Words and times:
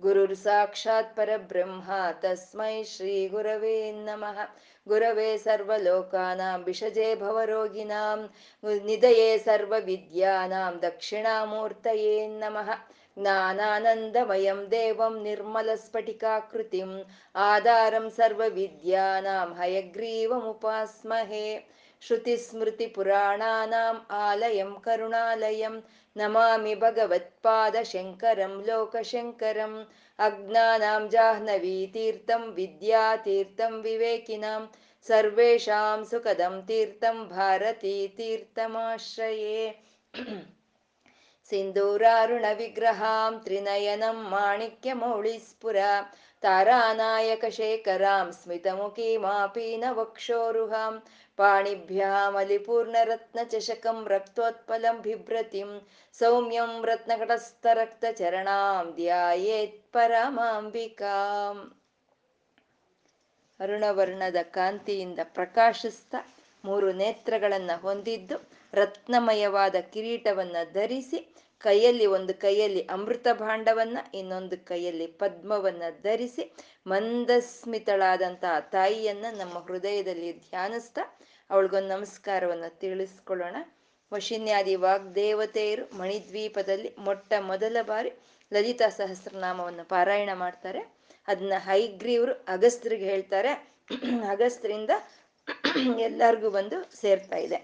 ಗುರುರ್ 0.00 0.34
ಸಾಕ್ಷಾತ್ 0.34 1.16
ಪರಬ್ರಹ್ಮ 1.16 1.90
ತಸ್ಮೈ 2.20 2.84
ಶ್ರೀ 2.84 3.28
ಗುರವೇ 3.28 3.92
ನಮಃ 3.92 4.38
ಗುರವೇ 4.88 5.36
ಸರ್ವಲೋಕಾನಾಂ 5.36 6.62
ಭಿಷಜೇ 6.62 7.14
ಭವರೋಗಿಣಾಂ 7.14 8.20
ನಿಧಯೇ 8.84 9.38
ಸರ್ವವಿದ್ಯಾನಾಂ 9.38 10.82
ದಕ್ಷಿಣಾಮೂರ್ತಯೇ 10.82 12.26
ನಮಃ 12.26 12.70
ज्ञानानन्दमयं 13.16 14.60
देवं 14.70 15.18
निर्मलस्फटिकाकृतिम्, 15.24 16.94
आधारं 17.34 18.08
सर्वविद्यानां, 18.16 19.44
हयग्रीवमुपास्महे। 19.60 21.44
श्रुतिस्मृतिपुराणानाम् 22.07 23.97
आलयं 24.17 24.69
करुणालयं 24.85 25.75
नमामि 26.21 26.75
भगवत्पादशङ्करं 26.83 28.53
लोकशङ्करम् 28.67 29.75
अज्ञानां 30.27 31.01
जाह्नवीतीर्थं 31.15 32.45
विद्यातीर्थं 32.59 33.75
विवेकिनां 33.87 34.61
सर्वेषां 35.07 35.97
सुखदं 36.11 36.55
तीर्थं 36.69 37.19
भारतीतीर्थमाश्रये 37.35 39.59
सिन्दूरारुणविग्रहां 41.51 43.31
त्रिनयनं 43.45 44.17
माणिक्यमौळिस्फुरा 44.33 45.93
तारानायकशेखरां 46.43 48.27
स्मितमुखीमापीनवक्षोरुहां 48.41 50.93
पाणिभ्यामलिपूर्णरत्नचषकं 51.39 54.07
रक्तोत्पलं 54.07 55.01
बिभ्रतिं 55.01 55.79
सौम्यं 56.19 56.85
रत्नकटस्थरक्तचरणां 56.85 58.95
ध्यायेत् 58.95 59.93
ಪರಮಾಂಬಿಕಾಂ 59.93 61.71
ಅರುಣವರ್ಣದ 63.59 64.35
ಕಾಂತಿಯಿಂದ 64.51 65.19
ಪ್ರಕಾಶಿಸ್ತಾ 65.33 66.19
ಮೂರು 66.63 66.91
ನೇತ್ರಗಳನ್ನ 66.91 67.71
ಹೊಂದಿದ್ದು 67.81 68.39
ರತ್ನಮಯವಾದ 68.73 69.75
ಕಿರೀಟವನ್ನ 69.93 70.55
ಧರಿಸಿ 70.73 71.35
ಕೈಯಲ್ಲಿ 71.66 72.06
ಒಂದು 72.06 72.32
ಕೈಯಲ್ಲಿ 72.34 72.82
ಅಮೃತ 72.90 73.26
ಭಾಂಡವನ್ನ, 73.32 73.98
ಇನ್ನೊಂದು 74.14 74.56
ಕೈಯಲ್ಲಿ 74.66 75.06
ಪದ್ಮವನ್ನ 75.20 75.82
ಧರಿಸಿ 76.02 76.44
ಮಂದಸ್ಮಿತಳಾದಂತಹ 76.86 78.60
ತಾಯಿಯನ್ನ 78.72 79.26
ನಮ್ಮ 79.38 79.58
ಹೃದಯದಲ್ಲಿ 79.58 80.30
ಧ್ಯಾನಿಸ್ತಾ 80.40 81.04
ಅವಳಿಗೊಂದು 81.50 81.88
ನಮಸ್ಕಾರವನ್ನ 81.88 82.68
ತಿಳಿಸ್ಕೊಳ್ಳೋಣ. 82.80 83.56
ವಶಿನ್ಯಾದಿ 84.12 84.74
ವಾಗ್ದೇವತೆಯರು 84.76 85.84
ಮಣಿದ್ವೀಪದಲ್ಲಿ 85.98 86.90
ಮೊಟ್ಟ 86.98 87.32
ಮೊದಲ 87.40 87.76
ಬಾರಿ 87.82 88.10
ಲಲಿತಾ 88.52 88.88
ಸಹಸ್ರನಾಮವನ್ನು 88.88 89.84
ಪಾರಾಯಣ 89.88 90.30
ಮಾಡ್ತಾರೆ. 90.34 90.82
ಅದನ್ನ 91.28 91.52
ಹೈಗ್ರೀವ್ರು 91.66 92.34
ಅಗಸ್ತ್ರಿಗೆ 92.48 93.04
ಹೇಳ್ತಾರೆ. 93.04 93.52
ಅಗಸ್ತ್ರಿಂದ 94.30 94.90
ಎಲ್ಲರಿಗೂ 95.98 96.50
ಬಂದು 96.50 96.78
ಸೇರ್ತಾ 97.00 97.36
ಇದೆ. 97.36 97.58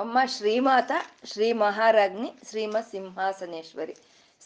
ಅಮ್ಮ 0.00 0.18
ಶ್ರೀಮಾತ, 0.26 0.92
ಶ್ರೀ 1.24 1.52
ಮಹಾರಾಜ್ನಿ 1.52 2.32
ಶ್ರೀಮ 2.50 2.76
ಸಿಂಹಾಸನೇಶ್ವರಿ 2.90 3.94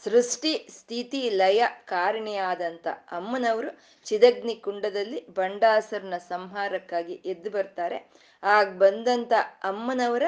ಸೃಷ್ಟಿ, 0.05 0.69
ಸ್ಥಿತಿ, 0.71 1.31
ಲಯ 1.31 1.65
ಕಾರಣಿಯಾದಂಥ 1.85 2.87
ಅಮ್ಮನವರು 3.13 3.69
ಚಿದಗ್ನಿ 4.05 4.55
ಕುಂಡದಲ್ಲಿ 4.55 5.27
ಬಂಡಾಸರ್ನ 5.29 6.17
ಸಂಹಾರಕ್ಕಾಗಿ 6.29 7.13
ಎದ್ದು 7.13 7.51
ಬರ್ತಾರೆ. 7.51 8.11
ಆಗ 8.43 8.69
ಬಂದಂತ 8.69 9.33
ಅಮ್ಮನವರ 9.65 10.23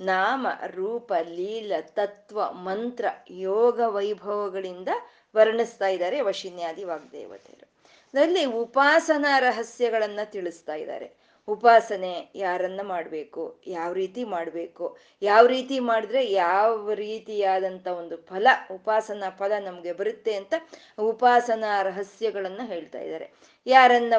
ನಾಮ, 0.00 0.46
ರೂಪ, 0.66 1.12
ಲೀಲ, 1.12 1.72
ತತ್ವ, 1.80 2.52
ಮಂತ್ರ, 2.52 3.04
ಯೋಗ 3.30 3.80
ವೈಭವಗಳಿಂದ 3.86 4.88
ವರ್ಣಿಸ್ತಾ 5.36 5.88
ಇದ್ದಾರೆ 5.88 6.20
ವಶಿನ್ಯಾದಿ 6.20 6.84
ವಾಗ್ದೇವತೆಯರು. 6.84 7.66
ಅದರಲ್ಲಿ 8.14 8.44
ಉಪಾಸನಾ 8.44 9.38
ರಹಸ್ಯಗಳನ್ನ 9.38 10.20
ತಿಳಿಸ್ತಾ 10.24 10.74
ಇದ್ದಾರೆ. 10.74 11.27
ಉಪಾಸನೆ 11.48 12.12
ಯಾರನ್ನ 12.34 12.82
ಮಾಡಬೇಕು, 12.82 13.60
ಯಾವ 13.66 13.92
ರೀತಿ 13.92 14.24
ಮಾಡಬೇಕು, 14.24 14.86
ಯಾವ 15.22 15.46
ರೀತಿ 15.46 15.78
ಮಾಡಿದ್ರೆ 15.80 16.22
ಯಾವ 16.32 16.94
ರೀತಿಯಾದಂಥ 16.94 17.86
ಒಂದು 17.86 18.16
ಫಲ, 18.16 18.46
ಉಪಾಸನಾ 18.70 19.30
ಫಲ 19.30 19.52
ನಮಗೆ 19.64 19.92
ಬರುತ್ತೆ 19.92 20.34
ಅಂತ 20.34 20.54
ಉಪಾಸನಾ 20.98 21.82
ರಹಸ್ಯಗಳನ್ನ 21.82 22.60
ಹೇಳ್ತಾ 22.64 22.98
ಇದ್ದಾರೆ. 22.98 23.28
ಯಾರನ್ನ 23.66 24.14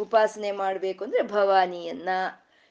ಉಪಾಸನೆ 0.00 0.52
ಮಾಡಬೇಕು 0.52 1.04
ಅಂದ್ರೆ 1.04 1.22
ಭವಾನಿಯನ್ನ, 1.22 2.08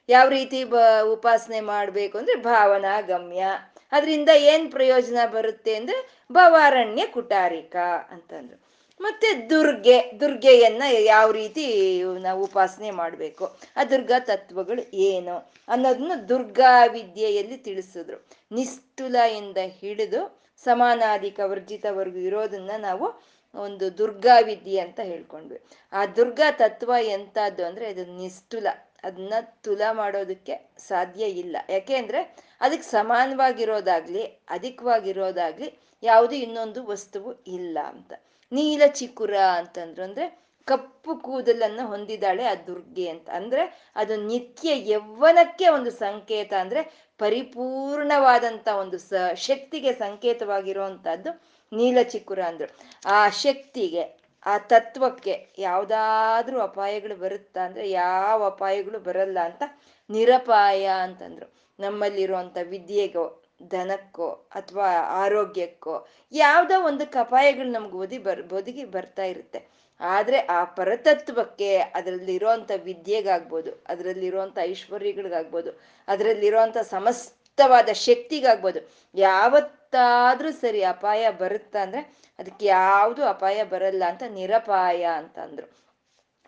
ಯಾವ 0.09 0.27
ರೀತಿ 0.29 0.63
ಬ, 0.63 0.75
ಉಪಾಸನೆ 1.13 1.61
ಮಾಡಬೇಕು 1.61 2.17
ಅಂದ್ರೆ 2.17 2.35
ಭಾವನಾ 2.41 3.01
ಗಮ್ಯ 3.01 3.43
ಅದರಿಂದ 3.91 4.29
ಏನ್ 4.51 4.71
ಪ್ರಯೋಜನ 4.71 5.19
ಬರುತ್ತೆ 5.25 5.75
ಅಂದ್ರೆ 5.75 5.97
ಭವಾರಣ್ಯ 6.31 7.03
ಕುಟಾರಿಕ 7.07 7.75
ಅಂತಂದ್ರು. 8.09 8.57
ಮತ್ತೆ 9.01 9.49
ದುರ್ಗೆ, 9.49 10.11
ದುರ್ಗೆಯನ್ನ 10.19 10.83
ಯಾವ 10.99 11.31
ರೀತಿ 11.31 12.03
ನಾವು 12.03 12.43
ಉಪಾಸನೆ 12.43 12.91
ಮಾಡಬೇಕು? 12.91 13.57
ಆ 13.75 13.83
ದುರ್ಗಾ 13.83 14.19
ತತ್ವಗಳು 14.19 14.95
ಏನು? 14.95 15.51
ಅನ್ನೋದನ್ನ 15.67 16.15
ದುರ್ಗಾ 16.29 16.85
ವಿದ್ಯೆಯಲ್ಲಿ 16.85 17.57
ತಿಳಿಸಿದ್ರು. 17.57 18.25
ನಿಸ್ತುಲ 18.51 19.15
ಇಂದ 19.15 19.57
ಹಿಡಿದು 19.57 20.41
ಸಮಾನಾಧಿಕ 20.63 21.39
ವರ್ಜಿತವರೆಗೂ 21.43 22.17
ಇರೋದನ್ನ 22.17 22.71
ನಾವು 22.77 23.23
ಒಂದು 23.55 23.97
ದುರ್ಗಾ 23.97 24.39
ವಿದ್ಯೆ 24.39 24.79
ಅಂತ 24.79 24.99
ಹೇಳ್ಕೊಂಡ್ವಿ. 24.99 25.61
ಆ 25.93 26.05
ದುರ್ಗಾ 26.05 26.51
ತತ್ವ 26.51 26.91
ಎಂತದ್ದು 27.01 27.65
ಅಂದ್ರೆ 27.65 27.87
ಅದು 27.87 28.05
ನಿಸ್ತುಲ 28.05 28.67
ಅದನ್ನ 29.03 29.33
ತುಲ 29.41 29.81
ಮಾಡೋದಕ್ಕೆ 29.91 30.75
ಸಾಧ್ಯ 30.77 31.25
ಇಲ್ಲ. 31.25 31.57
ಯಾಕೆ 31.69 31.95
ಅಂದ್ರೆ 31.95 32.35
ಅದಕ್ಕೆ 32.61 32.89
ಸಮಾನವಾಗಿರೋದಾಗ್ಲಿ, 32.89 34.23
ಅಧಿಕವಾಗಿರೋದಾಗ್ಲಿ 34.25 35.79
ಯಾವುದು 36.03 36.35
ಇನ್ನೊಂದು 36.35 36.85
ವಸ್ತುವು 36.85 37.43
ಇಲ್ಲ 37.47 37.77
ಅಂತ. 37.85 38.13
ನೀಲ 38.53 38.81
ಚಿಕ್ಕುರ 38.87 39.35
ಅಂತಂದ್ರು. 39.37 40.03
ಅಂದ್ರೆ 40.03 40.43
ಕಪ್ಪು 40.65 41.15
ಕೂದಲನ್ನ 41.15 41.79
ಹೊಂದಿದಾಳೆ 41.83 42.43
ಆ 42.43 42.55
ದುರ್ಗೆ 42.55 43.09
ಅಂತ. 43.09 43.29
ಅಂದ್ರೆ 43.29 43.91
ಅದು 43.95 44.15
ನಿತ್ಯ 44.15 44.91
ಯೌವನಕ್ಕೆ 44.91 45.67
ಒಂದು 45.67 45.91
ಸಂಕೇತ. 45.91 46.53
ಅಂದ್ರೆ 46.59 47.09
ಪರಿಪೂರ್ಣವಾದಂತ 47.17 48.67
ಒಂದು 48.67 48.97
ಸ, 48.97 49.13
ಶಕ್ತಿಗೆ 49.35 49.93
ಸಂಕೇತವಾಗಿರುವಂತಹದ್ದು 49.93 51.41
ನೀಲ 51.73 51.97
ಚಿಕ್ಕುರ 52.01 52.39
ಅಂದ್ರು. 52.41 52.69
ಆ 53.05 53.29
ಶಕ್ತಿಗೆ, 53.29 54.23
ಆ 54.45 54.57
ತತ್ವಕ್ಕೆ 54.57 55.47
ಯಾವ್ದಾದ್ರೂ 55.57 56.59
ಅಪಾಯಗಳು 56.59 57.15
ಬರುತ್ತಾ? 57.15 57.61
ಅಂದ್ರೆ 57.61 57.91
ಯಾವ 57.91 58.45
ಅಪಾಯಗಳು 58.45 58.99
ಬರಲ್ಲ 58.99 59.39
ಅಂತ 59.39 59.63
ನಿರಪಾಯ 60.09 60.85
ಅಂತಂದ್ರು. 60.85 61.53
ನಮ್ಮಲ್ಲಿರುವಂತ 61.79 62.57
ವಿದ್ಯೆಗೋ 62.63 63.42
ಧನಕ್ಕೋ 63.71 64.29
ಅಥವಾ 64.55 64.87
ಆರೋಗ್ಯಕ್ಕೋ 65.23 65.95
ಯಾವುದೋ 66.33 66.75
ಒಂದು 66.81 67.05
ಕಪಾಯಗಳು 67.11 67.69
ನಮ್ಗೆ 67.71 67.97
ಒದಿ 67.97 68.17
ಬರ್ 68.17 68.41
ಬದುಕಿ 68.43 68.85
ಬರ್ತಾ 68.85 69.23
ಇರುತ್ತೆ. 69.23 69.59
ಆದ್ರೆ 69.99 70.37
ಆ 70.47 70.63
ಪರತತ್ವಕ್ಕೆ 70.77 71.69
ಅದರಲ್ಲಿರುವಂತ 71.97 72.71
ವಿದ್ಯೆಗಾಗ್ಬೋದು, 72.85 73.71
ಅದರಲ್ಲಿರುವಂಥ 73.87 74.57
ಐಶ್ವರ್ಯಗಳಿಗಾಗ್ಬೋದು 74.71 75.71
ಅದರಲ್ಲಿರುವಂತ 76.07 76.77
ಸಮಸ್ತವಾದ 76.95 77.89
ಶಕ್ತಿಗಾಗ್ಬೋದು, 78.07 78.79
ಯಾವತ್ತಾದರೂ 79.15 80.51
ಸರಿ 80.51 80.83
ಅಪಾಯ 80.83 81.23
ಬರುತ್ತಾ 81.41 81.81
ಅಂದ್ರೆ 81.81 82.01
ಅದಕ್ಕೆ 82.39 82.65
ಯಾವುದು 82.65 83.23
ಅಪಾಯ 83.25 83.63
ಬರಲ್ಲ 83.63 84.03
ಅಂತ 84.11 84.23
ನಿರಪಾಯ 84.39 85.03
ಅಂತ 85.21 85.37
ಅಂದ್ರು. 85.39 85.67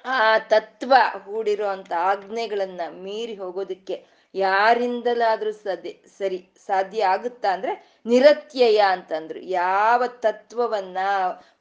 ಆ 0.06 0.38
ತತ್ವ 0.38 0.94
ಹೂಡಿರೋ 1.26 1.68
ಆಜ್ಞೆಗಳನ್ನ 2.10 2.82
ಮೀರಿ 3.06 3.36
ಹೋಗೋದಕ್ಕೆ 3.36 3.96
ಯಾರಿಂದಲಾದ್ರೂ 4.36 5.52
ಸದ್ಯ, 5.52 5.92
ಸರಿ, 6.18 6.50
ಸಾಧ್ಯ 6.66 7.06
ಆಗುತ್ತಾ 7.06 7.54
ಅಂದ್ರೆ 7.54 8.00
ನಿರತ್ಯಯ 8.06 8.84
ಅಂತಂದ್ರು. 8.90 9.40
ಯಾವ 9.40 10.08
ತತ್ವವನ್ನ 10.08 10.98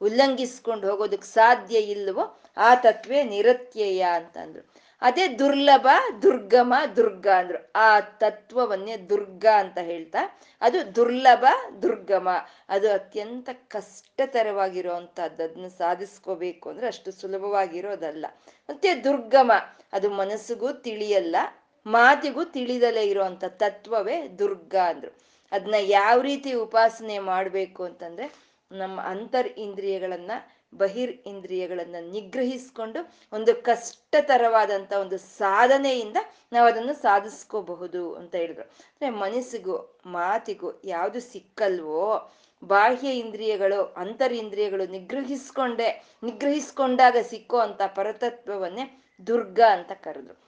ಉಲ್ಲಂಘಿಸ್ಕೊಂಡು 0.01 0.91
ಹೋಗೋದಕ್ಕೆ 0.91 1.27
ಸಾಧ್ಯ 1.27 1.77
ಇಲ್ವೋ 1.79 2.39
ಆ 2.57 2.75
ತತ್ವೇ 2.75 3.23
ನಿರತ್ಯಯ 3.23 4.01
ಅಂತಂದ್ರು. 4.01 4.85
ಅದೇ 5.01 5.27
ದುರ್ಲಭ, 5.27 5.87
ದುರ್ಗಮ, 6.21 6.73
ದುರ್ಗ 6.95 7.27
ಅಂದ್ರು. 7.27 7.71
ಆ 7.75 7.99
ತತ್ವವನ್ನೇ 7.99 8.97
ದುರ್ಗ 8.97 9.45
ಅಂತ 9.55 9.77
ಹೇಳ್ತಾ, 9.77 10.17
ಅದು 10.61 10.95
ದುರ್ಲಭ, 10.95 11.45
ದುರ್ಗಮ. 11.81 12.29
ಅದು 12.69 12.91
ಅತ್ಯಂತ 12.91 13.49
ಕಷ್ಟತರವಾಗಿರುವಂತಹದ್ದು 13.67 15.43
ಅದನ್ನ 15.43 15.67
ಸಾಧಿಸ್ಕೋಬೇಕು 15.67 16.69
ಅಂದ್ರೆ 16.69 16.87
ಅಷ್ಟು 16.87 17.11
ಸುಲಭವಾಗಿರೋದಲ್ಲ. 17.11 18.25
ಮತ್ತೆ 18.69 19.03
ದುರ್ಗಮ, 19.03 19.51
ಅದು 19.93 20.09
ಮನಸ್ಸಿಗೂ 20.09 20.71
ತಿಳಿಯಲ್ಲ. 20.71 21.35
ಮಾತಿಗೂ 21.85 22.43
ತಿಳಿದಲೇ 22.43 23.03
ಇರುವಂತ 23.03 23.45
ತತ್ವವೇ 23.45 24.27
ದುರ್ಗಾ 24.27 24.89
ಅಂದ್ರು. 24.89 25.11
ಅದನ್ನ 25.51 25.75
ಯಾವ 25.79 26.21
ರೀತಿ 26.21 26.53
ಉಪಾಸನೆ 26.53 27.19
ಮಾಡಬೇಕು 27.19 27.83
ಅಂತಂದ್ರೆ 27.83 28.45
ನಮ್ಮ 28.71 29.01
ಅಂತರ್ 29.01 29.47
ಇಂದ್ರಿಯಗಳನ್ನ, 29.47 30.31
ಬಹಿರ್ 30.75 31.11
ಇಂದ್ರಿಯಗಳನ್ನ 31.11 31.95
ನಿಗ್ರಹಿಸ್ಕೊಂಡು 32.11 33.13
ಒಂದು 33.33 33.63
ಕಷ್ಟತರವಾದಂತ 33.63 34.93
ಒಂದು 34.93 35.17
ಸಾಧನೆಯಿಂದ 35.17 36.17
ನಾವು 36.53 36.67
ಅದನ್ನು 36.67 36.93
ಸಾಧಿಸ್ಕೋಬಹುದು 36.93 38.13
ಅಂತ 38.13 38.35
ಹೇಳಿದ್ರು. 38.35 38.63
ಅಂದ್ರೆ 38.63 39.09
ಮನಸ್ಸಿಗೂ, 39.09 40.01
ಮಾತಿಗೂ 40.05 40.81
ಯಾವುದು 40.85 41.19
ಸಿಕ್ಕಲ್ವೋ, 41.19 42.31
ಬಾಹ್ಯ 42.63 43.11
ಇಂದ್ರಿಯಗಳು, 43.11 43.83
ಅಂತರ್ 43.83 44.33
ಇಂದ್ರಿಯಗಳು 44.33 44.91
ನಿಗ್ರಹಿಸ್ಕೊಂಡೆ, 44.91 46.03
ನಿಗ್ರಹಿಸ್ಕೊಂಡಾಗ 46.23 47.17
ಸಿಕ್ಕೋ 47.21 47.57
ಅಂತ 47.57 47.81
ಪರತತ್ವವನ್ನೇ 47.95 49.01
ದುರ್ಗ 49.27 49.59
ಅಂತ 49.71 49.91
ಕರೆದ್ರು. 49.91 50.44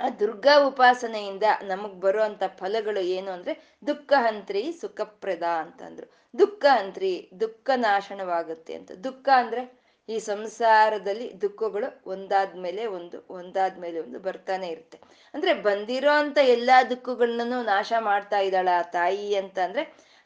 ಆ 0.00 0.08
ದುರ್ಗಾ 0.20 0.54
ಉಪಾಸನೆಯಿಂದ 0.66 1.46
ನಮಗ್ 1.62 1.96
ಬರುವಂತ 2.00 2.42
ಫಲಗಳು 2.58 3.00
ಏನು 3.10 3.30
ಅಂದ್ರೆ 3.32 3.52
ದುಃಖ 3.86 4.12
ಹಂತ್ರಿ 4.18 4.62
ಸುಖಪ್ರದ 4.72 5.46
ಅಂತಂದ್ರು. 5.62 6.06
ದುಃಖ 6.34 6.64
ಹಂತ್ರಿ 6.70 7.10
ದುಃಖ 7.40 7.70
ನಾಶನವಾಗುತ್ತೆ 7.80 8.74
ಅಂತ. 8.74 8.90
ದುಃಖ 9.04 9.28
ಅಂದ್ರೆ 9.36 9.62
ಈ 10.08 10.18
ಸಂಸಾರದಲ್ಲಿ 10.24 11.26
ದುಃಖಗಳು 11.42 11.88
ಒಂದಾದ್ಮೇಲೆ 12.06 12.86
ಒಂದು 12.96 13.18
ಒಂದಾದ್ಮೇಲೆ 13.30 13.98
ಒಂದು 14.00 14.18
ಬರ್ತಾನೆ 14.18 14.68
ಇರುತ್ತೆ. 14.68 14.98
ಅಂದ್ರೆ 15.34 15.52
ಬಂದಿರೋ 15.62 16.12
ಅಂತ 16.22 16.38
ಎಲ್ಲಾ 16.48 16.76
ದುಃಖಗಳನ್ನೂ 16.90 17.62
ನಾಶ 17.64 17.92
ಮಾಡ್ತಾ 18.00 18.38
ಇದ್ದಾಳ 18.38 18.68
ತಾಯಿ 18.92 19.34
ಅಂತ 19.34 19.58
ಅಂದ್ರೆ 19.58 19.84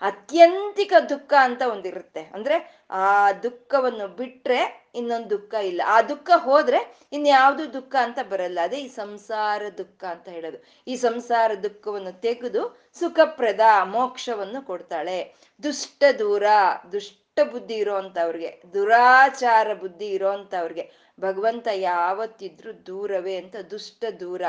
ಅತ್ಯಂತಿಕ 0.08 0.92
ದುಃಖ 1.10 1.32
ಅಂತ 1.40 1.62
ಒಂದಿರುತ್ತೆ 1.72 2.22
ಅಂದ್ರೆ 2.34 2.56
ಆ 2.90 3.06
ದುಃಖವನ್ನು 3.42 4.06
ಬಿಟ್ರೆ 4.16 4.60
ಇನ್ನೊಂದು 4.94 5.30
ದುಃಖ 5.30 5.54
ಇಲ್ಲ. 5.64 5.82
ಆ 5.86 5.96
ದುಃಖ 6.02 6.30
ಹೋದ್ರೆ 6.36 6.80
ಇನ್ಯಾವುದು 7.12 7.64
ದುಃಖ 7.72 7.94
ಅಂತ 8.00 8.18
ಬರಲ್ಲ. 8.30 8.58
ಅದೇ 8.62 8.78
ಈ 8.80 8.88
ಸಂಸಾರ 8.88 9.62
ದುಃಖ 9.78 10.04
ಅಂತ 10.04 10.28
ಹೇಳೋದು. 10.28 10.58
ಈ 10.86 10.96
ಸಂಸಾರ 10.96 11.50
ದುಃಖವನ್ನು 11.62 12.12
ತೆಗೆದು 12.20 12.62
ಸುಖಪ್ರದ 12.94 13.64
ಮೋಕ್ಷವನ್ನು 13.84 14.62
ಕೊಡ್ತಾಳೆ. 14.66 15.18
ದುಷ್ಟ 15.62 16.04
ದೂರ, 16.18 16.46
ದುಷ್ಟ 16.92 17.40
ಬುದ್ಧಿ 17.52 17.74
ಇರೋಂಥವ್ರಿಗೆ, 17.74 18.50
ದುರಾಚಾರ 18.74 19.68
ಬುದ್ಧಿ 19.74 20.08
ಇರೋಂಥವ್ರಿಗೆ 20.08 20.84
ಭಗವಂತ 21.20 21.68
ಯಾವತ್ತಿದ್ರು 21.88 22.86
ದೂರವೇ 22.86 23.34
ಅಂತ, 23.36 23.56
ದುಷ್ಟ 23.70 24.04
ದೂರ. 24.20 24.42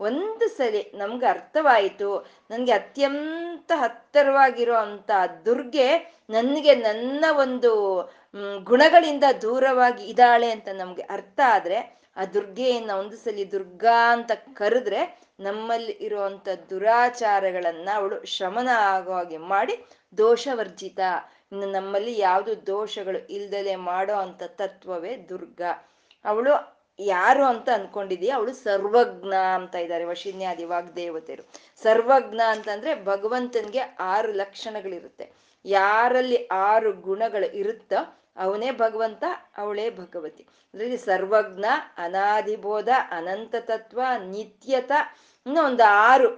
ಒಂದು 0.00 0.48
ಸಲಿ 0.48 0.92
ನಮ್ಗೆ 0.94 1.26
ಅರ್ಥವಾಯಿತು, 1.26 2.26
ನನಗೆ 2.50 2.72
ಅತ್ಯಂತ 2.72 3.72
ಹತ್ತರವಾಗಿರೋ 3.76 4.74
ಅಂತ 4.74 5.10
ದುರ್ಗೆ 5.46 5.98
ನನಗೆ 6.30 6.74
ನನ್ನ 6.74 7.24
ಒಂದು 7.36 7.72
ಗುಣಗಳಿಂದ 8.64 9.24
ದೂರವಾಗಿ 9.42 10.04
ಇದ್ದಾಳೆ 10.04 10.50
ಅಂತ 10.50 10.68
ನಮ್ಗೆ 10.68 11.02
ಅರ್ಥ 11.02 11.40
ಆದ್ರೆ, 11.46 12.04
ಆ 12.16 12.24
ದುರ್ಗೆಯನ್ನ 12.24 12.90
ಒಂದು 12.90 13.16
ಸಲಿ 13.16 13.52
ದುರ್ಗಾ 13.52 14.12
ಅಂತ 14.12 14.30
ಕರೆದ್ರೆ 14.52 15.24
ನಮ್ಮಲ್ಲಿ 15.40 15.92
ಇರುವಂತ 15.92 16.48
ದುರಾಚಾರಗಳನ್ನ 16.70 17.88
ಅವಳು 17.94 18.24
ಶಮನ 18.24 18.68
ಆಗೋ 18.68 19.12
ಹಾಗೆ 19.12 19.36
ಮಾಡಿ 19.36 19.84
ದೋಷವರ್ಜಿತ. 20.18 21.00
ಇನ್ನು 21.52 21.66
ನಮ್ಮಲ್ಲಿ 21.70 22.18
ಯಾವುದು 22.18 22.66
ದೋಷಗಳು 22.66 23.18
ಇಲ್ದಲೆ 23.18 23.76
ಮಾಡೋ 23.76 24.14
ಅಂತ 24.14 24.42
ತತ್ವವೇ 24.42 25.16
ದುರ್ಗಾ. 25.16 25.88
ಅವಳು 26.24 26.73
ಯಾರು 26.98 27.44
ಅಂತ 27.44 27.68
ಅನ್ಕೊಂಡಿದೀಯ 27.74 28.30
ಅವಳು 28.30 28.52
ಸರ್ವಜ್ಞ 28.52 29.34
ಅಂತ 29.54 29.74
ಇದ್ದಾರೆ 29.74 30.04
ವಶಿನ್ಯಾದಿ 30.04 30.64
ವಾಗ್ದೇವತೆಯರು 30.64 31.52
ಸರ್ವಜ್ಞ 31.82 32.40
ಅಂತಂದ್ರೆ 32.48 33.04
ಭಗವಂತನ್ಗೆ 33.04 33.80
ಆರು 34.00 34.32
ಲಕ್ಷಣಗಳಿರುತ್ತೆ. 34.32 35.32
ಯಾರಲ್ಲಿ 35.64 36.46
ಆರು 36.46 36.92
ಗುಣಗಳು 36.92 37.52
ಇರುತ್ತೋ 37.52 38.20
ಅವನೇ 38.36 38.70
ಭಗವಂತ, 38.70 39.24
ಅವಳೇ 39.58 39.90
ಭಗವತಿ. 39.90 40.42
ಅದರಲ್ಲಿ 40.74 40.96
ಸರ್ವಜ್ಞ, 40.96 41.64
ಅನಾದಿಬೋಧ 41.96 42.88
ಅನಂತ 43.10 43.54
ತತ್ವ 43.60 44.00
ನಿತ್ಯತ 44.26 44.92
ಇನ್ನೂ 45.46 45.64
ಒಂದು 45.64 45.84
ಆರು 45.84 46.28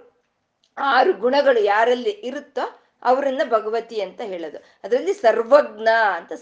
ಆರು 0.78 1.12
ಗುಣಗಳು 1.12 1.60
ಯಾರಲ್ಲಿ 1.60 2.10
ಇರುತ್ತೋ 2.10 2.80
ಅವರನ್ನ 3.02 3.42
ಭಗವತಿ 3.48 4.00
ಅಂತ 4.00 4.20
ಹೇಳೋದು. 4.20 4.58
ಅದರಲ್ಲಿ 4.84 5.14
ಸರ್ವಜ್ಞ 5.14 5.88
ಅಂತ 6.14 6.32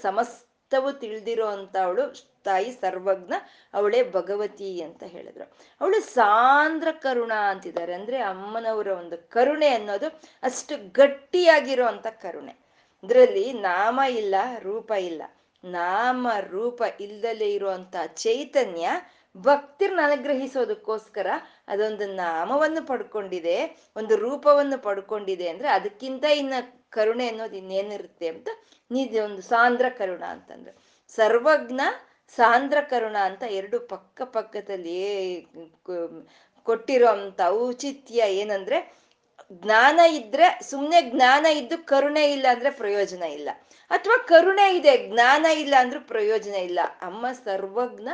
ಸಮಸ್ತವು 0.70 0.92
ತಿಳಿದಿರೋ 0.92 1.46
ಅಂತ 1.46 1.76
ಅವಳು 1.76 2.04
ತಾಯಿ 2.44 2.70
ಸರ್ವಜ್ಞ, 2.72 3.32
ಅವಳೇ 3.74 4.10
ಭಗವತಿ 4.10 4.82
ಅಂತ 4.82 5.02
ಹೇಳಿದ್ರು. 5.02 5.44
ಅವಳು 5.80 6.00
ಸಾಂದ್ರ 6.00 6.88
ಕರುಣ 6.90 7.32
ಅಂತಿದ್ದಾರೆ. 7.48 7.94
ಅಂದ್ರೆ 7.94 8.18
ಅಮ್ಮನವರ 8.18 8.86
ಒಂದು 8.86 9.30
ಕರುಣೆ 9.30 9.68
ಅನ್ನೋದು 9.68 10.06
ಅಷ್ಟು 10.42 10.74
ಗಟ್ಟಿಯಾಗಿರೋ 10.92 11.86
ಅಂತ 11.86 12.06
ಕರುಣೆ. 12.06 12.54
ಇದರಲ್ಲಿ 13.04 13.52
ನಾಮ 13.52 14.00
ಇಲ್ಲ, 14.10 14.34
ರೂಪ 14.58 14.90
ಇಲ್ಲ. 14.90 15.22
ನಾಮ, 15.64 16.26
ರೂಪ 16.50 16.82
ಇಲ್ದಲೇ 17.00 17.48
ಇರುವಂತ 17.52 17.96
ಚೈತನ್ಯ 18.06 18.90
ಭಕ್ತಿರ್ನ 19.36 20.00
ಅನುಗ್ರಹಿಸೋದಕ್ಕೋಸ್ಕರ 20.02 21.26
ಅದೊಂದು 21.68 22.06
ನಾಮವನ್ನು 22.14 22.86
ಪಡ್ಕೊಂಡಿದೆ, 22.86 23.56
ಒಂದು 23.96 24.16
ರೂಪವನ್ನು 24.16 24.78
ಪಡ್ಕೊಂಡಿದೆ. 24.82 25.48
ಅಂದ್ರೆ 25.48 25.68
ಅದಕ್ಕಿಂತ 25.68 26.24
ಇನ್ನ 26.24 26.54
ಕರುಣೆ 26.94 27.26
ಅನ್ನೋದು 27.28 27.56
ಇನ್ನೇನಿರುತ್ತೆ 27.56 28.26
ಅಂತ 28.28 28.48
ನಿಧಿ 28.90 29.20
ಒಂದು 29.20 29.42
ಸಾಂದ್ರ 29.42 29.86
ಕರುಣ 29.98 30.24
ಅಂತಂದ್ರೆ. 30.34 30.72
ಸರ್ವಜ್ಞ 31.16 31.80
ಸಾಂದ್ರ 32.36 32.78
ಕರುಣ 32.90 33.16
ಅಂತ 33.28 33.42
ಎರಡು 33.42 33.78
ಪಕ್ಕ 33.92 34.22
ಪಕ್ಕದಲ್ಲಿ 34.22 35.00
ಕೊಟ್ಟಿರೋ 36.66 37.08
ಅಂತ 37.08 37.40
ಔಚಿತ್ಯ 37.46 38.24
ಏನಂದ್ರೆ 38.36 38.78
ಜ್ಞಾನ 39.52 40.00
ಇದ್ರೆ 40.18 40.46
ಸುಮ್ನೆ 40.70 41.00
ಜ್ಞಾನ 41.10 41.46
ಇದ್ದು 41.46 41.76
ಕರುಣೆ 41.86 42.24
ಇಲ್ಲ 42.32 42.46
ಅಂದ್ರೆ 42.50 42.70
ಪ್ರಯೋಜನ 42.70 43.22
ಇಲ್ಲ. 43.22 43.50
ಅಥವಾ 43.90 44.16
ಕರುಣೆ 44.26 44.66
ಇದೆ, 44.76 44.92
ಜ್ಞಾನ 45.08 45.46
ಇಲ್ಲ 45.46 45.74
ಅಂದ್ರೂ 45.78 46.00
ಪ್ರಯೋಜನ 46.00 46.54
ಇಲ್ಲ. 46.68 46.80
ಅಮ್ಮ 47.02 47.26
ಸರ್ವಜ್ಞ 47.44 48.08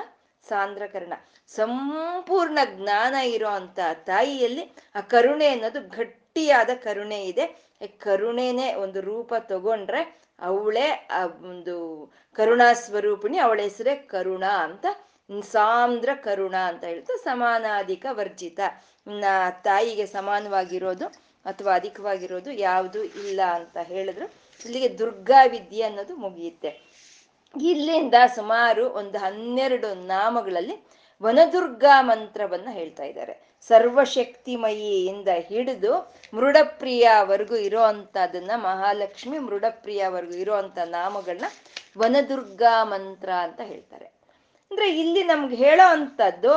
ಸಾಂದ್ರಕರಣ 0.48 1.12
ಸಂಪೂರ್ಣ 1.48 2.58
ಜ್ಞಾನ 2.70 3.14
ಇರೋ 3.14 3.48
ಅಂತ 3.48 3.78
ತಾಯಿಯಲ್ಲಿ 4.06 4.64
ಆ 4.94 5.00
ಕರುಣೆ 5.12 5.46
ಅನ್ನೋದು 5.48 5.80
ಗಟ್ಟಿಯಾದ 5.96 6.70
ಕರುಣೆ 6.82 7.20
ಇದೆ. 7.26 7.44
ಕರುಣೆನೆ 7.86 8.74
ಒಂದು 8.74 9.00
ರೂಪ 9.00 9.34
ತಗೊಂಡ್ರೆ 9.38 10.20
ಅವಳೇ, 10.40 11.08
ಆ, 11.10 11.26
ಒಂದು 11.26 12.06
ಕರುಣಾ 12.32 12.72
ಸ್ವರೂಪಿಣಿ, 12.72 13.38
ಅವಳ 13.38 13.60
ಹೆಸರೇ 13.60 13.94
ಕರುಣ 13.94 14.44
ಅಂತ, 14.44 14.86
ಸಾಂದ್ರ 15.42 16.08
ಕರುಣ 16.14 16.54
ಅಂತ 16.56 16.84
ಹೇಳ್ತಾ 16.84 17.16
ಸಮಾನಾಧಿಕ 17.24 18.06
ವರ್ಜಿತ. 18.10 18.60
ಇನ್ನ 19.06 19.24
ತಾಯಿಗೆ 19.64 20.06
ಸಮಾನವಾಗಿರೋದು 20.06 21.06
ಅಥವಾ 21.44 21.74
ಅಧಿಕವಾಗಿರೋದು 21.74 22.50
ಯಾವುದು 22.52 23.04
ಇಲ್ಲ 23.04 23.40
ಅಂತ 23.54 23.76
ಹೇಳಿದ್ರು. 23.76 24.32
ಇಲ್ಲಿಗೆ 24.64 24.98
ದುರ್ಗಾ 24.98 25.44
ವಿದ್ಯೆ 25.44 25.82
ಅನ್ನೋದು 25.82 26.16
ಮುಗಿಯುತ್ತೆ. 26.16 26.68
ಇಲ್ಲಿಂದ 27.62 28.14
ಸುಮಾರು 28.34 28.90
ಒಂದು 28.90 29.18
ಹನ್ನೆರಡು 29.18 29.94
ನಾಮಗಳಲ್ಲಿ 29.94 30.86
ವನದುರ್ಗಾ 31.22 32.02
ಮಂತ್ರವನ್ನ 32.02 32.68
ಹೇಳ್ತಾ 32.70 33.04
ಇದ್ದಾರೆ. 33.04 33.49
ಸರ್ವಶಕ್ತಿಮಯಿಯಿಂದ 33.68 35.28
ಹಿಡಿದು 35.48 35.92
ಮೃಡಪ್ರಿಯವರೆಗೂ 36.34 37.56
ಇರೋ 37.56 37.82
ಅಂತದನ್ನ 37.82 38.50
ಮಹಾಲಕ್ಷ್ಮಿ 38.54 39.38
ಮೃಡಪ್ರಿಯವರೆಗೂ 39.38 40.32
ಇರೋ 40.34 40.54
ಅಂತ 40.54 40.78
ನಾಮಗಳನ್ನ 40.78 41.48
ವನದುರ್ಗಾ 41.98 42.84
ಮಂತ್ರ 42.84 43.30
ಅಂತ 43.30 43.60
ಹೇಳ್ತಾರೆ. 43.60 44.04
ಅಂದ್ರೆ 44.70 44.88
ಇಲ್ಲಿ 45.00 45.24
ನಮ್ಗೆ 45.24 45.56
ಹೇಳೋ 45.56 45.86
ಅಂತದ್ದು 45.88 46.52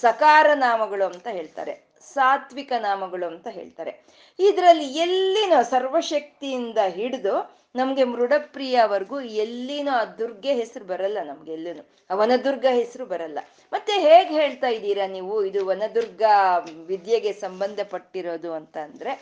ಸಕಾರ 0.00 0.46
ನಾಮಗಳು 0.54 1.04
ಅಂತ 1.04 1.26
ಹೇಳ್ತಾರೆ, 1.26 1.74
ಸಾತ್ವಿಕ 2.14 2.72
ನಾಮಗಳು 2.80 3.26
ಅಂತ 3.26 3.46
ಹೇಳ್ತಾರೆ. 3.48 3.92
ಇದರಲ್ಲಿ 4.38 4.84
ಎಲ್ಲಿನೋ 4.84 5.62
ಸರ್ವಶಕ್ತಿಯಿಂದ 5.62 6.78
ಹಿಡಿದು 6.88 7.34
ನಮ್ಗೆ 7.78 8.04
ಮೃಡಪ್ರಿಯವರೆಗೂ 8.04 9.20
ಎಲ್ಲಿನೂ 9.20 9.90
ಆ 9.90 10.04
ದುರ್ಗೆ 10.18 10.54
ಹೆಸರು 10.54 10.84
ಬರಲ್ಲ 10.84 11.18
ನಮ್ಗೆ 11.24 11.52
ಎಲ್ಲೂ 11.52 11.72
ಆ 12.10 12.14
ವನದುರ್ಗ 12.14 12.66
ಹೆಸರು 12.70 13.06
ಬರಲ್ಲ. 13.06 13.38
ಮತ್ತೆ 13.72 13.94
ಹೇಗೆ 13.98 14.32
ಹೇಳ್ತಾ 14.34 14.68
ಇದ್ದೀರಾ 14.68 15.06
ನೀವು? 15.06 15.34
ಇದು 15.44 15.66
ವನದುರ್ಗ 15.66 16.22
ವಿದ್ಯೆಗೆ 16.86 17.32
ಸಂಬಂಧಪಟ್ಟಿರೋದು 17.32 18.52
ಅಂತ 18.52 18.76
ಅಂದ್ರೆ, 18.84 19.12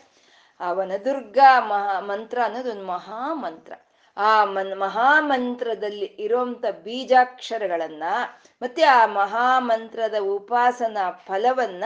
ಆ 0.60 0.72
ವನದುರ್ಗ 0.72 1.38
ಮಹಾ 1.68 2.00
ಮಂತ್ರ 2.00 2.38
ಅನ್ನೋದು 2.44 2.70
ಒಂದು 2.70 2.86
ಮಹಾ 2.86 3.34
ಮಂತ್ರ 3.34 3.72
ಆ 4.16 4.44
ಮನ್ 4.44 4.78
ಮಹಾಮಂತ್ರದಲ್ಲಿ 4.80 6.06
ಇರೋಂಥ 6.18 6.64
ಬೀಜಾಕ್ಷರಗಳನ್ನ 6.84 8.04
ಮತ್ತೆ 8.62 8.82
ಆ 8.82 9.06
ಮಹಾಮಂತ್ರದ 9.06 10.14
ಉಪಾಸನಾ 10.34 11.04
ಫಲವನ್ನ 11.26 11.84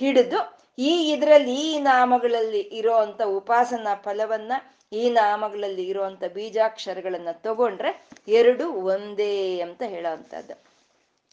ಹಿಡಿದು 0.00 0.40
ಈ 0.78 1.12
ಇದರಲ್ಲಿ 1.12 1.54
ಈ 1.66 1.78
ನಾಮಗಳಲ್ಲಿ 1.78 2.60
ಇರೋ 2.72 2.94
ಅಂತ 2.96 3.22
ಉಪಾಸನಾ 3.30 3.94
ಫಲವನ್ನ 3.94 4.52
ಈ 4.92 5.10
ನಾಮಗಳಲ್ಲಿ 5.10 5.86
ಇರುವಂತ 5.88 6.24
ಬೀಜಾಕ್ಷರಗಳನ್ನ 6.24 7.28
ತಗೊಂಡ್ರೆ 7.32 8.06
ಎರಡು 8.28 8.72
ಒಂದೇ 8.72 9.60
ಅಂತ 9.60 9.82
ಹೇಳೋ 9.86 10.56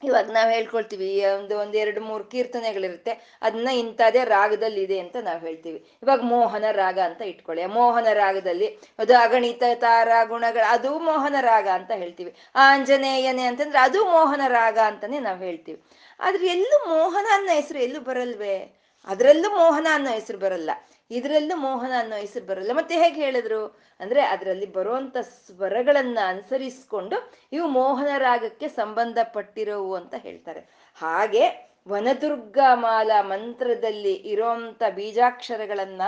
ಇವಾಗ 0.04 0.32
ನಾವ್ 0.32 0.52
ಹೇಳ್ಕೊಳ್ತೀವಿ 0.52 1.26
ಒಂದು 1.26 1.58
ಒಂದ್ 1.60 1.76
ಎರಡು 1.76 2.02
ಮೂರು 2.02 2.24
ಕೀರ್ತನೆಗಳಿರುತ್ತೆ 2.24 3.38
ಅದನ್ನ 3.42 3.68
ಇಂಥದೇ 3.68 4.24
ರಾಗದಲ್ಲಿ 4.24 4.84
ಇದೆ 4.84 5.00
ಅಂತ 5.00 5.16
ನಾವ್ 5.24 5.42
ಹೇಳ್ತೀವಿ. 5.42 5.86
ಇವಾಗ 6.04 6.22
ಮೋಹನ 6.22 6.64
ರಾಗ 6.72 7.00
ಅಂತ 7.00 7.22
ಇಟ್ಕೊಳ್ಳಿ. 7.22 7.66
ಮೋಹನ 7.66 8.08
ರಾಗದಲ್ಲಿ 8.14 8.80
ಅದು 9.00 9.18
ಅಗಣಿತ 9.18 9.64
ತಾರ 9.76 10.08
ಗುಣಗಳ, 10.28 10.62
ಅದು 10.68 11.00
ಮೋಹನ 11.00 11.36
ರಾಗ 11.42 11.68
ಅಂತ 11.68 11.92
ಹೇಳ್ತೀವಿ. 11.92 12.36
ಆಂಜನೇಯನೆ 12.56 13.44
ಅಂತಂದ್ರೆ 13.44 13.80
ಅದು 13.80 14.06
ಮೋಹನ 14.06 14.42
ರಾಗ 14.48 14.78
ಅಂತಾನೆ 14.78 15.20
ನಾವ್ 15.20 15.44
ಹೇಳ್ತೀವಿ. 15.44 15.84
ಆದ್ರೆ 16.20 16.48
ಎಲ್ಲೂ 16.48 16.90
ಮೋಹನ 16.90 17.26
ಅನ್ನೋ 17.34 17.54
ಹೆಸರು 17.54 17.80
ಎಲ್ಲೂ 17.80 18.00
ಬರಲ್ವೇ? 18.00 18.76
ಅದರಲ್ಲೂ 19.08 19.50
ಮೋಹನ 19.50 19.88
ಅನ್ನೋ 19.94 20.12
ಹೆಸರು 20.12 20.38
ಬರಲ್ಲ. 20.38 20.70
ಇದರಲ್ಲೂ 21.12 21.56
ಮೋಹನ 21.56 21.92
ಅನ್ನೋ 22.00 22.16
ಹೆಸರು 22.16 22.46
ಬರಲ್ಲ. 22.46 22.72
ಮತ್ತೆ 22.72 22.96
ಹೇಗೆ 22.96 23.26
ಹೇಳಿದ್ರು? 23.26 23.80
ಅಂದ್ರೆ 24.00 24.22
ಅದರಲ್ಲಿ 24.22 24.66
ಬರುವಂತ 24.66 25.18
ಸ್ವರಗಳನ್ನ 25.18 26.20
ಅನುಸರಿಸ್ಕೊಂಡು 26.28 27.34
ಇವು 27.52 27.68
ಮೋಹನ 27.68 28.18
ರಾಗಕ್ಕೆ 28.18 28.68
ಸಂಬಂಧಪಟ್ಟಿರೋವು 28.68 29.96
ಅಂತ 29.96 30.14
ಹೇಳ್ತಾರೆ. 30.18 30.60
ಹಾಗೆ 30.96 31.70
ವನದುರ್ಗ 31.90 32.58
ಮಾಲಾ 32.74 33.22
ಮಂತ್ರದಲ್ಲಿ 33.22 34.14
ಇರೋಂಥ 34.14 34.84
ಬೀಜಾಕ್ಷರಗಳನ್ನ, 34.96 36.02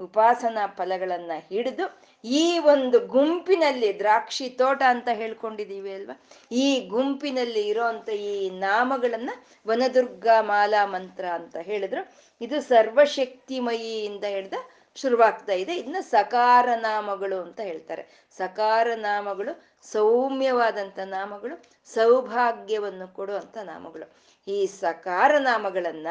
ಉಪಾಸನಾ 0.00 0.66
ಫಲಗಳನ್ನ 0.66 1.30
ಹಿಡಿದು 1.48 2.00
ಈ 2.24 2.58
ಒಂದು 2.58 3.06
ಗುಂಪಿನಲ್ಲಿ 3.06 3.98
ದ್ರಾಕ್ಷಿ 3.98 4.50
ತೋಟ 4.50 4.82
ಅಂತ 4.88 5.08
ಹೇಳ್ಕೊಂಡಿದೀವಿ 5.12 5.94
ಅಲ್ವಾ? 5.94 6.22
ಈ 6.52 6.80
ಗುಂಪಿನಲ್ಲಿ 6.80 7.68
ಇರೋಂಥ 7.68 8.08
ಈ 8.08 8.50
ನಾಮಗಳನ್ನ 8.50 9.30
ವನದುರ್ಗ 9.68 10.26
ಮಾಲಾ 10.40 10.86
ಮಂತ್ರ 10.86 11.24
ಅಂತ 11.24 11.56
ಹೇಳಿದ್ರು. 11.56 12.14
ಇದು 12.40 12.60
ಸರ್ವಶಕ್ತಿಮಯಿಯಿಂದ 12.60 14.24
ಹಿಡ್ದ 14.24 14.54
ಶುರುವಾಗ್ತಾ 14.94 15.52
ಇದೆ. 15.52 15.76
ಇದನ್ನ 15.76 15.96
ಸಕಾರ 16.00 16.68
ನಾಮಗಳು 16.74 17.42
ಅಂತ 17.42 17.60
ಹೇಳ್ತಾರೆ. 17.60 18.28
ಸಕಾರ 18.36 18.88
ನಾಮಗಳು 18.94 19.64
ಸೌಮ್ಯವಾದಂಥ 19.82 20.98
ನಾಮಗಳು, 20.98 21.64
ಸೌಭಾಗ್ಯವನ್ನು 21.86 23.14
ಕೊಡುವಂಥ 23.14 23.58
ನಾಮಗಳು. 23.58 24.16
ಈ 24.48 24.66
ಸಕಾರ 24.66 25.38
ನಾಮಗಳನ್ನ 25.38 26.06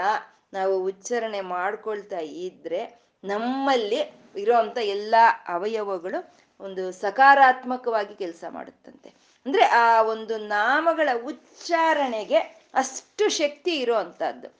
ನಾವು 0.54 0.84
ಉಚ್ಚಾರಣೆ 0.84 1.42
ಮಾಡ್ಕೊಳ್ತಾ 1.42 2.20
ಇದ್ರೆ 2.20 3.09
ನಮ್ಮಲ್ಲಿ 3.24 4.00
ಇರೋ 4.38 4.56
ಅಂತ 4.56 4.78
ಎಲ್ಲಾ 4.78 5.46
ಅವಯವಗಳು 5.48 6.20
ಒಂದು 6.60 6.92
ಸಕಾರಾತ್ಮಕವಾಗಿ 6.92 8.16
ಕೆಲಸ 8.16 8.44
ಮಾಡುತ್ತಂತೆ. 8.50 9.10
ಅಂದ್ರೆ 9.46 9.64
ಆ 9.64 10.02
ಒಂದು 10.02 10.38
ನಾಮಗಳ 10.38 11.10
ಉಚ್ಚಾರಣೆಗೆ 11.24 12.38
ಅಷ್ಟು 12.74 13.30
ಶಕ್ತಿ 13.30 13.76
ಇರೋ 13.76 13.96
ಅಂಥದ್ದು 13.96 14.59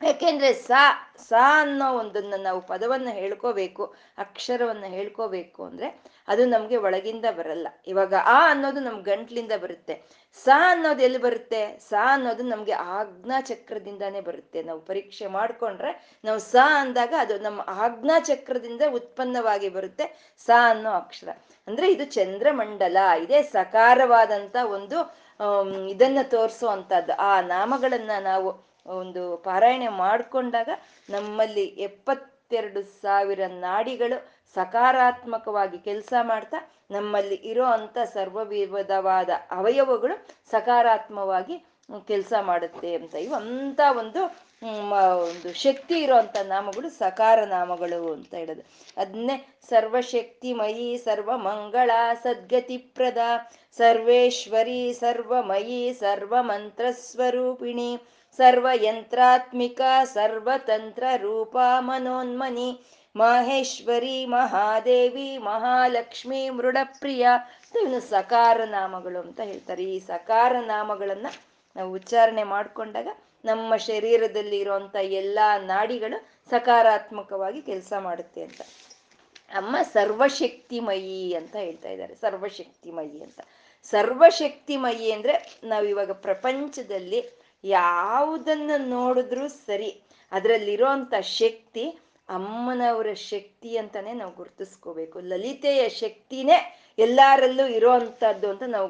ಯಾಕೆಂದ್ರೆ 0.00 0.52
ಸ 0.52 0.70
ಸ 1.18 1.32
ಅನ್ನೋ 1.60 1.86
ಒಂದನ್ನ 1.98 2.34
ನಾವು 2.38 2.60
ಪದವನ್ನ 2.60 3.08
ಹೇಳ್ಕೋಬೇಕು, 3.08 3.94
ಅಕ್ಷರವನ್ನ 4.18 4.84
ಹೇಳ್ಕೋಬೇಕು 4.84 5.64
ಅಂದ್ರೆ 5.64 5.88
ಅದು 6.28 6.46
ನಮ್ಗೆ 6.46 6.76
ಒಳಗಿಂದ 6.76 7.24
ಬರಲ್ಲ. 7.36 7.68
ಇವಾಗ 7.86 8.14
ಆ 8.14 8.50
ಅನ್ನೋದು 8.50 8.80
ನಮ್ 8.80 8.98
ಗಂಟ್ಲಿಂದ 9.02 9.52
ಬರುತ್ತೆ. 9.62 9.94
ಸ 10.38 10.48
ಅನ್ನೋದು 10.68 11.02
ಎಲ್ಲಿ 11.02 11.18
ಬರುತ್ತೆ? 11.18 11.78
ಸ 11.88 11.94
ಅನ್ನೋದು 12.06 12.42
ನಮ್ಗೆ 12.42 12.72
ಆಜ್ಞಾ 12.72 13.40
ಚಕ್ರದಿಂದಾನೇ 13.40 14.20
ಬರುತ್ತೆ. 14.20 14.62
ನಾವು 14.62 14.80
ಪರೀಕ್ಷೆ 14.80 15.26
ಮಾಡ್ಕೊಂಡ್ರೆ 15.26 15.92
ನಾವು 16.24 16.38
ಸ 16.38 16.56
ಅಂದಾಗ 16.80 17.14
ಅದು 17.18 17.38
ನಮ್ಮ 17.38 17.60
ಆಜ್ಞಾ 17.68 18.18
ಚಕ್ರದಿಂದ 18.18 18.82
ಉತ್ಪನ್ನವಾಗಿ 18.92 19.68
ಬರುತ್ತೆ 19.68 20.36
ಸ 20.46 20.50
ಅನ್ನೋ 20.68 20.90
ಅಕ್ಷರ. 20.90 21.28
ಅಂದ್ರೆ 21.68 21.92
ಇದು 21.92 22.04
ಚಂದ್ರಮಂಡಲ, 22.04 22.96
ಇದೇ 23.24 23.42
ಸಕಾರವಾದಂತ 23.42 24.56
ಒಂದು 24.76 24.98
ಇದನ್ನ 25.88 26.18
ತೋರಿಸುವಂತದ್ದು 26.30 27.14
ಆ 27.30 27.40
ನಾಮಗಳನ್ನ 27.40 28.10
ನಾವು 28.20 28.65
ಒಂದು 28.86 29.36
ಪಾರಾಯಣೆ 29.36 29.88
ಮಾಡಿಕೊಂಡಾಗ 29.88 30.68
ನಮ್ಮಲ್ಲಿ 31.10 31.64
ಎಪ್ಪತ್ತೆರಡು 31.64 32.82
ಸಾವಿರ 32.82 33.40
ನಾಡಿಗಳು 33.46 34.36
ಸಕಾರಾತ್ಮಕವಾಗಿ 34.54 35.78
ಕೆಲಸ 35.78 36.12
ಮಾಡ್ತಾ, 36.22 36.70
ನಮ್ಮಲ್ಲಿ 36.90 37.34
ಇರೋ 37.34 37.64
ಅಂತ 37.64 37.98
ಸರ್ವವಿಧವಾದ 38.14 39.30
ಅವಯವಗಳು 39.50 40.26
ಸಕಾರಾತ್ಮಕವಾಗಿ 40.50 41.66
ಕೆಲಸ 42.06 42.32
ಮಾಡುತ್ತೆ 42.40 42.94
ಅಂತ. 42.94 43.14
ಇವಂಥ 43.14 43.80
ಒಂದು 43.98 44.22
ಒಂದು 45.26 45.54
ಶಕ್ತಿ 45.54 45.98
ಇರೋವಂಥ 45.98 46.36
ನಾಮಗಳು 46.42 46.90
ಸಕಾರ 46.90 47.44
ನಾಮಗಳು 47.44 48.12
ಅಂತ 48.12 48.34
ಹೇಳೋದು. 48.34 48.62
ಅದನ್ನೇ 48.96 49.48
ಸರ್ವಶಕ್ತಿಮಯಿ 49.68 50.98
ಸರ್ವ 50.98 51.36
ಮಂಗಳ 51.36 51.90
ಸದ್ಗತಿಪ್ರದ, 52.22 53.18
ಸರ್ವೇಶ್ವರಿ, 53.78 54.92
ಸರ್ವಮಯಿ 54.92 55.94
ಸ್ವರೂಪಿಣಿ 56.92 57.90
ಸರ್ವಯಂತ್ರಾತ್ಮಿಕ 58.36 59.80
ಸರ್ವತಂತ್ರ 60.04 61.04
ರೂಪ 61.16 61.56
ಮನೋನ್ಮನಿ, 61.78 62.80
ಮಹೇಶ್ವರಿ, 63.16 64.26
ಮಹಾದೇವಿ, 64.26 65.38
ಮಹಾಲಕ್ಷ್ಮಿ, 65.38 66.50
ಮೃಡಪ್ರಿಯ 66.50 67.28
ಇವನು 67.80 68.00
ಸಕಾರ 68.00 68.60
ನಾಮಗಳು 68.64 69.18
ಅಂತ 69.18 69.40
ಹೇಳ್ತಾರೆ. 69.40 69.84
ಈ 69.84 69.98
ಸಕಾರ 69.98 70.56
ನಾಮಗಳನ್ನ 70.60 71.26
ನಾವು 71.76 71.92
ಉಚ್ಚಾರಣೆ 71.92 72.42
ಮಾಡ್ಕೊಂಡಾಗ 72.42 73.08
ನಮ್ಮ 73.44 73.76
ಶರೀರದಲ್ಲಿ 73.76 74.58
ಇರುವಂತ 74.58 74.96
ಎಲ್ಲಾ 74.96 75.58
ನಾಡಿಗಳು 75.58 76.50
ಸಕಾರಾತ್ಮಕವಾಗಿ 76.50 77.62
ಕೆಲಸ 77.62 77.92
ಮಾಡುತ್ತೆ 77.98 78.42
ಅಂತ. 78.42 78.60
ಅಮ್ಮ 79.54 79.76
ಸರ್ವಶಕ್ತಿಮಯಿ 79.92 81.34
ಅಂತ 81.34 81.56
ಹೇಳ್ತಾ 81.56 81.88
ಇದ್ದಾರೆ. 81.88 82.14
ಸರ್ವಶಕ್ತಿಮಯಿ 82.14 83.22
ಅಂತ. 83.22 83.40
ಸರ್ವಶಕ್ತಿಮಯಿ 83.82 85.12
ಅಂದ್ರೆ 85.12 85.60
ನಾವು 85.64 85.84
ಇವಾಗ 85.84 86.10
ಪ್ರಪಂಚದಲ್ಲಿ 86.10 87.45
ಯಾವುದನ್ನ 87.70 88.70
ನೋಡಿದ್ರು 88.88 89.48
ಸರಿ. 89.66 89.90
ಅದರಲ್ಲಿರೋಂಥ 90.32 91.14
ಶಕ್ತಿ 91.40 91.84
ಅಮ್ಮನವರ 92.28 93.08
ಶಕ್ತಿ 93.24 93.76
ಅಂತಾನೆ 93.76 94.12
ನಾವು 94.12 94.32
ಗುರ್ತಿಸ್ಕೋಬೇಕು. 94.34 95.20
ಲಲಿತೆಯ 95.22 95.88
ಶಕ್ತಿನೇ 95.88 96.56
ಎಲ್ಲರಲ್ಲೂ 96.98 97.66
ಇರೋವಂಥದ್ದು 97.68 98.50
ಅಂತ 98.50 98.62
ನಾವು 98.66 98.88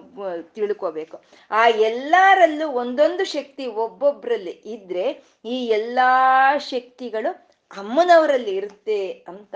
ತಿಳ್ಕೋಬೇಕು. 0.54 1.16
ಆ 1.50 1.62
ಎಲ್ಲಾರಲ್ಲೂ 1.88 2.68
ಒಂದೊಂದು 2.73 3.25
ಶಕ್ತಿ 3.26 3.66
ಒಬ್ಬೊಬ್ರಲ್ಲಿ 3.85 4.54
ಇದ್ರೆ 4.75 5.06
ಈ 5.45 5.59
ಎಲ್ಲಾ 5.68 6.11
ಶಕ್ತಿಗಳು 6.68 7.33
ಅಮ್ಮನವರಲ್ಲಿ 7.71 8.54
ಇರುತ್ತೆ 8.56 9.00
ಅಂತ 9.28 9.54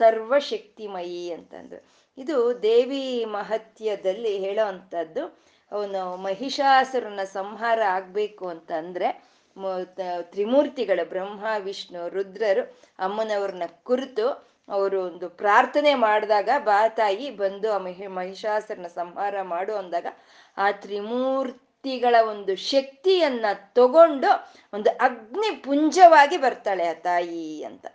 ಸರ್ವಶಕ್ತಿಮಯಿ 0.00 1.30
ಅಂತಂದ್ರು 1.32 1.80
ಇದು 2.18 2.36
ದೇವಿ 2.62 3.04
ಮಹತ್ಯದಲ್ಲಿ 3.34 4.38
ಹೇಳೋ 4.38 4.66
ಅಂಥದ್ದು 4.66 5.22
ಅವನು 5.72 6.16
ಮಹಿಷಾಸುರನ 6.16 7.20
ಸಂಹಾರ 7.24 7.80
ಆಗ್ಬೇಕು 7.82 8.48
ಅಂತ 8.48 8.72
ಅಂದ್ರೆ 8.72 9.08
ತ್ರಿಮೂರ್ತಿಗಳು, 10.22 11.08
ಬ್ರಹ್ಮ, 11.08 11.44
ವಿಷ್ಣು, 11.58 12.08
ರುದ್ರರು 12.08 12.62
ಅಮ್ಮನವ್ರನ್ನ 12.98 13.62
ಕುರಿತು 13.82 14.26
ಅವರು 14.68 15.04
ಒಂದು 15.04 15.28
ಪ್ರಾರ್ಥನೆ 15.28 15.94
ಮಾಡಿದಾಗ, 15.94 16.48
ಬಾ 16.58 16.88
ತಾಯಿ, 16.88 17.30
ಬಂದು 17.30 17.72
ಆ 17.72 17.78
ಮಹಿ, 17.78 18.06
ಮಹಿಷಾಸುರನ 18.06 18.86
ಸಂಹಾರ 18.86 19.42
ಮಾಡು 19.42 19.76
ಅಂದಾಗ, 19.76 20.06
ಆ 20.56 20.70
ತ್ರಿಮೂರ್ತಿಗಳ 20.72 22.14
ಒಂದು 22.28 22.56
ಶಕ್ತಿಯನ್ನ 22.56 23.46
ತಗೊಂಡು 23.74 24.30
ಒಂದು 24.72 24.90
ಅಗ್ನಿ 24.90 25.50
ಪುಂಜವಾಗಿ 25.50 26.36
ಬರ್ತಾಳೆ 26.36 26.86
ಆ 26.88 26.92
ತಾಯಿ 26.92 27.64
ಅಂತ. 27.64 27.86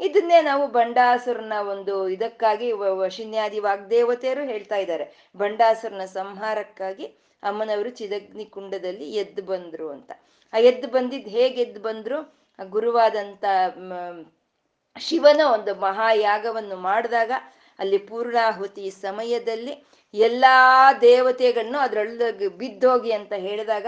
ಇದನ್ನೇ 0.00 0.40
ನಾವು 0.42 0.66
ಬಂಡಾಸುರನ 0.66 1.52
ಒಂದು 1.70 2.08
ಇದಕ್ಕಾಗಿ 2.08 2.72
ವಶಿನ್ಯಾದಿ 2.72 3.58
ವಾಗ್ದೇವತೆಯರು 3.58 4.42
ಹೇಳ್ತಾ 4.42 4.76
ಇದ್ದಾರೆ. 4.76 5.28
ಬಂಡಾಸುರನ 5.36 6.04
ಸಂಹಾರಕ್ಕಾಗಿ 6.04 7.23
ಅಮ್ಮನವರು 7.44 7.90
ಚಿದಗ್ನಿ 7.92 8.44
ಕುಂಡದಲ್ಲಿ 8.46 9.06
ಎದ್ದು 9.14 9.42
ಬಂದ್ರು 9.42 9.86
ಅಂತ. 9.90 10.10
ಆ 10.52 10.58
ಎದ್ದು 10.62 10.88
ಬಂದಿದ್ದು 10.88 11.30
ಹೇಗೆ 11.30 11.60
ಎದ್ದು 11.62 11.80
ಬಂದ್ರು? 11.80 12.18
ಗುರುವಾದಂತ 12.58 13.44
ಶಿವನ 14.96 15.40
ಒಂದು 15.52 15.74
ಮಹಾಯಾಗವನ್ನು 15.80 16.76
ಮಾಡಿದಾಗ 16.82 17.32
ಅಲ್ಲಿ 17.78 17.98
ಪೂರ್ಣಾಹುತಿ 18.08 18.90
ಸಮಯದಲ್ಲಿ 19.00 19.72
ಎಲ್ಲಾ 20.14 20.56
ದೇವತೆಗಳನ್ನು 21.02 21.78
ಅದರೊಳಗೆ 21.78 22.48
ಬಿದ್ದೋಗಿ 22.58 23.12
ಅಂತ 23.12 23.32
ಹೇಳಿದಾಗ 23.38 23.86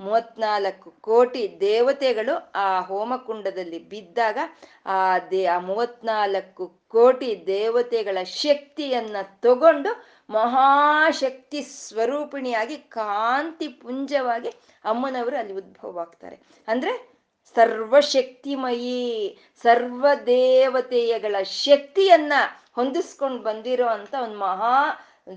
ಮೂವತ್ನಾಲ್ಕು 0.00 0.88
ಕೋಟಿ 1.00 1.42
ದೇವತೆಗಳು 1.60 2.34
ಆ 2.54 2.80
ಹೋಮಕುಂಡದಲ್ಲಿ 2.80 3.78
ಬಿದ್ದಾಗ 3.88 4.38
ಆ 4.86 4.98
ದೇ, 5.30 5.46
ಆ 5.46 5.58
ಮೂವತ್ನಾಲ್ಕು 5.60 6.64
ಕೋಟಿ 6.88 7.30
ದೇವತೆಗಳ 7.46 8.18
ಶಕ್ತಿಯನ್ನ 8.40 9.16
ತಗೊಂಡು 9.40 9.92
ಮಹಾಶಕ್ತಿ 10.30 11.62
ಸ್ವರೂಪಿಣಿಯಾಗಿ 11.62 12.76
ಕಾಂತಿ 12.76 13.68
ಪುಂಜವಾಗಿ 13.68 14.48
ಅಮ್ಮನವರು 14.84 15.36
ಅಲ್ಲಿ 15.36 15.52
ಉದ್ಭವ 15.52 15.98
ಆಗ್ತಾರೆ 15.98 16.38
ಅಂದ್ರೆ 16.68 17.16
ಸರ್ವಶಕ್ತಿಮಯಿ 17.54 19.38
ಸರ್ವ 19.62 20.06
ದೇವತೆಯಗಳ 20.26 21.42
ಶಕ್ತಿಯನ್ನ 21.42 22.32
ಹೊಂದಿಸ್ಕೊಂಡು 22.72 23.42
ಬಂದಿರೋ 23.42 23.86
ಅಂತ 23.86 24.14
ಒಂದು 24.22 24.38
ಮಹಾ 24.38 24.86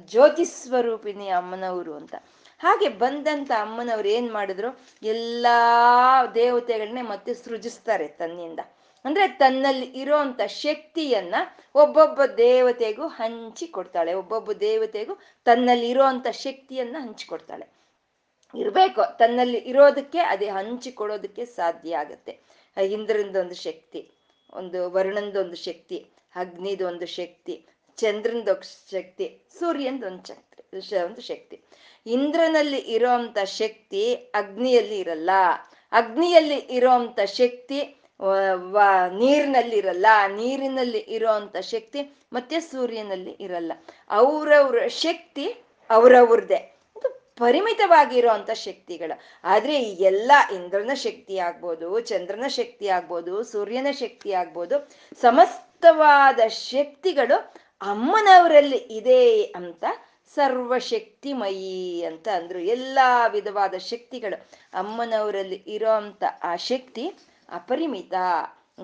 ಜ್ಯೋತಿ 0.05 0.45
ಸ್ವರೂಪಿಣಿ 0.45 1.29
ಅಮ್ಮನವರು 1.29 1.93
ಅಂತ. 1.93 2.15
ಹಾಗೆ 2.59 2.89
ಬಂದಂತ 2.89 3.51
ಅಮ್ಮನವ್ರು 3.59 4.07
ಏನ್ 4.07 4.33
ಮಾಡಿದ್ರು? 4.33 4.79
ಎಲ್ಲಾ 5.03 6.25
ದೇವತೆಗಳನ್ನೇ 6.25 7.01
ಮತ್ತೆ 7.01 7.33
ಸೃಜಿಸ್ತಾರೆ 7.33 8.07
ತನ್ನಿಂದ. 8.07 8.59
ಅಂದ್ರೆ 9.05 9.27
ತನ್ನಲ್ಲಿ 9.27 9.85
ಇರೋಂಥ 9.85 10.41
ಶಕ್ತಿಯನ್ನ 10.41 11.35
ಒಬ್ಬೊಬ್ಬ 11.75 12.25
ದೇವತೆಗೂ 12.25 13.07
ಹಂಚಿ 13.07 13.67
ಕೊಡ್ತಾಳೆ 13.67 14.13
ಒಬ್ಬೊಬ್ಬ 14.13 14.51
ದೇವತೆಗೂ 14.51 15.19
ತನ್ನಲ್ಲಿ 15.45 15.89
ಇರೋಂಥ 15.89 16.27
ಶಕ್ತಿಯನ್ನ 16.27 16.95
ಹಂಚಿಕೊಡ್ತಾಳೆ. 16.99 17.79
ಇರ್ಬೇಕು, 18.55 19.17
ತನ್ನಲ್ಲಿ 19.17 19.57
ಇರೋದಕ್ಕೆ, 19.57 20.19
ಅದೇ 20.19 20.47
ಹಂಚಿಕೊಡೋದಕ್ಕೆ 20.47 21.45
ಸಾಧ್ಯ 21.45 21.97
ಆಗತ್ತೆ. 21.97 22.39
ಇಂದ್ರನದೊಂದು 22.85 23.55
ಶಕ್ತಿ, 23.55 24.11
ಒಂದು 24.53 24.91
ವರುಣಂದೊಂದು 24.91 25.55
ಶಕ್ತಿ 25.55 26.05
ಅಗ್ನಿದೊಂದು 26.35 27.05
ಶಕ್ತಿ, 27.05 27.65
ಚಂದ್ರನದ 27.95 28.59
ಶಕ್ತಿ 28.91 29.41
ಸೂರ್ಯನದೊಂದು 29.59 30.27
ಶಕ್ತಿ 30.27 30.49
ಒಂದು 31.05 31.21
ಶಕ್ತಿ. 31.21 31.61
ಇಂದ್ರನಲ್ಲಿ 32.05 32.77
ಇರೋಂಥ 32.77 33.37
ಶಕ್ತಿ 33.39 34.15
ಅಗ್ನಿಯಲ್ಲಿ 34.15 34.99
ಇರಲ್ಲ. 34.99 35.29
ಅಗ್ನಿಯಲ್ಲಿ 35.91 36.55
ಇರೋಂಥ 36.55 37.19
ಶಕ್ತಿ 37.19 37.98
ನೀರಿನಲ್ಲಿ 39.21 39.79
ಆ 40.05 40.27
ನೀರಿನಲ್ಲಿ 40.27 40.97
ಇರೋಂಥ 40.97 41.57
ಶಕ್ತಿ 41.57 42.01
ಮತ್ತೆ 42.33 42.59
ಸೂರ್ಯನಲ್ಲಿ 42.59 43.31
ಇರಲ್ಲ. 43.39 43.71
ಅವರವ್ರ 44.09 44.87
ಶಕ್ತಿ 44.87 45.45
ಅವ್ರವ್ರದ್ದೇ. 45.89 46.59
ಪರಿಮಿತವಾಗಿರೋ 47.39 48.29
ಅಂತ 48.29 48.51
ಶಕ್ತಿಗಳು. 48.51 49.15
ಆದ್ರೆ 49.43 49.75
ಈ 49.81 49.91
ಎಲ್ಲ 50.03 50.31
ಇಂದ್ರನ 50.55 50.93
ಶಕ್ತಿ 50.93 51.37
ಆಗ್ಬೋದು, 51.37 51.99
ಚಂದ್ರನ 51.99 52.47
ಶಕ್ತಿ 52.47 52.87
ಆಗ್ಬೋದು, 52.87 53.43
ಸೂರ್ಯನ 53.43 53.87
ಶಕ್ತಿ 53.91 54.31
ಆಗ್ಬೋದು, 54.31 54.75
ಸಮಸ್ತವಾದ 55.21 56.39
ಶಕ್ತಿಗಳು 56.47 57.37
ಅಮ್ಮನವರಲ್ಲಿ 57.81 58.77
ಇದೆ 58.77 59.43
ಅಂತ 59.43 59.85
ಸರ್ವಶಕ್ತಿಮಯಿ 60.35 62.03
ಅಂತ 62.03 62.27
ಅಂದ್ರು. 62.27 62.59
ಎಲ್ಲಾ 62.59 63.27
ವಿಧವಾದ 63.27 63.75
ಶಕ್ತಿಗಳು 63.91 64.37
ಅಮ್ಮನವರಲ್ಲಿ 64.73 65.63
ಇರೋ 65.67 65.91
ಅಂತ 65.91 66.23
ಆ 66.43 66.55
ಶಕ್ತಿ 66.55 67.05
ಅಪರಿಮಿತ 67.51 68.13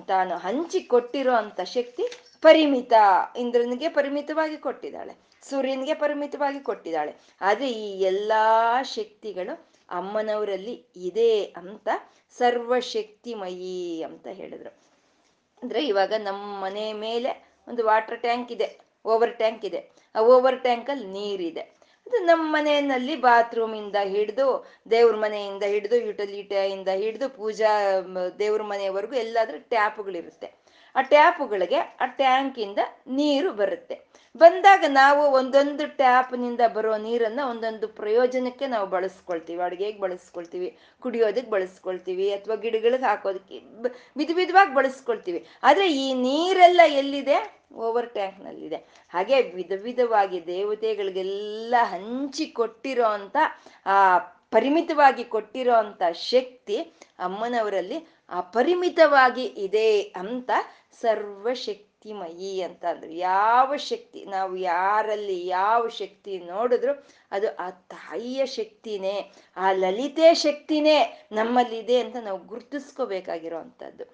ತಾನು 0.06 0.36
ಹಂಚಿ 0.36 0.80
ಕೊಟ್ಟಿರೋ 0.80 1.32
ಅಂತ 1.32 1.60
ಶಕ್ತಿ 1.60 2.04
ಪರಿಮಿತ. 2.42 2.92
ಇಂದ್ರನಿಗೆ 3.38 3.88
ಪರಿಮಿತವಾಗಿ 3.88 4.56
ಕೊಟ್ಟಿದ್ದಾಳೆ, 4.56 5.16
ಸೂರ್ಯನಿಗೆ 5.42 5.94
ಪರಿಮಿತವಾಗಿ 5.94 6.60
ಕೊಟ್ಟಿದ್ದಾಳೆ. 6.60 7.12
ಆದ್ರೆ 7.40 7.70
ಈ 7.70 8.00
ಎಲ್ಲಾ 8.00 8.82
ಶಕ್ತಿಗಳು 8.82 9.54
ಅಮ್ಮನವರಲ್ಲಿ 9.90 10.86
ಇದೆ 10.96 11.44
ಅಂತ 11.44 11.88
ಸರ್ವಶಕ್ತಿಮಯಿ 12.38 14.02
ಅಂತ 14.02 14.26
ಹೇಳಿದ್ರು. 14.26 14.70
ಅಂದ್ರೆ 15.62 15.86
ಇವಾಗ 15.86 16.12
ನಮ್ಮ 16.18 16.60
ಮನೆ 16.60 16.92
ಮೇಲೆ 16.92 17.30
ಒಂದು 17.68 17.84
ವಾಟರ್ 17.84 18.20
ಟ್ಯಾಂಕ್ 18.20 18.52
ಇದೆ 18.52 18.68
ಓವರ್ 19.04 19.38
ಟ್ಯಾಂಕ್ 19.38 19.64
ಇದೆ. 19.64 19.80
ಆ 20.14 20.20
ಓವರ್ 20.20 20.62
ಟ್ಯಾಂಕಲ್ಲಿ 20.62 21.06
ನೀರಿದೆ. 21.06 21.75
ಅದು 22.06 22.18
ನಮ್ಮ 22.26 22.44
ಮನೆಯಲ್ಲಿ 22.52 23.14
ಬಾತ್ರೂಮ್ 23.22 23.74
ಇಂದ 23.74 23.98
ಹಿಡಿದು, 24.12 24.46
ದೇವ್ರ 24.90 25.14
ಮನೆಯಿಂದ 25.16 25.64
ಹಿಡಿದು 25.72 25.96
ಯುಟಿಲಿಟಿಯಿಂದ 26.04 26.90
ಹಿಡಿದು 27.00 27.28
ಪೂಜಾ 27.36 27.72
ದೇವ್ರ 28.38 28.62
ಮನೆಯವರೆಗೂ 28.64 29.16
ಎಲ್ಲಾದ್ರೂ 29.24 29.58
ಟ್ಯಾಪ್ಗಳಿರುತ್ತೆ 29.68 30.50
ಆ 30.96 31.02
ಟ್ಯಾಪ್ಗಳಿಗೆ 31.12 31.80
ಆ 32.02 32.06
ಟ್ಯಾಂಕಿಂದ 32.20 32.80
ನೀರು 33.18 33.50
ಬರುತ್ತೆ. 33.52 33.96
ಬಂದಾಗ 34.34 34.84
ನಾವು 34.88 35.22
ಒಂದೊಂದು 35.38 35.84
ಟ್ಯಾಪ್ನಿಂದ 35.96 36.62
ಬರೋ 36.74 36.94
ನೀರನ್ನ 36.96 37.40
ಒಂದೊಂದು 37.50 37.86
ಪ್ರಯೋಜನಕ್ಕೆ 38.00 38.66
ನಾವು 38.66 38.86
ಬಳಸ್ಕೊಳ್ತೀವಿ. 38.86 39.60
ಅಡುಗೆಗೆ 39.62 39.98
ಬಳಸ್ಕೊಳ್ತೀವಿ? 40.00 40.68
ಕುಡಿಯೋದಕ್ಕೆ 41.00 41.50
ಬಳಸ್ಕೊಳ್ತೀವಿ 41.50 42.26
ಅಥವಾ 42.32 42.56
ಗಿಡಗಳಿಗೆ 42.64 43.04
ಹಾಕೋದಕ್ಕೆ 43.04 43.58
ವಿಧ 44.16 44.30
ವಿಧವಾಗಿ 44.34 44.74
ಬಳಸ್ಕೊಳ್ತೀವಿ. 44.74 45.40
ಆದರೆ 45.62 45.86
ಈ 46.02 46.06
ನೀರೆಲ್ಲ 46.26 46.80
ಎಲ್ಲಿದೆ? 47.00 47.38
ಓವರ್ 47.74 48.10
ಟ್ಯಾಂಕ್ನಲ್ಲಿದೆ. 48.10 48.78
ಹಾಗೆ 49.14 49.36
ವಿಧ 49.58 49.72
ವಿಧವಾಗಿ 49.82 50.38
ದೇವತೆಗಳಿಗೆಲ್ಲ 50.46 51.74
ಹಂಚಿ 51.92 52.46
ಕೊಟ್ಟಿರೋ 52.60 53.08
ಅಂತ, 53.18 53.36
ಆ 53.86 53.96
ಪರಿಮಿತವಾಗಿ 54.50 55.24
ಕೊಟ್ಟಿರೋ 55.24 55.74
ಅಂತ 55.84 56.02
ಶಕ್ತಿ 56.12 56.76
ಅಮ್ಮನವರಲ್ಲಿ 57.18 57.98
ಅಪರಿಮಿತವಾಗಿ 58.30 59.44
ಇದೆ 59.66 59.88
ಅಂತ 60.22 60.50
ಸರ್ವಶಕ್ತಿಮಯಿ 61.00 62.62
ಅಂತ 62.62 62.84
ಅಂದ್ರು 62.84 63.10
ಯಾವ 63.10 63.76
ಶಕ್ತಿ, 63.76 64.24
ನಾವು 64.24 64.56
ಯಾರಲ್ಲಿ 64.56 65.46
ಯಾವ 65.46 65.88
ಶಕ್ತಿ 65.88 66.38
ನೋಡಿದ್ರು 66.38 67.06
ಅದು 67.32 67.56
ಆ 67.56 67.70
ತಾಯಿಯ 67.70 68.46
ಶಕ್ತಿನೇ, 68.46 69.32
ಆ 69.56 69.72
ಲಲಿತೆ 69.72 70.34
ಶಕ್ತಿನೇ 70.34 71.26
ನಮ್ಮಲ್ಲಿದೆ 71.32 72.00
ಅಂತ 72.00 72.16
ನಾವು 72.22 72.38
ಗುರ್ತಿಸ್ಕೋಬೇಕಾಗಿರೋ 72.38 73.58
ಅಂಥದ್ದು 73.58 74.04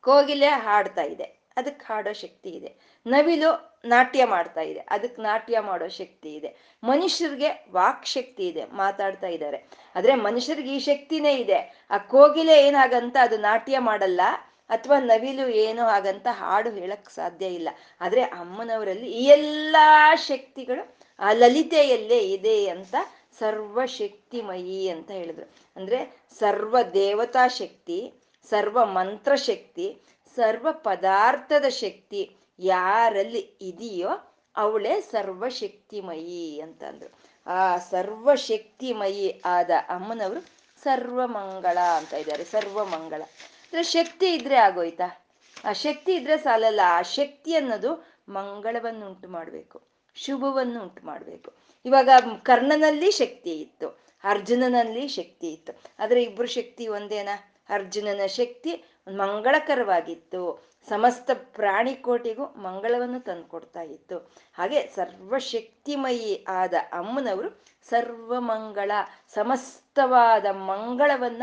ಕೋಗಿಲೆ 0.00 0.46
ಹಾಡ್ತಾ 0.46 1.02
ಇದೆ. 1.02 1.38
ಅದಕ್ಕೆ 1.56 1.86
ಹಾಡೋ 1.86 2.12
ಶಕ್ತಿ 2.12 2.50
ಇದೆ. 2.50 2.74
ನವಿಲು 3.06 3.80
ನಾಟ್ಯ 3.84 4.24
ಮಾಡ್ತಾ 4.24 4.60
ಇದೆ. 4.60 4.80
ಅದಕ್ಕೆ 4.80 5.22
ನಾಟ್ಯ 5.22 5.60
ಮಾಡೋ 5.60 5.88
ಶಕ್ತಿ 5.88 6.34
ಇದೆ. 6.34 6.56
ಮನುಷ್ಯರಿಗೆ 6.84 7.66
ವಾಕ್ 7.72 8.06
ಶಕ್ತಿ 8.06 8.48
ಇದೆ, 8.48 8.64
ಮಾತಾಡ್ತಾ 8.64 9.26
ಇದ್ದಾರೆ. 9.26 9.66
ಆದ್ರೆ 9.96 10.14
ಮನುಷ್ಯರಿಗೆ 10.14 10.74
ಈ 10.74 10.78
ಶಕ್ತಿನೇ 10.78 11.36
ಇದೆ. 11.36 11.86
ಆ 11.90 11.98
ಕೋಗಿಲೆ 11.98 12.66
ಏನಾಗಂತ 12.66 13.16
ಅದು 13.20 13.36
ನಾಟ್ಯ 13.38 13.78
ಮಾಡಲ್ಲ. 13.78 14.20
ಅಥವಾ 14.68 14.98
ನವಿಲು 15.00 15.48
ಏನು 15.48 15.82
ಹಾಗಂತ 15.84 16.26
ಹಾಡು 16.30 16.70
ಹೇಳಕ್ 16.70 17.10
ಸಾಧ್ಯ 17.10 17.46
ಇಲ್ಲ. 17.46 17.68
ಆದ್ರೆ 18.00 18.22
ಅಮ್ಮನವರಲ್ಲಿ 18.22 19.10
ಈ 19.10 19.24
ಎಲ್ಲಾ 19.24 20.14
ಶಕ್ತಿಗಳು 20.14 20.96
ಆ 21.18 21.32
ಲಲಿತೆಯಲ್ಲೇ 21.32 22.18
ಇದೆ 22.18 22.68
ಅಂತ 22.68 22.94
ಸರ್ವಶಕ್ತಿಮಯಿ 23.38 24.88
ಅಂತ 24.88 25.10
ಹೇಳಿದ್ರು. 25.10 25.46
ಅಂದ್ರೆ 25.76 25.98
ಸರ್ವ 26.38 26.82
ದೇವತಾ 26.94 27.48
ಶಕ್ತಿ, 27.48 28.12
ಸರ್ವ 28.50 28.84
ಮಂತ್ರ 28.84 29.34
ಶಕ್ತಿ, 29.34 30.02
ಸರ್ವ 30.36 30.72
ಪದಾರ್ಥದ 30.72 31.64
ಶಕ್ತಿ 31.68 32.36
ಯಾರಲ್ಲಿ 32.58 33.58
ಇದೆಯೋ 33.60 34.10
ಅವಳೇ 34.56 35.00
ಸರ್ವಶಕ್ತಿಮಯಿ 35.00 36.60
ಅಂತಂದ್ರು 36.60 37.10
ಆ 37.46 37.76
ಸರ್ವಶಕ್ತಿಮಯಿ 37.76 39.42
ಆದ 39.44 39.70
ಅಮ್ಮನವರು 39.88 40.40
ಸರ್ವಮಂಗಳ 40.82 41.78
ಅಂತ 41.78 42.12
ಇದ್ದಾರೆ, 42.12 42.44
ಸರ್ವಮಂಗಳ. 42.44 43.22
ಅಂದ್ರೆ 43.68 43.82
ಶಕ್ತಿ 43.82 44.26
ಇದ್ರೆ 44.34 44.56
ಆಗೋಯ್ತಾ? 44.56 45.26
ಆ 45.64 45.72
ಶಕ್ತಿ 45.72 46.12
ಇದ್ರೆ 46.14 46.36
ಸಾಲಲ್ಲ, 46.38 46.80
ಆ 46.84 47.02
ಶಕ್ತಿ 47.02 47.54
ಅನ್ನೋದು 47.54 47.90
ಮಂಗಳವನ್ನು 48.28 49.06
ಉಂಟು 49.06 49.28
ಮಾಡಬೇಕು, 49.28 49.82
ಶುಭವನ್ನು 50.14 50.82
ಉಂಟು 50.82 51.06
ಮಾಡಬೇಕು. 51.06 51.52
ಇವಾಗ 51.84 52.08
ಕರ್ಣನಲ್ಲಿ 52.42 53.10
ಶಕ್ತಿ 53.10 53.52
ಇತ್ತು, 53.60 53.88
ಅರ್ಜುನನಲ್ಲಿ 54.24 55.08
ಶಕ್ತಿ 55.08 55.48
ಇತ್ತು. 55.52 55.72
ಆದ್ರೆ 55.98 56.22
ಇಬ್ರು 56.22 56.46
ಶಕ್ತಿ 56.46 56.88
ಒಂದೇನಾ? 56.88 57.34
ಅರ್ಜುನನ 57.68 58.26
ಶಕ್ತಿ 58.26 58.72
ಮಂಗಳಕರವಾಗಿತ್ತು. 59.16 60.42
ಸಮಸ್ತ 60.88 61.30
ಪ್ರಾಣಿಕೋಟಿಗೂ 61.34 62.44
ಮಂಗಳವನ್ನು 62.44 63.20
ತಂದುಕೊಡ್ತಾ 63.20 63.82
ಇತ್ತು. 63.82 64.18
ಹಾಗೆ 64.54 64.80
ಸರ್ವಶಕ್ತಿಮಯಿ 64.86 66.44
ಆದ 66.48 66.74
ಅಮ್ಮನವರು 66.92 67.50
ಸರ್ವಮಂಗಳ, 67.88 68.90
ಸಮಸ್ತವಾದ 69.34 70.46
ಮಂಗಳವನ್ನ 70.52 71.42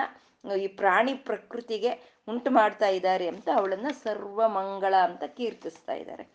ಈ 0.62 0.68
ಪ್ರಾಣಿ 0.68 1.14
ಪ್ರಕೃತಿಗೆ 1.14 2.15
ಉಂಟು 2.28 2.50
ಮಾಡ್ತಾ 2.52 2.88
ಇದ್ದಾರೆ 2.88 3.28
ಅಂತ 3.28 3.50
ಅವಳನ್ನ 3.56 3.88
ಸರ್ವಮಂಗಳ 4.04 4.94
ಅಂತ 5.04 5.24
ಕೀರ್ತಿಸ್ತಾ 5.38 5.94
ಇದ್ದಾರೆ. 5.94 6.26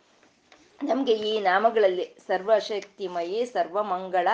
ನಮ್ಗೆ 0.82 1.12
ಈ 1.12 1.40
ನಾಮಗಳಲ್ಲಿ 1.40 2.04
ಸರ್ವಶಕ್ತಿಮಯಿ 2.26 3.46
ಸರ್ವಮಂಗಳ 3.46 4.28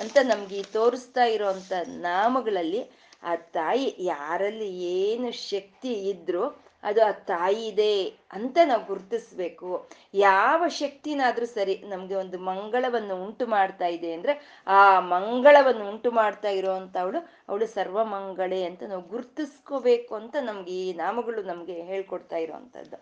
ಅಂತ 0.00 0.16
ನಮ್ಗೆ 0.22 0.56
ಈ 0.56 0.62
ತೋರಿಸ್ತಾ 0.72 1.24
ಇರೋಂಥ 1.24 1.72
ನಾಮಗಳಲ್ಲಿ 1.86 2.82
ಆ 3.22 3.34
ತಾಯಿ 3.52 3.86
ಯಾರಲ್ಲಿ 3.98 4.68
ಏನು 4.98 5.32
ಶಕ್ತಿ 5.50 5.92
ಇದ್ರು 6.10 6.44
ಅದು 6.86 7.00
ಆ 7.04 7.10
ತಾಯಿ 7.10 7.66
ಇದೆ 7.66 7.92
ಅಂತ 8.32 8.58
ನಾವು 8.64 8.82
ಗುರುತಿಸ್ಬೇಕು. 8.86 9.70
ಯಾವ 10.14 10.68
ಶಕ್ತಿನಾದ್ರೂ 10.68 11.46
ಸರಿ 11.46 11.74
ನಮ್ಗೆ 11.88 12.14
ಒಂದು 12.14 12.38
ಮಂಗಳವನ್ನು 12.38 13.14
ಉಂಟು 13.24 13.46
ಮಾಡ್ತಾ 13.46 13.86
ಇದೆ 13.86 14.12
ಅಂದ್ರೆ 14.12 14.34
ಆ 14.66 15.00
ಮಂಗಳವನ್ನು 15.00 15.84
ಉಂಟು 15.88 16.10
ಮಾಡ್ತಾ 16.10 16.48
ಇರೋವಂಥವಳು 16.48 17.20
ಅವಳು 17.48 17.66
ಸರ್ವಮಂಗಳೆ 17.66 18.60
ಅಂತ 18.64 18.82
ನಾವು 18.82 19.02
ಗುರ್ತಿಸ್ಕೋಬೇಕು 19.02 20.14
ಅಂತ 20.14 20.36
ನಮ್ಗೆ 20.40 20.72
ಈ 20.80 20.92
ನಾಮಗಳು 20.92 21.42
ನಮ್ಗೆ 21.42 21.76
ಹೇಳ್ಕೊಡ್ತಾ 21.82 22.36
ಇರೋವಂಥದ್ದು 22.36 22.96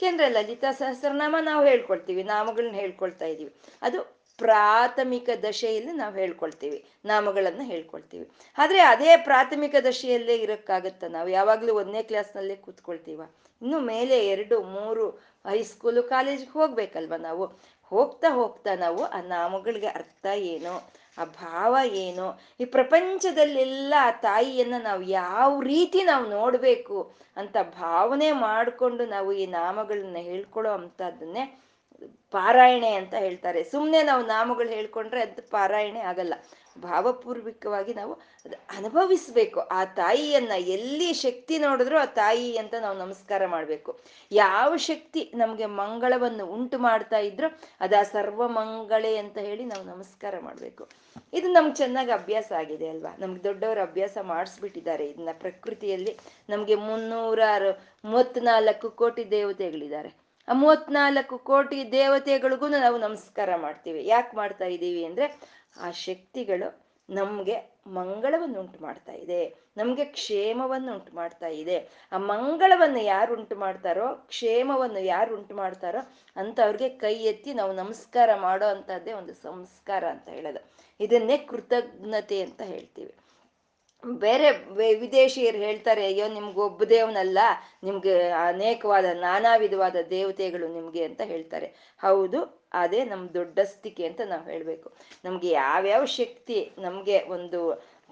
ಯಾಕೆಂದ್ರೆ 0.00 0.28
ಲಲಿತಾ 0.28 0.70
ಸಹಸ್ರನಾಮ 0.72 1.36
ನಾವು 1.40 1.62
ಹೇಳ್ಕೊಳ್ತೀವಿ 1.64 2.22
ನಾಮಗಳನ್ನ 2.22 2.76
ಹೇಳ್ಕೊಳ್ತಾ 2.76 3.26
ಇದೀವಿ. 3.26 3.52
ಅದು 3.82 4.19
ಪ್ರಾಥಮಿಕ 4.42 5.28
ದಶೆಯಲ್ಲಿ 5.42 5.92
ನಾವು 5.92 6.14
ಹೇಳ್ಕೊಳ್ತೀವಿ, 6.22 6.78
ನಾಮಗಳನ್ನು 7.04 7.64
ಹೇಳ್ಕೊಳ್ತೀವಿ. 7.72 8.26
ಆದ್ರೆ 8.58 8.80
ಅದೇ 8.92 9.10
ಪ್ರಾಥಮಿಕ 9.28 9.74
ದಶೆಯಲ್ಲೇ 9.88 10.36
ಇರಕ್ಕಾಗತ್ತ 10.36 11.04
ನಾವು? 11.16 11.28
ಯಾವಾಗಲೂ 11.38 11.74
ಒಂದನೇ 11.74 12.02
ಕ್ಲಾಸ್ನಲ್ಲೇ 12.10 12.56
ಕೂತ್ಕೊಳ್ತೀವ? 12.66 13.20
ಇನ್ನು 13.62 13.80
ಮೇಲೆ 13.92 14.18
ಎರಡು, 14.26 14.56
ಮೂರು 14.76 15.04
ಹೈಸ್ಕೂಲು 15.50 16.02
ಕಾಲೇಜ್ಗೆ 16.12 16.52
ಹೋಗ್ಬೇಕಲ್ವ 16.58 17.16
ನಾವು? 17.28 17.46
ಹೋಗ್ತಾ 17.92 18.28
ಹೋಗ್ತಾ 18.30 18.72
ನಾವು 18.84 19.02
ಆ 19.16 19.20
ನಾಮಗಳಿಗೆ 19.28 19.90
ಅರ್ಥ 20.00 20.26
ಏನು, 20.54 20.74
ಆ 21.18 21.24
ಭಾವ 21.40 21.76
ಏನು, 22.02 22.26
ಈ 22.62 22.64
ಪ್ರಪಂಚದಲ್ಲೆಲ್ಲ 22.74 23.94
ಆ 24.00 24.10
ತಾಯಿಯನ್ನ 24.26 24.76
ನಾವು 24.82 25.02
ಯಾವ 25.20 25.50
ರೀತಿ 25.72 26.00
ನಾವು 26.02 26.26
ನೋಡಬೇಕು 26.28 26.98
ಅಂತ 27.36 27.56
ಭಾವನೆ 27.80 28.28
ಮಾಡಿಕೊಂಡು 28.46 29.02
ನಾವು 29.06 29.30
ಈ 29.32 29.44
ನಾಮಗಳನ್ನ 29.58 30.20
ಹೇಳ್ಕೊಳ್ಳೋ 30.28 30.70
ಅಂತದನ್ನೇ 30.72 31.44
ಪಾರಾಯಣೆ 32.30 32.90
ಅಂತ 32.94 33.14
ಹೇಳ್ತಾರೆ. 33.14 33.64
ಸುಮ್ಮನೆ 33.64 34.02
ನಾವು 34.02 34.26
ನಾಮಗಳು 34.26 34.68
ಹೇಳ್ಕೊಂಡ್ರೆ 34.68 35.22
ಅದು 35.22 35.50
ಪಾರಾಯಣೆ 35.50 36.00
ಆಗಲ್ಲ. 36.00 36.34
ಭಾವಪೂರ್ವಿಕವಾಗಿ 36.80 37.94
ನಾವು 37.94 38.12
ಅದು 38.44 38.56
ಅನುಭವಿಸ್ಬೇಕು. 38.76 39.60
ಆ 39.60 39.84
ತಾಯಿಯನ್ನ 39.84 40.52
ಎಲ್ಲಿ 40.52 41.12
ಶಕ್ತಿ 41.12 41.58
ನೋಡಿದ್ರು 41.58 41.98
ಆ 41.98 42.04
ತಾಯಿ 42.04 42.56
ಅಂತ 42.56 42.74
ನಾವು 42.80 42.98
ನಮಸ್ಕಾರ 42.98 43.46
ಮಾಡಬೇಕು. 43.46 44.00
ಯಾವ 44.32 44.76
ಶಕ್ತಿ 44.76 45.32
ನಮಗೆ 45.34 45.66
ಮಂಗಳವನ್ನು 45.66 46.46
ಉಂಟು 46.46 46.78
ಮಾಡ್ತಾ 46.78 47.18
ಇದ್ರು 47.18 47.58
ಅದ 47.80 47.92
ಸರ್ವ 48.02 48.48
ಮಂಗಳೇ 48.48 49.16
ಅಂತ 49.16 49.38
ಹೇಳಿ 49.38 49.64
ನಾವು 49.64 49.84
ನಮಸ್ಕಾರ 49.84 50.34
ಮಾಡಬೇಕು. 50.40 50.88
ಇದು 51.34 51.52
ನಮ್ಗೆ 51.52 51.74
ಚೆನ್ನಾಗಿ 51.74 52.10
ಅಭ್ಯಾಸ 52.10 52.52
ಆಗಿದೆ 52.52 52.88
ಅಲ್ವಾ? 52.88 53.16
ನಮ್ಗೆ 53.18 53.44
ದೊಡ್ಡವರು 53.44 53.80
ಅಭ್ಯಾಸ 53.80 54.18
ಮಾಡಿಸ್ಬಿಟ್ಟಿದ್ದಾರೆ. 54.22 55.06
ಇದನ್ನ 55.06 55.28
ಪ್ರಕೃತಿಯಲ್ಲಿ 55.32 56.18
ನಮ್ಗೆ 56.48 56.74
ಮುನ್ನೂರಾರು 56.74 57.90
ಮೂವತ್ನಾಲ್ಕು 58.04 58.90
ಕೋಟಿ 58.90 59.30
ದೇವತೆಗಳಿದ್ದಾರೆ. 59.30 60.19
ಮೂವತ್ನಾಲ್ಕು 60.54 61.38
ಕೋಟಿ 61.38 61.92
ದೇವತೆಗಳಿಗೂ 61.92 62.68
ನಾವು 62.68 62.98
ನಮಸ್ಕಾರ 62.98 63.50
ಮಾಡ್ತೀವಿ. 63.56 64.06
ಯಾಕೆ 64.06 64.36
ಮಾಡ್ತಾ 64.36 64.64
ಇದ್ದೀವಿ 64.64 65.04
ಅಂದರೆ 65.04 65.26
ಆ 65.80 65.90
ಶಕ್ತಿಗಳು 65.90 66.68
ನಮಗೆ 67.08 67.56
ಮಂಗಳವನ್ನು 67.86 68.60
ಉಂಟು 68.60 68.82
ಮಾಡ್ತಾ 68.82 69.12
ಇದೆ. 69.12 69.56
ನಮಗೆ 69.76 70.04
ಕ್ಷೇಮವನ್ನು 70.04 70.92
ಉಂಟು 70.92 71.14
ಮಾಡ್ತಾ 71.14 71.46
ಇದೆ. 71.46 71.88
ಆ 72.12 72.18
ಮಂಗಳವನ್ನು 72.18 73.02
ಯಾರು 73.02 73.34
ಉಂಟು 73.34 73.56
ಮಾಡ್ತಾರೋ, 73.56 74.14
ಕ್ಷೇಮವನ್ನು 74.14 74.98
ಯಾರು 74.98 75.36
ಉಂಟು 75.36 75.54
ಮಾಡ್ತಾರೋ 75.54 75.98
ಅಂತ 76.36 76.60
ಅವ್ರಿಗೆ 76.60 76.88
ಕೈ 76.88 77.14
ಎತ್ತಿ 77.14 77.54
ನಾವು 77.54 77.72
ನಮಸ್ಕಾರ 77.72 78.30
ಮಾಡೋ 78.34 78.66
ಅಂಥದ್ದೇ 78.66 79.12
ಒಂದು 79.12 79.34
ಸಂಸ್ಕಾರ 79.34 80.04
ಅಂತ 80.04 80.28
ಹೇಳೋದು. 80.28 80.58
ಇದನ್ನೇ 81.00 81.36
ಕೃತಜ್ಞತೆ 81.36 82.42
ಅಂತ 82.42 82.62
ಹೇಳ್ತೀವಿ. 82.62 83.12
ಬೇರೆ 84.04 84.50
ವಿದೇಶಿಯರು 84.94 85.58
ಹೇಳ್ತಾರೆ, 85.58 86.06
ಅಯ್ಯೋ, 86.06 86.28
ನಿಮ್ಗೆ 86.28 86.60
ಒಬ್ಬ 86.60 86.84
ದೇವನಲ್ಲ 86.84 87.38
ನಿಮ್ಗೆ 87.84 88.28
ಅನೇಕವಾದ, 88.30 89.04
ನಾನಾ 89.04 89.56
ವಿಧವಾದ 89.56 89.96
ದೇವತೆಗಳು 90.10 90.68
ನಿಮ್ಗೆ 90.68 91.04
ಅಂತ 91.04 91.20
ಹೇಳ್ತಾರೆ. 91.20 91.96
ಹೌದು, 92.00 92.40
ಅದೇ 92.72 93.04
ನಮ್ 93.04 93.34
ದೊಡ್ಡಸ್ತಿಕೆ 93.34 94.06
ಅಂತ 94.06 94.20
ನಾವು 94.26 94.44
ಹೇಳ್ಬೇಕು. 94.44 94.92
ನಮ್ಗೆ 95.24 95.50
ಯಾವ್ಯಾವ 95.50 96.04
ಶಕ್ತಿ 96.04 96.72
ನಮ್ಗೆ 96.78 97.22
ಒಂದು 97.22 97.60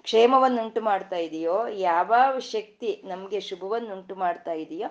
ಕ್ಷೇಮವನ್ನುಂಟು 0.03 0.81
ಮಾಡ್ತಾ 0.81 1.15
ಇದೆಯೋ 1.15 1.67
ಯಾವ 1.67 2.13
ಶಕ್ತಿ 2.39 3.01
ನಮ್ಗೆ 3.05 3.39
ಶುಭವನ್ನುಂಟು 3.39 4.15
ಮಾಡ್ತಾ 4.15 4.51
ಇದೆಯೋ 4.51 4.87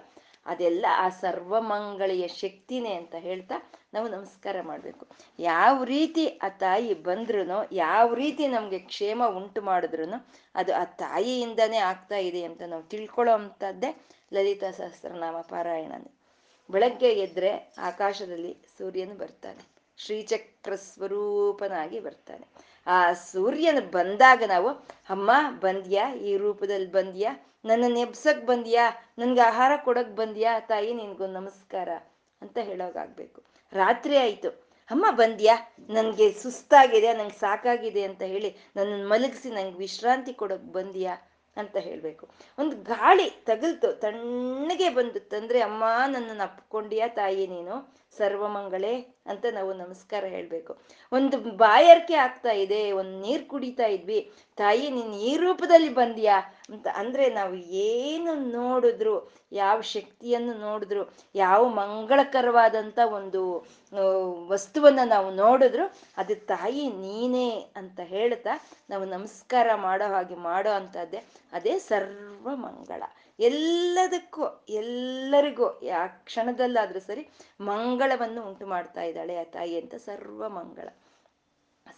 ಅದೆಲ್ಲ 0.46 0.86
ಆ 0.96 1.08
ಸರ್ವಮಂಗಳೆಯ 1.08 2.26
ಶಕ್ತಿನೇ 2.28 2.94
ಅಂತ 2.94 3.14
ಹೇಳ್ತಾ 3.14 3.54
ನಾವು 3.94 4.08
ನಮಸ್ಕಾರ 4.08 4.56
ಮಾಡಬೇಕು. 4.62 5.06
ಯಾವ 5.38 5.84
ರೀತಿ 5.84 6.26
ಆ 6.26 6.48
ತಾಯಿ 6.48 6.94
ಬಂದ್ರು 6.94 7.72
ಯಾವ 7.72 8.14
ರೀತಿ 8.14 8.48
ನಮ್ಗೆ 8.48 8.78
ಕ್ಷೇಮ 8.78 9.22
ಉಂಟು 9.26 9.62
ಮಾಡಿದ್ರು 9.62 10.28
ಅದು 10.54 10.74
ಆ 10.74 10.84
ತಾಯಿಯಿಂದನೇ 10.84 11.76
ಆಗ್ತಾ 11.76 12.16
ಇದೆ 12.16 12.42
ಅಂತ 12.42 12.62
ನಾವು 12.62 12.82
ತಿಳ್ಕೊಳ್ಳೋ 12.82 13.34
ಅಂಥದ್ದೇ 13.34 14.06
ಲಲಿತಾ 14.32 14.70
ಸಹಸ್ರನಾಮ 14.70 15.40
ಪಾರಾಯಣನೇ. 15.40 16.10
ಬೆಳಗ್ಗೆ 16.70 17.08
ಎದ್ರೆ 17.08 17.74
ಆಕಾಶದಲ್ಲಿ 17.78 18.56
ಸೂರ್ಯನು 18.78 19.14
ಬರ್ತಾನೆ. 19.14 19.78
ಶ್ರೀಚಕ್ರ 19.96 20.74
ಸ್ವರೂಪನಾಗಿ 20.74 22.00
ಬರ್ತಾನೆ. 22.00 22.46
ಆ 22.86 23.12
ಸೂರ್ಯನ 23.12 23.78
ಬಂದಾಗ 23.80 24.42
ನಾವು, 24.46 24.68
ಅಮ್ಮ 25.08 25.30
ಬಂದ್ಯಾ? 25.60 26.14
ಈ 26.14 26.36
ರೂಪದಲ್ಲಿ 26.36 26.90
ಬಂದ್ಯಾ? 26.90 27.47
ನನ್ನ 27.64 27.96
ಎಬ್ಸಕ್ 27.96 28.46
ಬಂದ್ಯಾ? 28.46 28.84
ನನ್ಗೆ 29.18 29.40
ಆಹಾರ 29.40 29.72
ಕೊಡಕ್ 29.84 30.16
ಬಂದ್ಯಾ? 30.16 30.60
ತಾಯಿ 30.60 30.94
ನಿನ್ಗೊಂದು 30.94 31.34
ನಮಸ್ಕಾರ 31.34 31.88
ಅಂತ 32.42 32.58
ಹೇಳೋಗಾಗ್ಬೇಕು 32.58 33.42
ರಾತ್ರಿ 33.72 34.16
ಆಯ್ತು. 34.16 34.50
ಅಮ್ಮ 34.90 35.06
ಬಂದ್ಯಾ? 35.10 35.54
ನನ್ಗೆ 35.90 36.32
ಸುಸ್ತಾಗಿದೆ, 36.32 37.12
ನಂಗೆ 37.12 37.38
ಸಾಕಾಗಿದೆ 37.38 38.02
ಅಂತ 38.02 38.22
ಹೇಳಿ 38.22 38.50
ನನ್ನ 38.76 39.08
ಮಲಗಿಸಿ 39.08 39.50
ನಂಗೆ 39.50 39.78
ವಿಶ್ರಾಂತಿ 39.78 40.32
ಕೊಡೋಕ್ 40.32 40.68
ಬಂದ್ಯಾ 40.72 41.14
ಅಂತ 41.56 41.76
ಹೇಳ್ಬೇಕು. 41.76 42.28
ಒಂದು 42.58 42.76
ಗಾಳಿ 42.82 43.30
ತಗಲ್ತು, 43.30 43.92
ತಣ್ಣಗೆ 43.92 44.88
ಬಂದು 44.88 45.20
ತಂದ್ರೆ 45.20 45.60
ಅಮ್ಮ 45.60 45.84
ನನ್ನನ್ನು 46.06 46.42
ಅಪ್ಕೊಂಡಿಯಾ 46.42 47.08
ತಾಯಿ 47.08 47.46
ನೀನು? 47.46 47.74
ಸರ್ವಮಂಗಳೇ 48.18 48.94
ಅಂತ 49.32 49.46
ನಾವು 49.56 49.70
ನಮಸ್ಕಾರ 49.80 50.22
ಹೇಳ್ಬೇಕು. 50.34 50.72
ಒಂದು 51.12 51.36
ಬಾಯರ್ಕೆ 51.62 52.16
ಆಗ್ತಾ 52.24 52.52
ಇದೆ, 52.64 52.80
ಒಂದು 53.00 53.14
ನೀರು 53.24 53.44
ಕುಡಿತಾ 53.52 53.86
ಇದ್ವಿ, 53.96 54.20
ತಾಯಿ 54.60 54.86
ನೀನ್ 54.96 55.12
ಈ 55.30 55.32
ರೂಪದಲ್ಲಿ 55.42 55.90
ಬಂದ್ಯಾ 55.98 56.36
ಅಂತ 56.74 56.86
ಅಂದ್ರೆ 57.00 57.24
ನಾವು 57.38 57.54
ಏನು 57.88 58.32
ನೋಡಿದ್ರು, 58.58 59.14
ಯಾವ 59.60 59.78
ಶಕ್ತಿಯನ್ನು 59.96 60.54
ನೋಡಿದ್ರು, 60.66 61.02
ಯಾವ 61.34 61.60
ಮಂಗಳಕರವಾದಂತ 61.80 62.98
ಒಂದು 63.18 63.42
ವಸ್ತುವನ್ನ 64.54 65.04
ನಾವು 65.14 65.28
ನೋಡಿದ್ರು, 65.42 65.86
ಅದು 66.22 66.36
ತಾಯಿ 66.52 66.86
ನೀನೇ 67.04 67.50
ಅಂತ 67.80 68.00
ಹೇಳ್ತಾ 68.14 68.54
ನಾವು 68.90 69.06
ನಮಸ್ಕಾರ 69.14 69.68
ಮಾಡೋ 69.86 70.08
ಹಾಗೆ 70.14 70.38
ಮಾಡೋ 70.48 70.72
ಅಂಥದ್ದೇ, 70.80 71.22
ಅದೇ 71.52 71.76
ಸರ್ವ 71.90 72.48
ಮಂಗಳ 72.66 73.02
ಎಲ್ಲದಕ್ಕೂ, 73.38 74.44
ಎಲ್ಲರಿಗೂ 74.80 75.66
ಆ 75.98 76.04
ಕ್ಷಣದಲ್ಲಾದ್ರೂ 76.28 77.00
ಸರಿ 77.00 77.22
ಮಂಗಳವನ್ನು 78.16 78.48
ಉಂಟು 78.48 78.66
ಮಾಡ್ತಾ 78.66 79.02
ಇದ್ದಾಳೆ 79.02 79.36
ಆ 79.36 79.44
ತಾಯಿ 79.44 79.80
ಅಂತ 79.80 79.94
ಸರ್ವ 79.94 80.48
ಮಂಗಳ. 80.48 80.88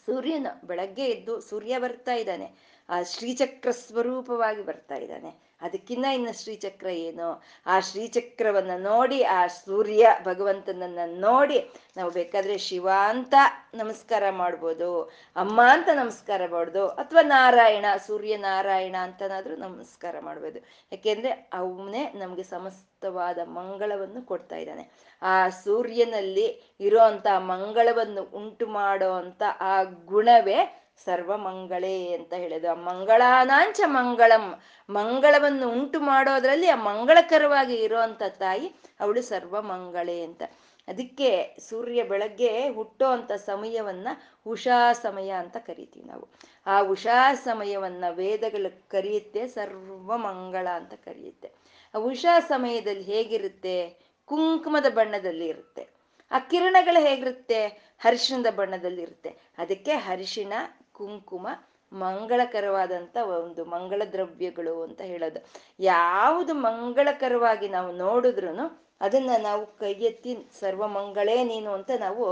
ಸೂರ್ಯನ 0.07 0.47
ಬೆಳಗ್ಗೆ 0.65 1.05
ಎದ್ದು 1.05 1.41
ಸೂರ್ಯ 1.41 1.79
ಬರ್ತಾ 1.79 2.15
ಇದ್ದಾನೆ. 2.15 2.55
ಆ 2.89 3.03
ಶ್ರೀಚಕ್ರ 3.03 3.71
ಸ್ವರೂಪವಾಗಿ 3.71 4.63
ಬರ್ತಾ 4.63 4.95
ಇದ್ದಾನೆ. 4.95 5.50
ಅದಕ್ಕಿನ್ನ 5.63 6.07
ಇನ್ನು 6.15 6.33
ಶ್ರೀಚಕ್ರ 6.43 6.87
ಏನು? 6.87 7.29
ಆ 7.67 7.81
ಶ್ರೀಚಕ್ರವನ್ನು 7.81 8.77
ನೋಡಿ, 8.83 9.23
ಆ 9.23 9.41
ಸೂರ್ಯ 9.47 10.09
ಭಗವಂತನನ್ನ 10.25 10.99
ನೋಡಿ 11.19 11.59
ನಾವು 11.97 12.11
ಬೇಕಾದ್ರೆ 12.11 12.59
ಶಿವ 12.59 12.89
ಅಂತ 13.09 13.35
ನಮಸ್ಕಾರ 13.75 14.25
ಮಾಡ್ಬೋದು, 14.31 14.91
ಅಮ್ಮ 15.37 15.61
ಅಂತ 15.73 15.89
ನಮಸ್ಕಾರ 15.95 16.43
ಮಾಡೋದು 16.51 16.85
ಅಥವಾ 16.89 17.23
ನಾರಾಯಣ 17.23 17.87
ಸೂರ್ಯ 18.07 18.37
ನಾರಾಯಣ 18.37 18.97
ಅಂತನಾದ್ರೂ 19.03 19.57
ನಮಸ್ಕಾರ 19.57 20.17
ಮಾಡ್ಬೋದು. 20.21 20.59
ಯಾಕೆಂದ್ರೆ 20.93 21.33
ಅವನೇ 21.53 22.05
ನಮ್ಗೆ 22.15 22.43
ಸಮಸ್ತವಾದ 22.43 23.39
ಮಂಗಳವನ್ನು 23.59 24.23
ಕೊಡ್ತಾ 24.27 24.57
ಇದ್ದಾನೆ. 24.57 24.85
ಆ 25.23 25.49
ಸೂರ್ಯನಲ್ಲಿ 25.65 26.47
ಇರೋ 26.81 27.01
ಅಂತ 27.13 27.27
ಮಂಗಳವನ್ನು 27.53 28.23
ಉಂಟು 28.41 28.67
ಮಾಡೋ 28.67 29.11
ಅಂತ 29.23 29.43
ಆ 29.61 29.83
ಗುಣವೇ 29.83 30.59
ಸರ್ವಮಂಗಳೇ 31.05 32.13
ಅಂತ 32.13 32.33
ಹೇಳಿದ್ರು. 32.33 32.71
ಆ 32.71 32.75
ಮಂಗಳಾನಾಂಚ 32.75 33.81
ಮಂಗಳಂ, 33.87 34.61
ಮಂಗಳವನ್ನು 34.91 35.69
ಉಂಟು 35.69 36.01
ಮಾಡೋದ್ರಲ್ಲಿ 36.01 36.67
ಆ 36.67 36.75
ಮಂಗಳಕರವಾಗಿ 36.75 37.75
ಇರೋಂಥ 37.75 38.23
ತಾಯಿ 38.23 38.73
ಅವಳು 39.01 39.23
ಸರ್ವಮಂಗಳೇ 39.23 40.25
ಅಂತ. 40.25 40.43
ಅದಕ್ಕೆ 40.89 41.57
ಸೂರ್ಯ 41.69 42.03
ಬೆಳಗ್ಗೆ 42.03 42.69
ಹುಟ್ಟೋ 42.69 43.07
ಅಂತ 43.07 43.33
ಸಮಯವನ್ನ 43.33 44.09
ಉಷಾ 44.47 44.93
ಸಮಯ 44.93 45.31
ಅಂತ 45.31 45.57
ಕರಿತೀವಿ 45.57 46.07
ನಾವು. 46.07 46.29
ಆ 46.67 46.81
ಉಷಾ 46.81 47.35
ಸಮಯವನ್ನ 47.35 48.05
ವೇದಗಳು 48.11 48.89
ಕರೆಯುತ್ತೆ, 48.89 49.47
ಸರ್ವಮಂಗಳ 49.47 50.69
ಅಂತ 50.69 50.95
ಕರೆಯುತ್ತೆ. 50.95 51.53
ಆ 51.95 51.99
ಉಷಾ 51.99 52.41
ಸಮಯದಲ್ಲಿ 52.41 53.03
ಹೇಗಿರುತ್ತೆ? 53.03 53.97
ಕುಂಕುಮದ 54.25 54.87
ಬಣ್ಣದಲ್ಲಿ 54.91 55.47
ಇರುತ್ತೆ. 55.47 55.89
ಆ 56.31 56.39
ಕಿರಣಗಳು 56.39 57.01
ಹೇಗಿರುತ್ತೆ? 57.01 57.67
ಹರಿಶಿಣದ 57.99 58.53
ಬಣ್ಣದಲ್ಲಿ 58.53 59.03
ಇರುತ್ತೆ. 59.03 59.37
ಅದಕ್ಕೆ 59.59 59.93
ಹರಿಶಿಣ 59.93 60.53
ಕುಂಕುಮ 61.01 61.49
ಮಂಗಳಕರವಾದಂಥ 61.93 63.17
ಒಂದು 63.17 63.65
ಮಂಗಳ 63.65 64.03
ದ್ರವ್ಯಗಳು 64.13 64.75
ಅಂತ 64.83 65.01
ಹೇಳೋದು. 65.01 65.41
ಯಾವುದು 65.81 66.55
ಮಂಗಳಕರವಾಗಿ 66.55 67.69
ನಾವು 67.69 67.91
ನೋಡಿದ್ರು 67.93 68.53
ಅದನ್ನ 69.01 69.31
ನಾವು 69.43 69.63
ಕೈ 69.79 69.93
ಎತ್ತಿ 69.93 70.33
ಸರ್ವಮಂಗಳೇ 70.61 71.37
ನೀನು 71.45 71.71
ಅಂತ 71.73 71.91
ನಾವು 71.99 72.25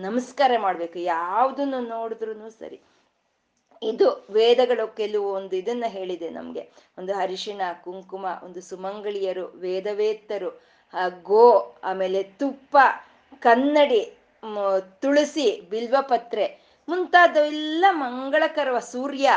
ನಮಸ್ಕಾರ 0.00 0.52
ಮಾಡ್ಬೇಕು. 0.58 0.98
ಯಾವುದನ್ನು 0.98 1.80
ನೋಡಿದ್ರು 1.80 2.50
ಸರಿ. 2.58 2.80
ಇದು 3.82 4.26
ವೇದಗಳು 4.30 4.96
ಕೆಲವು 4.96 5.26
ಒಂದು 5.32 5.56
ಇದನ್ನ 5.56 5.84
ಹೇಳಿದೆ 5.88 6.28
ನಮ್ಗೆ. 6.30 6.62
ಒಂದು 6.98 7.14
ಅರಿಶಿಣ, 7.14 7.60
ಕುಂಕುಮ, 7.84 8.26
ಒಂದು 8.44 8.60
ಸುಮಂಗಳಿಯರು 8.60 9.46
ವೇದವೇತ್ತರು 9.64 10.50
ಗೋ, 11.22 11.46
ಆಮೇಲೆ 11.84 12.22
ತುಪ್ಪ, 12.22 12.76
ಕನ್ನಡಿ 13.38 14.02
ತುಳಸಿ, 15.00 15.46
ಬಿಲ್ವಪತ್ರೆ 15.70 16.46
ಮುಂತಾದವೆಲ್ಲ 16.88 17.84
ಮಂಗಳಕರವ 17.90 18.78
ಸೂರ್ಯ 18.78 19.28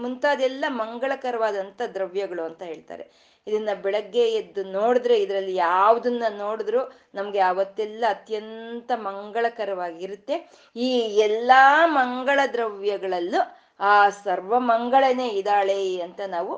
ಮುಂತಾದೆಲ್ಲ 0.00 0.64
ಮಂಗಳಕರವಾದಂಥ 0.68 1.82
ದ್ರವ್ಯಗಳು 1.94 2.42
ಅಂತ 2.44 2.62
ಹೇಳ್ತಾರೆ. 2.62 3.04
ಇದನ್ನ 3.46 3.68
ಬೆಳಗ್ಗೆ 3.82 4.30
ಎದ್ದು 4.30 4.64
ನೋಡಿದ್ರೆ 4.64 5.18
ಇದರಲ್ಲಿ 5.18 5.54
ಯಾವುದನ್ನ 5.54 6.24
ನೋಡಿದ್ರು 6.38 6.80
ನಮ್ಗೆ 7.14 7.40
ಅವತ್ತೆಲ್ಲ 7.40 8.04
ಅತ್ಯಂತ 8.08 8.90
ಮಂಗಳಕರವಾಗಿರುತ್ತೆ. 8.94 10.36
ಈ 10.76 10.88
ಎಲ್ಲಾ 11.26 11.86
ಮಂಗಳ 11.86 12.40
ದ್ರವ್ಯಗಳಲ್ಲೂ 12.52 13.40
ಆ 13.80 14.08
ಸರ್ವ 14.08 14.58
ಮಂಗಳನೆ 14.58 15.28
ಇದ್ದಾಳೆ 15.28 16.00
ಅಂತ 16.00 16.20
ನಾವು 16.26 16.54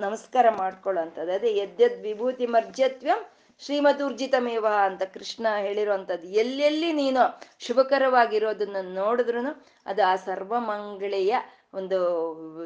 ನಮಸ್ಕಾರ 0.00 0.50
ಮಾಡ್ಕೊಳ್ಳೋ 0.50 1.02
ಅಂಥದ್ದು 1.02 1.32
ಅದೇ 1.32 1.56
ಯದ್ಯದ್ 1.58 2.02
ವಿಭೂತಿ 2.02 2.46
ಮರ್ಜತ್ವಂ 2.46 3.20
ಶ್ರೀಮತೂರ್ಜಿತಮೇವ 3.60 4.66
ಅಂತ 4.66 5.02
ಕೃಷ್ಣ 5.02 5.46
ಹೇಳಿರುವಂಥದ್ದು. 5.58 6.28
ಎಲ್ಲೆಲ್ಲಿ 6.28 6.92
ನೀನು 6.92 7.40
ಶುಭಕರವಾಗಿರೋದನ್ನ 7.58 8.76
ನೋಡಿದ್ರು 8.80 9.40
ಅದು 9.86 10.06
ಆ 10.08 10.16
ಸರ್ವಮಂಗಳೆಯ 10.16 11.34
ಒಂದು 11.74 11.98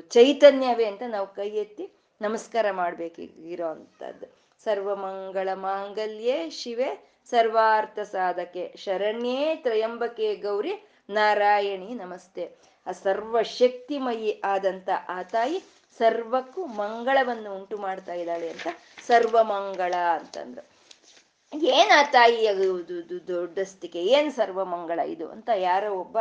ಚೈತನ್ಯವೇ 0.01 0.85
ಅಂತ 0.85 1.03
ನಾವು 1.09 1.27
ಕೈ 1.27 1.49
ಎತ್ತಿ 1.49 1.91
ನಮಸ್ಕಾರ 2.21 2.71
ಮಾಡ್ಬೇಕಿರೋ 2.71 3.67
ಅಂಥದ್ದು 3.67 4.27
ಸರ್ವಮಂಗಳ 4.65 5.49
ಮಾಂಗಲ್ಯೇ 5.55 6.51
ಶಿವೆ, 6.51 7.11
ಸರ್ವಾರ್ಥ 7.31 7.99
ಸಾಧಕೆ, 7.99 8.75
ಶರಣ್ಯೇ 8.77 9.57
ತ್ರಯಂಬಕೆ 9.57 10.37
ಗೌರಿ, 10.37 10.89
ನಾರಾಯಣಿ 11.11 11.95
ನಮಸ್ತೆ. 11.95 12.51
ಆ 12.87 12.93
ಸರ್ವಶಕ್ತಿಮಯಿ 12.93 14.41
ಆದಂತ 14.45 14.89
ಆ 15.09 15.23
ತಾಯಿ 15.23 15.59
ಸರ್ವಕ್ಕೂ 15.99 16.67
ಮಂಗಳವನ್ನು 16.67 17.57
ಉಂಟು 17.57 17.79
ಮಾಡ್ತಾ 17.79 18.13
ಇದ್ದಾಳೆ 18.13 18.49
ಅಂತ 18.49 18.69
ಸರ್ವಮಂಗಳ 19.07 19.95
ಅಂತಂದ್ರು. 19.95 20.80
ಏನ್ 21.53 21.91
ತಾಯಿ 21.91 22.07
ತಾಯಿಯ 22.13 22.51
ದೊಡ್ಡಸ್ತಿಕೆ? 23.27 24.01
ಏನ್ 24.03 24.31
ಸರ್ವಮಂಗಳ 24.33 25.01
ಇದು 25.07 25.29
ಅಂತ 25.29 25.51
ಯಾರೋ 25.57 25.95
ಒಬ್ಬ 25.95 26.19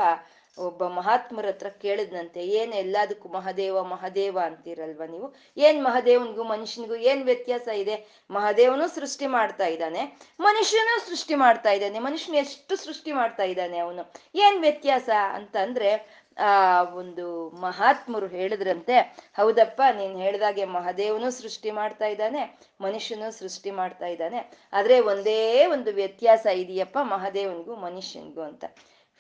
ಒಬ್ಬ 0.58 0.84
ಮಹಾತ್ಮರ 0.88 1.46
ಹತ್ರ 1.46 1.68
ಕೇಳಿದ್ನಂತೆ, 1.82 2.46
ಏನ್ 2.46 2.74
ಎಲ್ಲದಕ್ಕೂ 2.74 3.30
ಮಹಾದೇವ 3.30 3.84
ಮಹಾದೇವ 3.84 4.40
ಅಂತೀರಲ್ವ 4.40 5.04
ನೀವು? 5.12 5.28
ಏನ್ 5.58 5.84
ಮಹಾದೇವನ್ಗೂ, 5.86 6.44
ಮನುಷ್ಯನಿಗೂ 6.44 6.96
ಏನ್ 6.96 7.24
ವ್ಯತ್ಯಾಸ 7.24 7.68
ಇದೆ? 7.68 7.96
ಮಹಾದೇವನು 8.32 8.88
ಸೃಷ್ಟಿ 8.88 9.28
ಮಾಡ್ತಾ 9.28 9.66
ಇದ್ದಾನೆ, 9.66 10.02
ಮನುಷ್ಯನು 10.40 11.10
ಸೃಷ್ಟಿ 11.10 11.36
ಮಾಡ್ತಾ 11.36 11.72
ಇದ್ದಾನೆ, 11.72 12.00
ಮನುಷ್ಯನ 12.00 12.36
ಎಷ್ಟು 12.36 12.76
ಸೃಷ್ಟಿ 12.76 13.12
ಮಾಡ್ತಾ 13.12 13.44
ಇದ್ದಾನೆ 13.44 13.78
ಅವನು? 13.78 14.14
ಏನ್ 14.36 14.62
ವ್ಯತ್ಯಾಸ 14.62 15.10
ಅಂತ 15.34 15.56
ಅಂದ್ರೆ 15.58 15.92
ಆ 16.40 16.84
ಒಂದು 16.84 17.50
ಮಹಾತ್ಮರು 17.50 18.28
ಹೇಳಿದ್ರಂತೆ, 18.28 19.00
ಹೌದಪ್ಪ, 19.36 19.82
ನೀನ್ 19.98 20.16
ಹೇಳ್ದಾಗೆ 20.18 20.66
ಮಹಾದೇವನು 20.66 21.32
ಸೃಷ್ಟಿ 21.32 21.72
ಮಾಡ್ತಾ 21.72 22.06
ಇದ್ದಾನೆ, 22.06 22.60
ಮನುಷ್ಯನು 22.82 23.40
ಸೃಷ್ಟಿ 23.40 23.72
ಮಾಡ್ತಾ 23.72 24.06
ಇದ್ದಾನೆ, 24.06 24.52
ಆದ್ರೆ 24.74 25.00
ಒಂದೇ 25.00 25.66
ಒಂದು 25.66 25.92
ವ್ಯತ್ಯಾಸ 25.92 26.46
ಇದೆಯಪ್ಪ 26.46 26.98
ಮಹಾದೇವನ್ಗೂ, 27.02 27.76
ಮನುಷ್ಯನ್ಗೂ 27.76 28.42
ಅಂತ. 28.42 28.66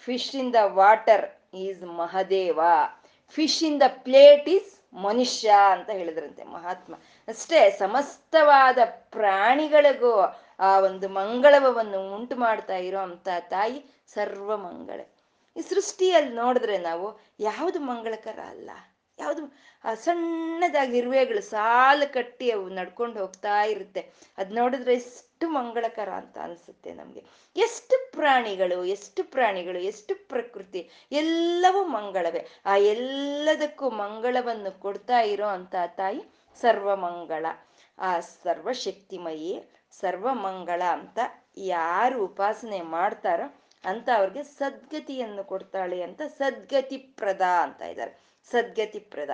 Fish 0.08 0.36
in 0.36 0.53
the 0.53 0.55
water 0.65 1.25
is 1.53 1.84
Mahadeva. 1.84 2.60
Fish 3.29 3.63
in 3.63 3.82
the 3.82 3.84
plate 3.88 4.49
is 4.49 4.79
ಮನುಷ್ಯ 4.93 5.49
ಅಂತ 5.71 5.89
ಹೇಳಿದ್ರಂತೆ 5.89 6.43
ಮಹಾತ್ಮ. 6.43 6.95
ಅಷ್ಟೇ 7.27 7.69
ಸಮಸ್ತವಾದ 7.69 8.77
ಪ್ರಾಣಿಗಳಿಗೂ 8.86 10.13
ಆ 10.60 10.79
ಒಂದು 10.79 11.10
ಮಂಗಳವನ್ನು 11.10 12.15
ಉಂಟು 12.15 12.36
ಮಾಡ್ತಾ 12.36 12.75
ಇರೋ 12.75 12.99
ಅಂತ 12.99 13.27
ತಾಯಿ 13.49 14.05
ಸರ್ವ 14.08 14.58
ಮಂಗಳ 14.58 14.99
ಈ 15.59 15.61
ಸೃಷ್ಟಿಯಲ್ಲಿ 15.61 16.35
ನೋಡಿದ್ರೆ 16.35 16.77
ನಾವು 16.77 17.19
ಯಾವುದು 17.39 17.79
ಮಂಗಳಕರ 17.79 18.39
ಅಲ್ಲ. 18.47 18.69
ಯಾವುದು 19.19 19.43
ಸಣ್ಣದಾಗಿ 19.95 20.97
ಇರುವೆಗಳು 20.97 21.41
ಸಾಲು 21.41 22.13
ಕಟ್ಟಿ 22.13 22.51
ಅವು 22.51 22.69
ನಡ್ಕೊಂಡು 22.69 23.19
ಹೋಗ್ತಾ 23.19 23.63
ಇರುತ್ತೆ. 23.63 24.01
ಅದು 24.37 24.55
ನೋಡಿದ್ರೆ 24.55 24.93
ಎಷ್ಟು 24.93 25.49
ಮಂಗಳಕರ 25.49 26.09
ಅಂತ 26.09 26.37
ಅನ್ಸುತ್ತೆ 26.37 26.93
ನಮಗೆ. 26.93 27.23
ಎಷ್ಟು 27.55 28.11
ಪ್ರಾಣಿಗಳು 28.11 28.85
ಎಷ್ಟು 28.85 29.23
ಪ್ರಾಣಿಗಳು, 29.23 29.79
ಎಷ್ಟು 29.79 30.27
ಪ್ರಕೃತಿ, 30.27 30.81
ಎಲ್ಲವೂ 31.11 31.83
ಮಂಗಳವೇ. 31.83 32.47
ಆ 32.65 32.77
ಎಲ್ಲದಕ್ಕೂ 32.77 33.89
ಮಂಗಳವನ್ನು 33.89 34.79
ಕೊಡ್ತಾ 34.79 35.19
ಇರೋ 35.19 35.47
ಅಂತ 35.47 35.75
ತಾಯಿ 35.87 36.21
ಸರ್ವಮಂಗಳ. 36.61 37.45
ಆ 37.99 38.19
ಸರ್ವಶಕ್ತಿಮಯಿ 38.19 39.51
ಸರ್ವಮಂಗಳ 39.99 40.81
ಅಂತ 40.91 41.19
ಯಾರು 41.57 42.25
ಉಪಾಸನೆ 42.25 42.81
ಮಾಡ್ತಾರೋ 42.81 43.68
ಅಂತ 43.83 44.09
ಅವ್ರಿಗೆ 44.15 44.43
ಸದ್ಗತಿಯನ್ನು 44.43 45.43
ಕೊಡ್ತಾಳೆ 45.43 46.01
ಅಂತ 46.01 46.21
ಸದ್ಗತಿ 46.37 46.97
ಪ್ರದ 46.97 47.41
ಅಂತ 47.41 47.81
ಇದ್ದಾರೆ. 47.81 48.13
ಸದ್ಗತಿ 48.51 48.99
ಪ್ರದ 48.99 49.29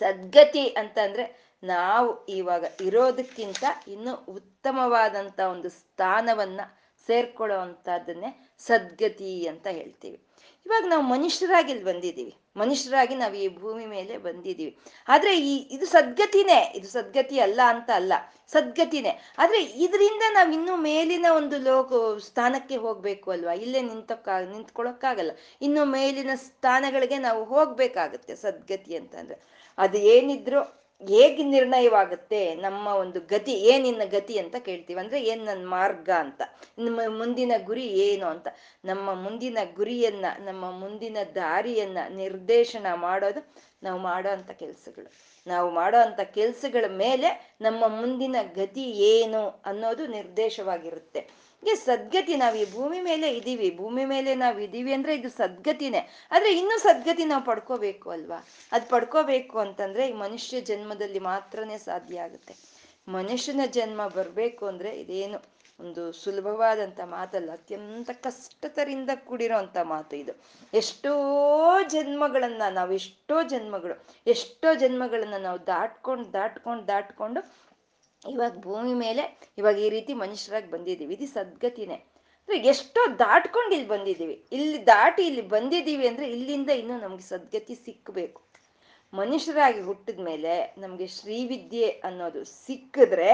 ಸದ್ಗತಿ 0.00 0.68
ಅಂತಂದ್ರೆ 0.68 1.24
ನಾವು 1.62 2.26
ಇವಾಗ 2.28 2.64
ಇರೋದಕ್ಕಿಂತ 2.80 3.64
ಇನ್ನು 3.88 4.14
ಉತ್ತಮವಾದಂತ 4.14 5.40
ಒಂದು 5.40 5.68
ಸ್ಥಾನವನ್ನ 5.68 6.60
ಸೇರ್ಕೊಳ್ಳೋ 7.08 7.58
ಅಂತದನ್ನೇ 7.58 8.30
ಸದ್ಗತಿ 8.58 9.46
ಅಂತ 9.46 9.66
ಹೇಳ್ತೀವಿ. 9.66 10.18
ಇವಾಗ 10.66 10.84
ನಾವು 10.88 11.02
ಮನುಷ್ಯರಾಗಿ 11.02 11.72
ಇಲ್ಲಿ 11.72 11.84
ಬಂದಿದ್ದೀವಿ. 11.84 12.36
ಮನುಷ್ಯರಾಗಿ 12.56 13.14
ನಾವು 13.14 13.34
ಈ 13.34 13.48
ಭೂಮಿ 13.48 13.86
ಮೇಲೆ 13.86 14.18
ಬಂದಿದ್ದೀವಿ. 14.18 14.78
ಆದರೆ 15.08 15.38
ಈ, 15.38 15.56
ಇದು 15.56 15.86
ಸದ್ಗತಿನೇ. 15.86 16.72
ಇದು 16.74 16.88
ಸದ್ಗತಿ 16.88 17.40
ಅಲ್ಲ 17.40 17.60
ಅಂತ 17.68 17.90
ಅಲ್ಲ. 17.94 18.12
ಸದ್ಗತಿನೇ. 18.48 19.20
ಆದರೆ 19.38 19.62
ಇದರಿಂದ 19.62 20.22
ನಾವು 20.32 20.52
ಇನ್ನೂ 20.52 20.76
ಮೇಲಿನ 20.76 21.26
ಒಂದು 21.36 21.58
ಲೋಕ, 21.58 21.92
ಸ್ಥಾನಕ್ಕೆ 22.18 22.76
ಹೋಗಬೇಕು 22.76 23.30
ಅಲ್ವಾ? 23.30 23.52
ಇಲ್ಲೇ 23.52 23.82
ನಿಂತಕ್ಕ, 23.82 24.28
ನಿಂತ್ಕೊಳಕ್ಕಾಗಲ್ಲ. 24.28 25.30
ಇನ್ನು 25.62 25.84
ಮೇಲಿನ 25.84 26.30
ಸ್ಥಾನಗಳಿಗೆ 26.34 27.18
ನಾವು 27.18 27.44
ಹೋಗ್ಬೇಕಾಗತ್ತೆ 27.44 28.36
ಸದ್ಗತಿ 28.36 28.96
ಅಂತಂದರೆ 28.96 29.38
ಅದು 29.78 29.98
ಏನಿದ್ರು 29.98 30.85
ಹೇಗೆ 31.00 31.42
ನಿರ್ಣಯವಾಗುತ್ತೆ 31.42 32.54
ನಮ್ಮ 32.54 32.86
ಒಂದು 32.86 33.20
ಗತಿ 33.20 33.52
ಏನಿನ್ನ 33.52 34.02
ಗತಿ 34.04 34.38
ಅಂತ 34.38 34.56
ಕೇಳ್ತೀವಿ. 34.56 35.00
ಅಂದ್ರೆ 35.00 35.24
ಏನ್ 35.24 35.44
ನನ್ನ 35.44 35.68
ಮಾರ್ಗ 35.68 36.10
ಅಂತ. 36.10 36.42
ನಮ್ಮ 36.78 37.00
ಮುಂದಿನ 37.18 37.52
ಗುರಿ 37.64 37.86
ಏನು 37.86 38.26
ಅಂತ. 38.26 38.48
ನಮ್ಮ 38.84 39.14
ಮುಂದಿನ 39.14 39.58
ಗುರಿಯನ್ನ, 39.76 40.24
ನಮ್ಮ 40.38 40.70
ಮುಂದಿನ 40.70 41.16
ದಾರಿಯನ್ನ 41.34 41.98
ನಿರ್ದೇಶನ 42.08 42.86
ಮಾಡೋದು 42.94 43.52
ನಾವು 43.82 44.00
ಮಾಡೋ 44.00 44.28
ಅಂತ 44.28 44.50
ಕೆಲ್ಸಗಳು. 44.50 45.12
ನಾವು 45.46 45.70
ಮಾಡೋ 45.70 45.98
ಅಂತ 45.98 46.20
ಕೆಲ್ಸಗಳ 46.20 46.84
ಮೇಲೆ 46.88 47.56
ನಮ್ಮ 47.60 47.88
ಮುಂದಿನ 47.88 48.36
ಗತಿ 48.54 48.82
ಏನು 48.82 49.62
ಅನ್ನೋದು 49.66 50.06
ನಿರ್ದೇಶವಾಗಿರುತ್ತೆ. 50.06 51.45
ಈ 51.62 51.74
ಸದ್ಗತಿ 51.74 52.36
ನಾವು 52.36 52.56
ಈ 52.56 52.72
ಭೂಮಿ 52.72 53.00
ಮೇಲೆ 53.00 53.36
ಇದೀವಿ. 53.36 53.76
ಭೂಮಿ 53.76 54.04
ಮೇಲೆ 54.04 54.34
ನಾವು 54.34 54.58
ಇದೀವಿ 54.58 54.92
ಅಂದ್ರೆ 54.92 55.14
ಇದು 55.14 55.30
ಸದ್ಗತಿನೇ. 55.30 56.08
ಆದ್ರೆ 56.30 56.58
ಇನ್ನೂ 56.58 56.78
ಸದ್ಗತಿ 56.78 57.24
ನಾವು 57.24 57.44
ಪಡ್ಕೋಬೇಕು 57.44 58.10
ಅಲ್ವಾ? 58.10 58.46
ಅದ್ 58.72 58.88
ಪಡ್ಕೋಬೇಕು 58.88 59.58
ಅಂತಂದ್ರೆ 59.58 60.08
ಈ 60.08 60.12
ಮನುಷ್ಯ 60.12 60.60
ಜನ್ಮದಲ್ಲಿ 60.60 61.18
ಮಾತ್ರನೇ 61.18 61.78
ಸಾಧ್ಯ 61.78 62.20
ಆಗುತ್ತೆ. 62.20 62.56
ಮನುಷ್ಯನ 63.08 63.60
ಜನ್ಮ 63.66 64.08
ಬರ್ಬೇಕು 64.08 64.66
ಅಂದ್ರೆ 64.66 65.00
ಇದೇನು 65.00 65.56
ಒಂದು 65.80 66.12
ಸುಲಭವಾದಂತ 66.12 67.00
ಮಾತಲ್ಲ. 67.00 67.52
ಅತ್ಯಂತ 67.52 68.10
ಕಷ್ಟತರಿಂದ 68.10 69.10
ಕೂಡಿರೋ 69.24 69.56
ಅಂತ 69.56 69.78
ಮಾತು 69.78 70.16
ಇದು. 70.16 70.32
ಎಷ್ಟೋ 70.74 71.12
ಜನ್ಮಗಳನ್ನ 71.88 72.62
ನಾವು 72.70 72.92
ಎಷ್ಟೋ 72.92 73.42
ಜನ್ಮಗಳು, 73.42 74.06
ಎಷ್ಟೋ 74.26 74.74
ಜನ್ಮಗಳನ್ನ 74.74 75.36
ನಾವು 75.36 75.66
ದಾಟ್ಕೊಂಡು 75.66 76.32
ದಾಟ್ಕೊಂಡು 76.32 76.88
ದಾಟ್ಕೊಂಡು 76.88 77.66
ಇವಾಗ 78.32 78.54
ಭೂಮಿ 78.58 78.94
ಮೇಲೆ 78.94 79.24
ಇವಾಗ 79.58 79.76
ಈ 79.78 79.88
ರೀತಿ 79.88 80.14
ಮನುಷ್ಯರಾಗಿ 80.14 80.70
ಬಂದಿದ್ದೀವಿ. 80.70 81.14
ಇದು 81.14 81.26
ಸದ್ಗತಿನೇ. 81.26 81.98
ಅಂದ್ರೆ 82.48 82.58
ಎಷ್ಟೋ 82.68 83.18
ದಾಟ್ಕೊಂಡು 83.18 83.72
ಇಲ್ಲಿ 83.74 83.88
ಬಂದಿದ್ದೀವಿ. 83.88 84.36
ಇಲ್ಲಿ 84.52 84.86
ದಾಟಿ 84.86 85.22
ಇಲ್ಲಿ 85.26 85.42
ಬಂದಿದ್ದೀವಿ 85.48 86.08
ಅಂದ್ರೆ 86.08 86.26
ಇಲ್ಲಿಂದ 86.28 86.70
ಇನ್ನೂ 86.70 86.96
ನಮ್ಗೆ 87.00 87.22
ಸದ್ಗತಿ 87.22 87.74
ಸಿಕ್ಕಬೇಕು 87.74 88.40
ಮನುಷ್ಯರಾಗಿ 89.12 89.80
ಹುಟ್ಟಿದ 89.80 90.20
ಮೇಲೆ 90.20 90.74
ನಮ್ಗೆ 90.78 91.06
ಶ್ರೀವಿದ್ಯೆ 91.06 91.88
ಅನ್ನೋದು 92.04 92.44
ಸಿಕ್ಕಿದ್ರೆ 92.44 93.30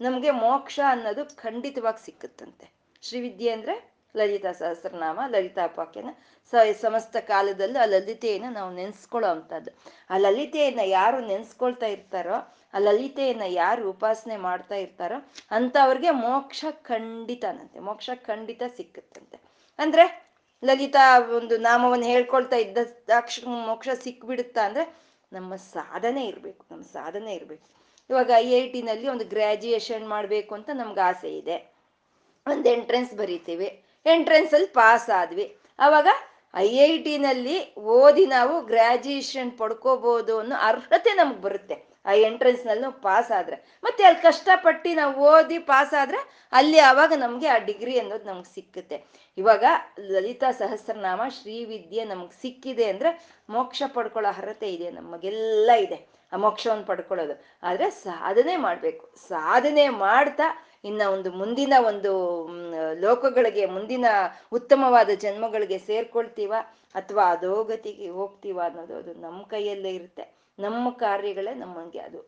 ನಮ್ಗೆ 0.00 0.30
ಮೋಕ್ಷ 0.30 0.80
ಅನ್ನೋದು 0.88 1.22
ಖಂಡಿತವಾಗಿ 1.36 2.04
ಸಿಕ್ಕುತ್ತಂತೆ. 2.04 2.66
ಶ್ರೀವಿದ್ಯೆ 3.02 3.50
ಅಂದ್ರೆ 3.52 3.74
ಲಲಿತಾ 4.16 4.52
ಸಹಸ್ರನಾಮ, 4.52 5.20
ಲಲಿತಾ 5.26 5.66
ಪಾಕ್ಯನ 5.66 6.10
ಸ 6.52 6.54
ಸಮಸ್ತ 6.80 7.16
ಕಾಲದಲ್ಲೂ 7.16 7.78
ಆ 7.80 7.84
ಲಲಿತೆಯನ್ನು 7.84 8.50
ನಾವು 8.52 8.70
ನೆನೆಸ್ಕೊಳ್ಳೋ 8.74 9.28
ಅಂಥದ್ದು. 9.28 9.70
ಆ 10.10 10.16
ಲಲಿತೆಯನ್ನು 10.16 10.86
ಯಾರು 10.88 11.20
ನೆನೆಸ್ಕೊಳ್ತಾ 11.26 11.86
ಇರ್ತಾರೋ 11.86 12.38
ಆ 12.74 12.78
ಲಲಿತೆಯನ್ನ 12.78 13.42
ಯಾರು 13.46 13.90
ಉಪಾಸನೆ 13.90 14.36
ಮಾಡ್ತಾ 14.36 14.74
ಇರ್ತಾರೋ 14.74 15.30
ಅಂಥವ್ರಿಗೆ 15.50 16.10
ಮೋಕ್ಷ 16.10 16.64
ಖಂಡಿತನಂತೆ, 16.70 17.78
ಮೋಕ್ಷ 17.78 18.10
ಖಂಡಿತ 18.14 18.62
ಸಿಕ್ಕುತ್ತಂತೆ. 18.76 19.40
ಅಂದ್ರೆ 19.78 20.30
ಲಲಿತಾ 20.64 21.18
ಒಂದು 21.36 21.58
ನಾಮವನ್ನು 21.58 22.06
ಹೇಳ್ಕೊಳ್ತಾ 22.06 22.56
ಇದ್ದ 22.56 22.78
ತಕ್ಷಣ 22.84 23.48
ಮೋಕ್ಷ 23.48 23.88
ಸಿಕ್ಬಿಡುತ್ತಾ 23.88 24.64
ಅಂದ್ರೆ 24.64 24.94
ನಮ್ಮ 25.32 25.56
ಸಾಧನೆ 25.56 26.26
ಇರಬೇಕು, 26.26 26.66
ನಮ್ಮ 26.70 26.82
ಸಾಧನೆ 26.82 27.34
ಇರಬೇಕು. 27.34 27.66
ಇವಾಗ 28.10 28.30
ಐ 28.36 28.50
ಐ 28.50 28.72
ಟಿನಲ್ಲಿ 28.72 29.08
ಒಂದು 29.08 29.24
ಗ್ರ್ಯಾಜುಯೇಷನ್ 29.24 30.08
ಮಾಡಬೇಕು 30.08 30.54
ಅಂತ 30.54 30.70
ನಮ್ಗೆ 30.74 31.00
ಆಸೆ 31.00 31.38
ಇದೆ. 31.38 31.74
ಒಂದು 32.46 32.68
ಎಂಟ್ರೆನ್ಸ್ 32.70 33.14
ಬರಿತೀವಿ 33.14 33.84
ಎಂಟ್ರೆನ್ಸ್ 34.06 34.54
ಅಲ್ಲಿ 34.54 34.68
ಪಾಸ್ 34.68 35.10
ಆದ್ವಿ. 35.10 35.56
ಅವಾಗ 35.78 36.08
ಐ 36.54 36.76
ಐ 36.76 36.98
ಟಿನಲ್ಲಿ 36.98 37.74
ಓದಿ 37.74 38.26
ನಾವು 38.26 38.62
ಗ್ರ್ಯಾಜುಯೇಷನ್ 38.62 39.58
ಪಡ್ಕೋಬೋದು 39.58 40.38
ಅನ್ನೋ 40.38 40.56
ಅರ್ಹತೆ 40.56 41.14
ನಮ್ಗೆ 41.14 41.40
ಬರುತ್ತೆ. 41.40 41.89
ಆ 42.06 42.12
ಎಂಟ್ರೆನ್ಸ್ನಲ್ಲಿ 42.12 42.82
ನಾವು 42.82 43.00
ಪಾಸ್ 43.00 43.30
ಆದ್ರೆ. 43.30 43.56
ಮತ್ತೆ 43.84 44.04
ಅಲ್ಲಿ 44.04 44.22
ಕಷ್ಟಪಟ್ಟು 44.22 44.94
ನಾವು 44.94 45.20
ಓದಿ 45.20 45.58
ಪಾಸ್ 45.58 45.94
ಆದ್ರೆ 45.94 46.48
ಅಲ್ಲಿ 46.52 46.78
ಅವಾಗ 46.78 47.12
ನಮಗೆ 47.16 47.46
ಆ 47.46 47.58
ಡಿಗ್ರಿ 47.58 47.98
ಅನ್ನೋದು 47.98 48.24
ನಮ್ಗೆ 48.24 48.54
ಸಿಕ್ಕುತ್ತೆ. 48.54 49.04
ಇವಾಗ 49.38 49.64
ಲಲಿತಾ 50.00 50.50
ಸಹಸ್ರನಾಮ 50.50 51.22
ಶ್ರೀವಿದ್ಯೆ 51.28 52.04
ನಮ್ಗೆ 52.04 52.40
ಸಿಕ್ಕಿದೆ 52.42 52.84
ಅಂದ್ರೆ 52.84 53.28
ಮೋಕ್ಷ 53.50 53.82
ಪಡ್ಕೊಳ್ಳೋ 53.86 54.30
ಅರ್ಹತೆ 54.30 54.74
ಇದೆ, 54.74 54.90
ನಮಗೆಲ್ಲ 54.90 55.70
ಇದೆ 55.78 56.08
ಆ 56.32 56.36
ಮೋಕ್ಷವನ್ನು 56.36 56.84
ಪಡ್ಕೊಳ್ಳೋದು. 56.84 57.44
ಆದರೆ 57.62 57.90
ಸಾಧನೆ 57.90 58.56
ಮಾಡಬೇಕು. 58.56 59.10
ಸಾಧನೆ 59.28 59.88
ಮಾಡ್ತಾ 59.88 60.66
ಇನ್ನ 60.84 61.02
ಒಂದು 61.02 61.32
ಮುಂದಿನ 61.32 61.72
ಒಂದು 61.86 62.12
ಲೋಕಗಳಿಗೆ, 63.00 63.66
ಮುಂದಿನ 63.66 64.04
ಉತ್ತಮವಾದ 64.52 65.10
ಜನ್ಮಗಳಿಗೆ 65.10 65.78
ಸೇರ್ಕೊಳ್ತೀವ 65.78 66.54
ಅಥವಾ 66.94 67.30
ಅಧೋಗತಿಗೆ 67.30 68.08
ಹೋಗ್ತೀವ 68.08 68.60
ಅನ್ನೋದು 68.60 68.96
ಅದು 68.96 69.14
ನಮ್ಮ 69.14 69.42
ಕೈಯಲ್ಲೇ 69.42 69.90
ಇರುತ್ತೆ. 69.90 70.39
ನಮ್ಮ 70.60 70.90
ಕಾರ್ಯಗಳೇ 70.90 71.54
ನಮಗೆ 71.54 71.98
ಅದು 71.98 72.20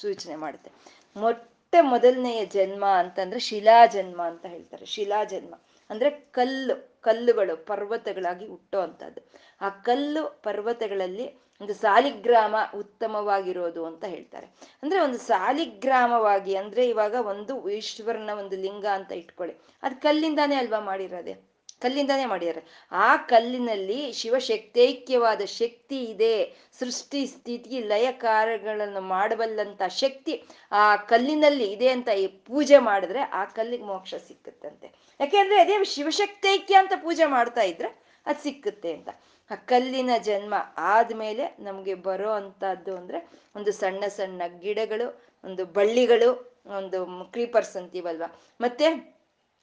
ಸೂಚನೆ 0.00 0.36
ಮಾಡುತ್ತೆ. 0.36 0.70
ಮೊಟ್ಟ 1.16 1.74
ಮೊದಲನೆಯ 1.80 2.46
ಜನ್ಮ 2.46 2.84
ಅಂತಂದ್ರೆ 2.86 3.40
ಶಿಲಾ 3.40 3.86
ಜನ್ಮ 3.86 4.22
ಅಂತ 4.22 4.46
ಹೇಳ್ತಾರೆ 4.46 4.86
ಶಿಲಾ 4.86 5.24
ಜನ್ಮ 5.24 5.54
ಅಂದ್ರೆ 5.90 6.10
ಕಲ್ಲು, 6.10 7.00
ಕಲ್ಲುಗಳು, 7.00 7.64
ಪರ್ವತಗಳಾಗಿ 7.66 8.46
ಹುಟ್ಟೋ 8.46 8.80
ಅಂತದ್ದು 8.80 9.20
ಆ 9.60 9.68
ಕಲ್ಲು 9.68 10.40
ಪರ್ವತಗಳಲ್ಲಿ 10.42 11.26
ಒಂದು 11.60 11.74
ಸಾಲಿಗ್ರಾಮ 11.74 12.54
ಉತ್ತಮವಾಗಿರೋದು 12.78 13.86
ಅಂತ 13.86 14.04
ಹೇಳ್ತಾರೆ. 14.04 14.46
ಅಂದ್ರೆ 14.82 15.00
ಒಂದು 15.00 15.18
ಸಾಲಿಗ್ರಾಮವಾಗಿ, 15.18 16.56
ಅಂದ್ರೆ 16.56 16.88
ಇವಾಗ 16.88 17.14
ಒಂದು 17.26 17.68
ಈಶ್ವರನ 17.70 18.30
ಒಂದು 18.38 18.56
ಲಿಂಗ 18.56 18.86
ಅಂತ 18.86 19.12
ಇಟ್ಕೊಳ್ಳಿ. 19.12 19.56
ಅದು 19.82 20.00
ಕಲ್ಲಿಂದಾನೇ 20.00 20.54
ಅಲ್ವಾ 20.54 20.80
ಮಾಡಿರೋದೆ? 20.80 21.55
ಕಲ್ಲಿಂದಾನೇ 21.82 22.24
ಮಾಡಿದ್ದಾರೆ. 22.24 22.62
ಆ 22.92 23.16
ಕಲ್ಲಿನಲ್ಲಿ 23.16 24.12
ಶಿವಶಕ್ತೈಕ್ಯವಾದ 24.12 25.44
ಶಕ್ತಿ 25.44 26.04
ಇದೆ. 26.04 26.56
ಸೃಷ್ಟಿ 26.78 27.26
ಸ್ಥಿತಿ 27.26 27.80
ಲಯ 27.80 28.12
ಕಾರ್ಯಗಳನ್ನು 28.12 29.00
ಮಾಡಬಲ್ಲಂತ 29.00 29.82
ಶಕ್ತಿ 29.88 30.44
ಆ 30.72 30.96
ಕಲ್ಲಿನಲ್ಲಿ 30.96 31.72
ಇದೆ 31.72 31.88
ಅಂತ 31.88 32.08
ಈ 32.08 32.26
ಪೂಜೆ 32.26 32.78
ಮಾಡಿದ್ರೆ 32.78 33.20
ಆ 33.20 33.44
ಕಲ್ಲಿಗೆ 33.44 33.84
ಮೋಕ್ಷ 33.84 34.14
ಸಿಕ್ಕುತ್ತಂತೆ. 34.14 34.92
ಯಾಕೆಂದ್ರೆ 35.20 35.60
ಅದೇ 35.60 35.84
ಶಿವಶಕ್ತೈಕ್ಯ 35.84 36.74
ಅಂತ 36.74 36.92
ಪೂಜೆ 37.02 37.24
ಮಾಡ್ತಾ 37.24 37.62
ಇದ್ರೆ 37.62 37.88
ಅದು 38.26 38.42
ಸಿಕ್ಕುತ್ತೆ 38.42 38.92
ಅಂತ. 38.92 39.08
ಆ 39.50 39.54
ಕಲ್ಲಿನ 39.54 40.10
ಜನ್ಮ 40.18 40.54
ಆದ್ಮೇಲೆ 40.76 41.56
ನಮ್ಗೆ 41.58 41.94
ಬರೋ 41.94 42.30
ಅಂತದ್ದು 42.30 42.96
ಅಂದ್ರೆ 42.96 43.28
ಒಂದು 43.56 43.72
ಸಣ್ಣ 43.72 44.04
ಸಣ್ಣ 44.06 44.42
ಗಿಡಗಳು, 44.60 45.22
ಒಂದು 45.44 45.64
ಬಳ್ಳಿಗಳು, 45.64 46.62
ಒಂದು 46.76 47.06
ಕ್ರೀಪರ್ಸ್ 47.32 47.76
ಅಂತೀವಲ್ವ? 47.76 48.22
ಮತ್ತೆ 48.60 49.15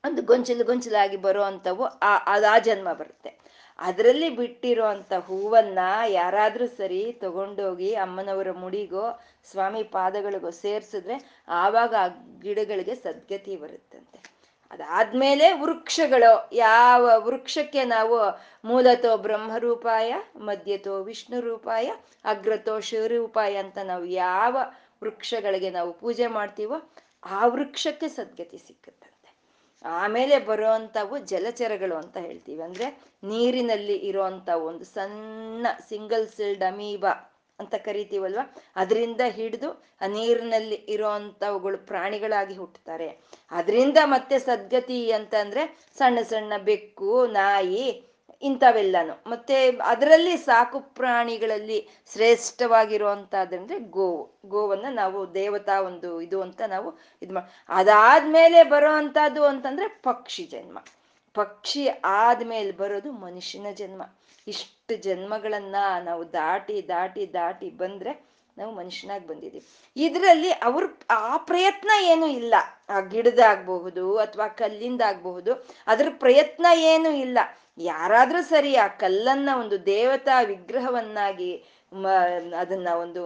ಒಂದು 0.03 0.21
ಗೊಂಚಲು 0.21 0.63
ಗೊಂಚಲಾಗಿ 0.65 1.17
ಬರೋ 1.17 1.41
ಅಂಥವು 1.41 1.83
ಆ 2.01 2.13
ಆ 2.31 2.57
ಜನ್ಮ 2.59 2.93
ಬರುತ್ತೆ. 2.93 3.31
ಅದರಲ್ಲಿ 3.79 4.29
ಬಿಟ್ಟಿರೋ 4.29 4.85
ಅಂಥ 4.85 5.13
ಹೂವನ್ನ 5.27 5.79
ಯಾರಾದ್ರೂ 6.09 6.67
ಸರಿ 6.67 6.99
ತಗೊಂಡೋಗಿ 7.21 7.93
ಅಮ್ಮನವರ 7.95 8.51
ಮುಡಿಗೋ, 8.51 9.05
ಸ್ವಾಮಿ 9.51 9.83
ಪಾದಗಳಿಗೋ 9.83 10.51
ಸೇರಿಸಿದ್ರೆ 10.51 11.15
ಆವಾಗ 11.61 11.93
ಆ 11.99 12.07
ಗಿಡಗಳಿಗೆ 12.39 12.95
ಸದ್ಗತಿ 12.95 13.55
ಬರುತ್ತಂತೆ. 13.55 14.17
ಅದಾದ್ಮೇಲೆ 14.71 15.47
ವೃಕ್ಷಗಳು, 15.53 16.31
ಯಾವ 16.53 17.03
ವೃಕ್ಷಕ್ಕೆ 17.25 17.83
ನಾವು 17.85 18.17
ಮೂಲತೋ 18.65 19.17
ಬ್ರಹ್ಮರೂಪಾಯ, 19.17 20.11
ಮಧ್ಯತೋ 20.35 21.03
ವಿಷ್ಣು 21.03 21.39
ರೂಪಾಯ 21.41 21.87
ಅಗ್ರತೋ 22.25 22.79
ಶಿವರೂಪಾಯ 22.79 23.55
ಅಂತ 23.55 23.77
ನಾವು 23.83 24.05
ಯಾವ 24.05 24.55
ವೃಕ್ಷಗಳಿಗೆ 25.03 25.69
ನಾವು 25.69 25.93
ಪೂಜೆ 25.93 26.27
ಮಾಡ್ತೀವೋ 26.27 26.77
ಆ 27.31 27.47
ವೃಕ್ಷಕ್ಕೆ 27.47 28.07
ಸದ್ಗತಿ 28.07 28.57
ಸಿಕ್ಕುತ್ತಂತೆ 28.57 29.12
ಆಮೇಲೆ 29.85 30.39
ಬರುವಂಥವು 30.39 31.17
ಜಲಚರಗಳು 31.17 31.95
ಅಂತ 31.95 32.17
ಹೇಳ್ತೀವಿ. 32.17 32.61
ಅಂದ್ರೆ 32.61 32.97
ನೀರಿನಲ್ಲಿ 33.23 33.93
ಇರುವಂತ 33.93 34.49
ಒಂದು 34.49 34.85
ಸಣ್ಣ 34.85 35.67
ಸಿಂಗಲ್ 35.89 36.27
ಸಿಲ್ಡ್ 36.27 36.63
ಅಮೀಬಾ 36.63 37.29
ಅಂತ 37.59 37.75
ಕರಿತೀವಲ್ವ? 37.75 38.39
ಅದರಿಂದ 38.75 39.21
ಹಿಡಿದು 39.27 39.83
ಆ 40.01 40.07
ನೀರಿನಲ್ಲಿ 40.07 40.75
ಇರುವಂತವುಗಳು 40.75 41.77
ಪ್ರಾಣಿಗಳಾಗಿ 41.77 42.53
ಹುಟ್ಟುತ್ತಾರೆ. 42.53 43.17
ಅದರಿಂದ 43.51 43.97
ಮತ್ತೆ 44.03 44.39
ಸದ್ಗತಿ 44.39 45.11
ಅಂತಂದ್ರೆ 45.11 45.77
ಸಣ್ಣ 45.97 46.21
ಸಣ್ಣ 46.21 46.53
ಬೆಕ್ಕು, 46.57 47.27
ನಾಯಿ 47.27 48.12
ಇಂಥವೆಲ್ಲನು. 48.41 49.29
ಮತ್ತೆ 49.29 49.55
ಅದರಲ್ಲಿ 49.83 50.37
ಸಾಕು 50.37 50.79
ಪ್ರಾಣಿಗಳಲ್ಲಿ 50.79 51.79
ಶ್ರೇಷ್ಠವಾಗಿರುವಂತಹದ್ದಂದ್ರೆ 52.11 53.79
ಗೋವು 53.79 54.21
ಗೋವನ್ನ 54.45 54.85
ನಾವು 54.91 55.33
ದೇವತಾ 55.33 55.81
ಒಂದು 55.81 56.21
ಇದು 56.21 56.41
ಅಂತ 56.41 56.61
ನಾವು 56.67 56.89
ಇದು 57.21 57.33
ಮಾಡ 57.33 57.43
ಅದಾದ್ಮೇಲೆ 57.69 58.63
ಬರೋ 58.63 58.91
ಅಂತದ್ದು 58.93 59.43
ಅಂತಂದ್ರೆ 59.45 59.87
ಪಕ್ಷಿ 60.03 60.43
ಜನ್ಮ. 60.45 60.77
ಪಕ್ಷಿ 61.35 61.87
ಆದ್ಮೇಲೆ 62.17 62.71
ಬರೋದು 62.71 63.11
ಮನುಷ್ಯನ 63.11 63.67
ಜನ್ಮ. 63.75 64.01
ಇಷ್ಟು 64.47 64.72
ಜನ್ಮಗಳನ್ನ 64.97 65.75
ನಾವು 66.03 66.33
ದಾಟಿ 66.33 66.87
ದಾಟಿ 66.87 67.33
ದಾಟಿ 67.33 67.69
ಬಂದ್ರೆ 67.69 68.33
ನಾವು 68.57 68.71
ಮನುಷ್ಯನಾಗಿ 68.71 69.27
ಬಂದಿದ್ದೀವಿ. 69.27 69.65
ಇದರಲ್ಲಿ 69.95 70.51
ಅವ್ರ 70.51 70.83
ಆ 71.09 71.37
ಪ್ರಯತ್ನ 71.37 71.89
ಏನು 72.03 72.27
ಇಲ್ಲ. 72.27 72.53
ಆ 72.89 72.99
ಗಿಡದಾಗಬಹುದು 72.99 74.17
ಅಥವಾ 74.17 74.47
ಕಲ್ಲಿಂದ 74.47 75.01
ಆಗ್ಬಹುದು 75.01 75.51
ಅದ್ರ 75.87 76.07
ಪ್ರಯತ್ನ 76.19 76.65
ಏನು 76.73 77.09
ಇಲ್ಲ. 77.09 77.39
ಯಾರಾದ್ರೂ 77.77 78.41
ಸರಿ 78.41 78.75
ಆ 78.75 78.87
ಕಲ್ಲನ್ನ 78.87 79.49
ಒಂದು 79.59 79.85
ದೇವತಾ 79.85 80.41
ವಿಗ್ರಹವನ್ನಾಗಿ 80.41 81.63
ಅದನ್ನ 82.59 82.87
ಒಂದು 82.87 83.21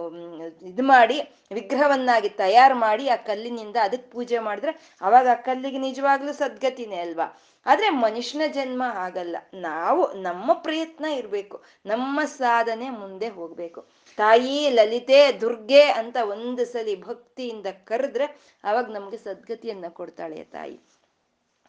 ಇದು 0.66 0.82
ಮಾಡಿ, 0.82 1.20
ವಿಗ್ರಹವನ್ನಾಗಿ 1.52 2.28
ತಯಾರು 2.28 2.74
ಮಾಡಿ 2.74 3.08
ಆ 3.08 3.16
ಕಲ್ಲಿನಿಂದ 3.16 3.76
ಅದಕ್ಕೆ 3.82 4.10
ಪೂಜೆ 4.10 4.38
ಮಾಡಿದ್ರೆ, 4.38 4.96
ಅವಾಗ 5.02 5.28
ಆ 5.28 5.34
ಕಲ್ಲಿಗೆ 5.34 5.78
ನಿಜವಾಗ್ಲೂ 5.78 6.32
ಸದ್ಗತಿನೇ 6.32 6.96
ಅಲ್ವಾ? 6.96 7.38
ಆದ್ರೆ 7.68 7.88
ಮನುಷ್ಯನ 7.90 8.42
ಜನ್ಮ 8.52 8.82
ಆಗಲ್ಲ. 8.96 9.36
ನಾವು 9.54 10.02
ನಮ್ಮ 10.12 10.52
ಪ್ರಯತ್ನ 10.52 11.04
ಇರಬೇಕು. 11.04 11.56
ನಮ್ಮ 11.86 12.20
ಸಾಧನೆ 12.24 12.90
ಮುಂದೆ 12.90 13.28
ಹೋಗ್ಬೇಕು. 13.28 13.80
ತಾಯಿ 14.18 14.70
ಲಲಿತೆ 14.70 15.32
ದುರ್ಗೆ 15.40 15.82
ಅಂತ 15.82 16.16
ಒಂದು 16.22 16.64
ಸಲಿ 16.64 17.00
ಭಕ್ತಿಯಿಂದ 17.00 17.66
ಕರೆದ್ರೆ 17.84 18.26
ಅವಾಗ 18.64 18.90
ನಮ್ಗೆ 18.90 19.16
ಸದ್ಗತಿಯನ್ನ 19.16 19.88
ಕೊಡ್ತಾಳೆ 19.88 20.44
ತಾಯಿ. 20.44 20.76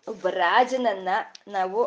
ಒಬ್ಬ 0.07 0.27
ರಾಜನನ್ನ 0.27 1.09
ನಾವು 1.47 1.81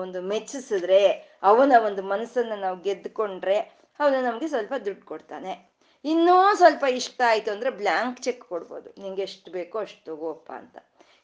ಒಂದು 0.00 0.22
ಮೆಚ್ಚಿಸಿದ್ರೆ, 0.22 1.00
ಅವನ 1.42 1.72
ಒಂದು 1.86 2.02
ಮನಸ್ಸನ್ನ 2.02 2.54
ನಾವು 2.54 2.76
ಗೆದ್ದುಕೊಂಡ್ರೆ 2.80 3.58
ಅವನು 4.00 4.22
ನಮ್ಗೆ 4.22 4.48
ಸ್ವಲ್ಪ 4.48 4.74
ದುಡ್ಡು 4.84 5.06
ಕೊಡ್ತಾನೆ. 5.06 5.52
ಇನ್ನೂ 6.04 6.54
ಸ್ವಲ್ಪ 6.54 6.84
ಇಷ್ಟ 6.90 7.22
ಆಯ್ತು 7.26 7.50
ಅಂದ್ರೆ 7.50 7.70
ಬ್ಲ್ಯಾಂಕ್ 7.70 8.22
ಚೆಕ್ 8.22 8.44
ಕೊಡ್ಬೋದು. 8.44 9.02
ನಿಂಗೆ 9.02 9.22
ಎಷ್ಟು 9.22 9.50
ಬೇಕೋ 9.50 9.78
ಅಷ್ಟು 9.78 10.04
ತಗೋಪ್ಪ 10.04 10.52
ಅಂತ. 10.52 10.76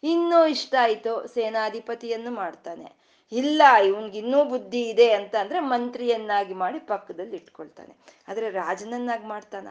ಇನ್ನೂ 0.03 0.47
ಇಷ್ಟ 0.47 0.75
ಆಯ್ತು 0.81 1.29
ಸೇನಾಧಿಪತಿಯನ್ನು 1.29 2.31
ಮಾಡ್ತಾನೆ. 2.31 3.01
ಇಲ್ಲ, 3.33 3.63
ಇವನ್ಗೆ 3.87 4.19
ಇನ್ನೂ 4.19 4.45
ಬುದ್ಧಿ 4.45 4.89
ಇದೆ 4.89 5.13
ಅಂತ 5.13 5.37
ಅಂದ್ರೆ 5.37 5.61
ಮಂತ್ರಿಯನ್ನಾಗಿ 5.61 6.55
ಮಾಡಿ 6.55 6.79
ಪಕ್ಕದಲ್ಲಿ 6.79 7.37
ಇಟ್ಕೊಳ್ತಾನೆ. 7.37 7.97
ಆದ್ರೆ 8.29 8.51
ರಾಜನನ್ನಾಗಿ 8.51 9.27
ಮಾಡ್ತಾನ? 9.27 9.69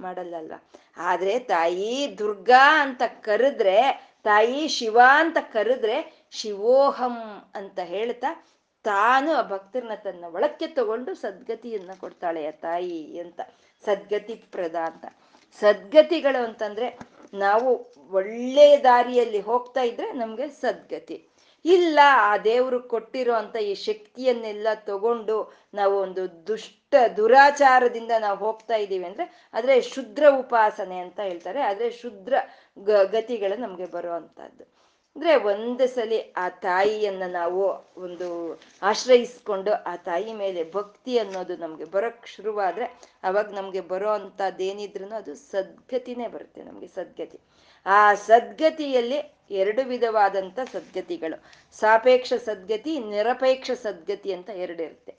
ಮಾಡಲ್ಲಲ್ವ? 0.00 0.52
ಆದ್ರೆ 0.96 1.38
ತಾಯಿ 1.38 2.18
ದುರ್ಗಾ 2.18 2.82
ಅಂತ 2.82 3.02
ಕರೆದ್ರೆ, 3.20 4.10
ತಾಯಿ 4.24 4.68
ಶಿವ 4.68 5.00
ಅಂತ 5.14 5.36
ಕರೆದ್ರೆ 5.52 6.26
ಶಿವೋಹಂ 6.30 7.18
ಅಂತ 7.54 7.78
ಹೇಳ್ತಾ 7.78 8.46
ತಾನು 8.84 9.32
ಆ 9.32 9.42
ಭಕ್ತರನ್ನ 9.48 9.94
ತನ್ನ 9.94 10.24
ಒಳಕ್ಕೆ 10.24 10.66
ತಗೊಂಡು 10.66 11.14
ಸದ್ಗತಿಯನ್ನ 11.14 11.90
ಕೊಡ್ತಾಳೆ 11.98 12.46
ಆ 12.46 12.50
ತಾಯಿ 12.50 13.18
ಅಂತ. 13.18 13.40
ಸದ್ಗತಿ 13.84 14.34
ಪ್ರದ 14.34 14.74
ಅಂತ. 14.74 15.06
ಸದ್ಗತಿಗಳು 15.60 16.44
ಅಂತಂದ್ರೆ 16.44 16.98
ನಾವು 17.32 17.90
ಒಳ್ಳೆ 18.10 18.76
ದಾರಿಯಲ್ಲಿ 18.82 19.40
ಹೋಗ್ತಾ 19.40 19.80
ಇದ್ರೆ 19.80 20.12
ನಮ್ಗೆ 20.12 20.48
ಸದ್ಗತಿ. 20.48 21.26
ಇಲ್ಲ, 21.64 21.98
ಆ 22.04 22.36
ದೇವರು 22.36 22.82
ಕೊಟ್ಟಿರೋ 22.82 23.34
ಅಂತ 23.34 23.56
ಈ 23.56 23.74
ಶಕ್ತಿಯನ್ನೆಲ್ಲ 23.74 24.68
ತಗೊಂಡು 24.74 25.52
ನಾವು 25.74 25.98
ಒಂದು 25.98 26.46
ದುಷ್ಟ 26.46 26.94
ದುರಾಚಾರದಿಂದ 27.16 28.10
ನಾವು 28.20 28.38
ಹೋಗ್ತಾ 28.38 28.74
ಇದ್ದೀವಿ 28.74 29.04
ಅಂದ್ರೆ 29.04 29.50
ಆದ್ರೆ 29.54 29.80
ಶುದ್ರ 29.80 30.24
ಉಪಾಸನೆ 30.38 30.98
ಅಂತ 30.98 31.20
ಹೇಳ್ತಾರೆ. 31.20 31.60
ಆದ್ರೆ 31.60 31.90
ಶುದ್ರ 31.90 32.34
ಗತಿಗಳು 33.12 33.60
ನಮ್ಗೆ 33.60 33.86
ಬರೋ 33.86 34.12
ಅಂತದ್ದು 34.12 34.79
ಅಂದ್ರೆ 35.16 35.36
ಒಂದು 35.36 35.88
ಸಲಿ 35.88 36.32
ಆ 36.32 36.48
ತಾಯಿಯನ್ನ 36.48 37.22
ನಾವು 37.32 37.62
ಒಂದು 37.96 38.60
ಆಶ್ರಯಿಸ್ಕೊಂಡು 38.82 39.72
ಆ 39.72 39.96
ತಾಯಿ 39.96 40.32
ಮೇಲೆ 40.32 40.72
ಭಕ್ತಿ 40.72 41.18
ಅನ್ನೋದು 41.18 41.56
ನಮ್ಗೆ 41.56 41.84
ಬರೋಕ್ 41.84 42.26
ಶುರುವಾದ್ರೆ 42.26 42.84
ಅವಾಗ 43.22 43.54
ನಮ್ಗೆ 43.54 43.80
ಬರೋ 43.80 44.10
ಅಂತದ್ದೇನಿದ್ರು 44.10 45.14
ಅದು 45.14 45.34
ಸದ್ಗತಿನೇ 45.34 46.28
ಬರುತ್ತೆ 46.28 46.62
ನಮ್ಗೆ 46.62 46.86
ಸದ್ಗತಿ. 46.86 47.40
ಆ 47.86 48.14
ಸದ್ಗತಿಯಲ್ಲಿ 48.14 49.18
ಎರಡು 49.50 49.88
ವಿಧವಾದಂಥ 49.88 50.58
ಸದ್ಗತಿಗಳು. 50.72 51.44
ಸಾಪೇಕ್ಷ 51.72 52.32
ಸದ್ಗತಿ, 52.32 53.00
ನಿರಪೇಕ್ಷ 53.00 53.70
ಸದ್ಗತಿ 53.70 54.32
ಅಂತ 54.32 54.50
ಎರಡು 54.50 54.82
ಇರುತ್ತೆ. 54.82 55.14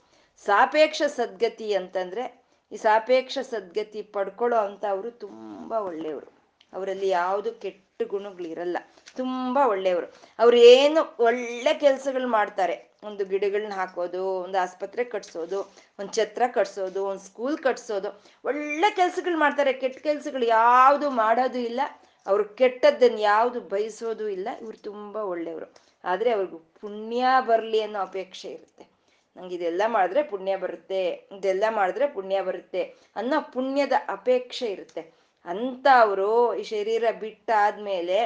ಸಾಪೇಕ್ಷ 0.45 1.01
ಸದ್ಗತಿ 1.07 1.73
ಅಂತಂದ್ರೆ 1.73 2.43
ಈ 2.71 2.75
ಸಾಪೇಕ್ಷ 2.75 3.37
ಸದ್ಗತಿ 3.41 4.01
ಪಡ್ಕೊಳ್ಳೋ 4.01 4.57
ಅಂತ 4.57 4.85
ಅವರು 4.89 5.11
ತುಂಬಾ 5.11 5.79
ಒಳ್ಳೆಯವರು. 5.79 6.41
ಅವರಲ್ಲಿ 6.73 7.09
ಯಾವುದು 7.09 7.51
ಕೆಟ್ಟ 7.51 7.90
ಗುಣಗಳಿರಲ್ಲ 8.05 8.77
ತುಂಬಾ 9.15 9.67
ಒಳ್ಳೆಯವರು. 9.67 10.13
ಅವ್ರು 10.39 10.57
ಏನು 10.57 11.15
ಒಳ್ಳೆ 11.19 11.73
ಕೆಲಸಗಳು 11.73 12.27
ಮಾಡ್ತಾರೆ. 12.27 12.91
ಒಂದು 13.03 13.25
ಗಿಡಗಳನ್ನ 13.25 13.73
ಹಾಕೋದು, 13.73 14.25
ಒಂದು 14.25 14.57
ಆಸ್ಪತ್ರೆ 14.57 15.03
ಕಟ್ಸೋದು, 15.03 15.59
ಒಂದು 15.99 16.13
ಛತ್ರ 16.13 16.41
ಕಟ್ಸೋದು, 16.47 17.05
ಒಂದು 17.05 17.21
ಸ್ಕೂಲ್ 17.21 17.57
ಕಟ್ಸೋದು. 17.57 18.23
ಒಳ್ಳೆ 18.45 18.95
ಕೆಲಸಗಳು 18.95 19.37
ಮಾಡ್ತಾರೆ. 19.37 19.73
ಕೆಟ್ಟ 19.73 19.97
ಕೆಲಸಗಳು 19.97 20.45
ಯಾವುದು 20.45 21.09
ಮಾಡೋದು 21.09 21.59
ಇಲ್ಲ. 21.59 21.81
ಅವ್ರು 22.27 22.43
ಕೆಟ್ಟದ್ದನ್ನ 22.45 23.19
ಯಾವುದು 23.19 23.59
ಬಯಸೋದು 23.59 24.29
ಇಲ್ಲ. 24.29 24.49
ಇವ್ರು 24.61 24.77
ತುಂಬಾ 24.77 25.21
ಒಳ್ಳೆಯವರು. 25.21 25.73
ಆದ್ರೆ 26.03 26.31
ಅವ್ರಿಗೂ 26.31 26.57
ಪುಣ್ಯ 26.57 27.25
ಬರಲಿ 27.39 27.81
ಅನ್ನೋ 27.81 27.99
ಅಪೇಕ್ಷೆ 27.99 28.49
ಇರುತ್ತೆ. 28.51 28.91
ನಂಗೆ 29.37 29.55
ಇದೆಲ್ಲ 29.55 29.81
ಮಾಡಿದ್ರೆ 29.87 30.23
ಪುಣ್ಯ 30.23 30.57
ಬರುತ್ತೆ. 30.57 31.09
ಇದೆಲ್ಲ 31.09 31.63
ಮಾಡಿದ್ರೆ 31.69 32.07
ಪುಣ್ಯ 32.07 32.41
ಬರುತ್ತೆ 32.41 32.83
ಅನ್ನೋ 33.15 33.51
ಪುಣ್ಯದ 33.51 33.91
ಅಪೇಕ್ಷೆ 34.07 34.65
ಇರುತ್ತೆ. 34.65 35.20
ಅಂತ 35.45 35.87
ಅವರು 35.99 36.55
ಈ 36.55 36.63
ಶರೀರ 36.63 37.03
ಬಿಟ್ಟಾದ್ಮೇಲೆ 37.19 38.19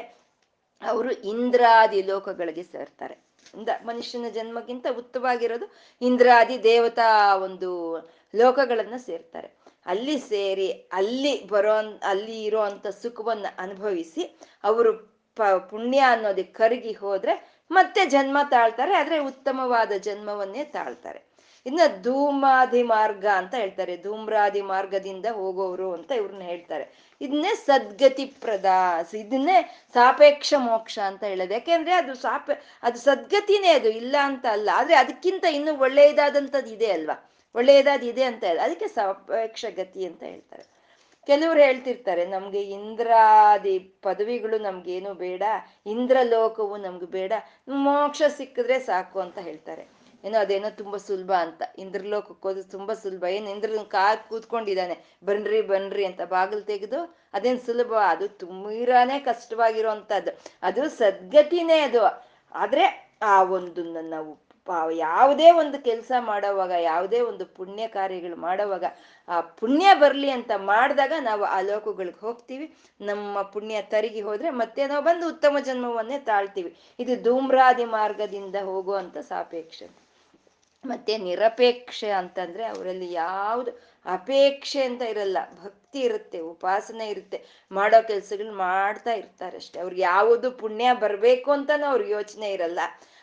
ಅವರು 0.84 1.12
ಇಂದ್ರಾದಿ 1.12 2.02
ಲೋಕಗಳಿಗೆ 2.02 2.64
ಸೇರ್ತಾರೆ. 2.64 3.26
ಇಂದ 3.58 3.70
ಮನುಷ್ಯನ 3.86 4.26
ಜನ್ಮಕ್ಕಿಂತ 4.34 4.86
ಉತ್ತವಾಗಿರೋದು 4.98 5.74
ಇಂದ್ರಾದಿ 6.02 6.64
ದೇವತಾ 6.64 7.36
ಒಂದು 7.36 7.98
ಲೋಕಗಳನ್ನ 8.36 8.98
ಸೇರ್ತಾರೆ. 8.98 9.66
ಅಲ್ಲಿ 9.86 10.20
ಸೇರಿ 10.20 10.72
ಅಲ್ಲಿ 10.72 11.48
ಬರೋ 11.48 11.74
ಅಲ್ಲಿ 12.04 12.44
ಇರೋ 12.44 12.62
ಅಂತ 12.62 12.88
ಸುಖವನ್ನ 12.88 13.46
ಅನುಭವಿಸಿ 13.58 14.40
ಅವರು 14.64 14.94
ಪ, 15.36 15.42
ಪುಣ್ಯ 15.44 16.00
ಅನ್ನೋದಕ್ಕೆ 16.00 16.54
ಕರಗಿ 16.54 16.92
ಹೋದ್ರೆ 16.92 17.64
ಮತ್ತೆ 17.72 18.06
ಜನ್ಮ 18.06 18.38
ತಾಳ್ತಾರೆ, 18.50 18.94
ಆದ್ರೆ 18.94 19.20
ಉತ್ತಮವಾದ 19.20 19.92
ಜನ್ಮವನ್ನೇ 19.92 20.64
ತಾಳ್ತಾರೆ. 20.64 21.35
ಇನ್ನ 21.66 21.80
ಧೂಮಾದಿ 22.02 22.84
ಮಾರ್ಗ 22.84 23.26
ಅಂತ 23.26 23.56
ಹೇಳ್ತಾರೆ. 23.56 23.98
ಧೂಮ್ರಾದಿ 23.98 24.62
ಮಾರ್ಗದಿಂದ 24.62 25.26
ಹೋಗೋರು 25.26 25.94
ಅಂತ 25.94 26.12
ಇವ್ರನ್ನ 26.12 26.42
ಹೇಳ್ತಾರೆ. 26.42 27.16
ಇದನ್ನೇ 27.22 27.56
ಸದ್ಗತಿ 27.56 28.26
ಪ್ರದಾ 28.26 29.00
ಇದನ್ನೇ 29.14 29.88
ಸಾಪೇಕ್ಷ 29.94 30.54
ಮೋಕ್ಷ 30.58 31.00
ಅಂತ 31.00 31.24
ಹೇಳೋದು. 31.24 31.54
ಯಾಕೆಂದ್ರೆ 31.54 31.94
ಅದು 31.94 32.16
ಸಾಪೆ, 32.16 32.80
ಅದು 32.84 33.00
ಸದ್ಗತಿನೇ 33.00 33.68
ಅದು, 33.68 33.90
ಇಲ್ಲ 33.90 34.16
ಅಂತ 34.22 34.46
ಅಲ್ಲ. 34.52 34.70
ಆದ್ರೆ 34.74 34.96
ಅದಕ್ಕಿಂತ 34.96 35.46
ಇನ್ನು 35.46 35.80
ಒಳ್ಳೆಯದಾದಂಥದ್ದು 35.80 36.74
ಇದೆ 36.74 36.92
ಅಲ್ವಾ? 36.92 37.32
ಒಳ್ಳೆಯದಾದ 37.56 38.04
ಇದೆ 38.04 38.24
ಅಂತ 38.24 38.44
ಅದಕ್ಕೆ 38.62 38.88
ಸಾಪೇಕ್ಷ 38.88 39.66
ಗತಿ 39.76 40.06
ಅಂತ 40.06 40.24
ಹೇಳ್ತಾರೆ. 40.24 40.64
ಕೆಲವ್ರು 41.28 41.60
ಹೇಳ್ತಿರ್ತಾರೆ, 41.60 42.26
ನಮ್ಗೆ 42.26 42.62
ಇಂದ್ರಾದಿ 42.62 43.80
ಪದವಿಗಳು 43.80 44.60
ನಮ್ಗೇನು 44.60 45.14
ಬೇಡ 45.14 45.44
ಇಂದ್ರ 45.86 46.18
ಲೋಕವು 46.24 46.78
ನಮ್ಗೆ 46.78 47.06
ಬೇಡ. 47.06 47.34
ಮೋಕ್ಷ 47.68 48.22
ಸಿಕ್ಕಿದ್ರೆ 48.38 48.80
ಸಾಕು 48.80 49.20
ಅಂತ 49.20 49.38
ಹೇಳ್ತಾರೆ. 49.38 49.95
ಏನೋ 50.26 50.38
ಅದೇನೋ 50.40 50.70
ತುಂಬಾ 50.70 50.98
ಸುಲಭ 50.98 51.32
ಅಂತ. 51.32 51.62
ಇಂದ್ರಲೋಕಕ್ಕೆ 51.78 52.48
ಹೋದ್ರೆ 52.48 52.64
ತುಂಬಾ 52.64 52.94
ಸುಲಭ. 52.94 53.24
ಏನು 53.24 53.50
ಇಂದ್ರ 53.50 53.72
ಕಾರ್ 53.88 54.20
ಕೂತ್ಕೊಂಡಿದ್ದಾನೆ. 54.30 54.96
ಬನ್ರಿ 55.26 55.62
ಬನ್ರಿ 55.62 56.06
ಅಂತ 56.06 56.22
ಬಾಗಿಲು 56.22 56.62
ತೆಗೆದು 56.62 57.00
ಅದೇನು 57.34 57.60
ಸುಲಭ? 57.66 57.94
ಅದು 57.94 58.28
ತುಂಬಾನೇ 58.28 59.20
ಕಷ್ಟವಾಗಿರುವಂತದ್ದು 59.20 60.32
ಅದು 60.64 60.90
ಸದ್ಗತಿನೇ 60.90 61.80
ಅದು. 61.80 62.02
ಆದ್ರೆ 62.56 62.86
ಆ 63.22 63.44
ಒಂದು 63.44 63.84
ನಾವು 64.10 64.32
ಯಾವುದೇ 64.92 65.52
ಒಂದು 65.52 65.84
ಕೆಲಸ 65.84 66.12
ಮಾಡೋವಾಗ, 66.20 66.72
ಯಾವುದೇ 66.82 67.20
ಒಂದು 67.22 67.46
ಪುಣ್ಯ 67.46 67.88
ಕಾರ್ಯಗಳು 67.88 68.36
ಮಾಡೋವಾಗ 68.36 68.84
ಆ 69.28 69.42
ಪುಣ್ಯ 69.42 69.94
ಬರಲಿ 69.94 70.30
ಅಂತ 70.30 70.52
ಮಾಡಿದಾಗ 70.58 71.14
ನಾವು 71.22 71.44
ಆ 71.44 71.62
ಲೋಕಗಳಿಗೆ 71.62 72.22
ಹೋಗ್ತೀವಿ. 72.22 72.76
ನಮ್ಮ 73.02 73.42
ಪುಣ್ಯ 73.42 73.82
ತರಿಗೆ 73.82 74.22
ಹೋದ್ರೆ 74.22 74.50
ಮತ್ತೆ 74.50 74.88
ನಾವು 74.88 75.04
ಬಂದು 75.04 75.28
ಉತ್ತಮ 75.28 75.58
ಜನ್ಮವನ್ನೇ 75.60 76.20
ತಾಳ್ತೀವಿ. 76.20 76.76
ಇದು 77.00 77.24
ಧೂಮ್ರಾದಿ 77.24 77.86
ಮಾರ್ಗದಿಂದ 77.86 78.56
ಹೋಗುವಂತ 78.56 79.18
ಸಾಪೇಕ್ಷ 79.18 79.84
ಮತ್ತೆ 80.86 81.18
ನಿರಪೇಕ್ಷೆ 81.18 82.10
ಅಂತಂದ್ರೆ 82.12 82.64
ಅವರಲ್ಲಿ 82.66 83.10
ಯಾವ್ದು 83.14 83.72
ಅಪೇಕ್ಷೆ 84.06 84.84
ಅಂತ 84.84 85.02
ಇರಲ್ಲ. 85.02 85.38
ಭಕ್ತಿ 85.64 86.00
ಇರುತ್ತೆ, 86.00 86.40
ಉಪಾಸನೆ 86.40 87.08
ಇರುತ್ತೆ, 87.08 87.38
ಮಾಡೋ 87.72 88.08
ಕೆಲ್ಸಗಳ್ 88.08 88.52
ಮಾಡ್ತಾ 88.58 89.14
ಅಷ್ಟೇ. 89.56 89.80
ಅವ್ರಿಗೆ 89.80 90.02
ಯಾವುದು 90.02 90.52
ಪುಣ್ಯ 90.52 90.94
ಬರ್ಬೇಕು 90.94 91.52
ಅಂತಾನು 91.52 91.86
ಅವ್ರಿಗೆ 91.86 92.12
ಯೋಚನೆ 92.12 92.50
ಇರಲ್ಲ. 92.52 92.80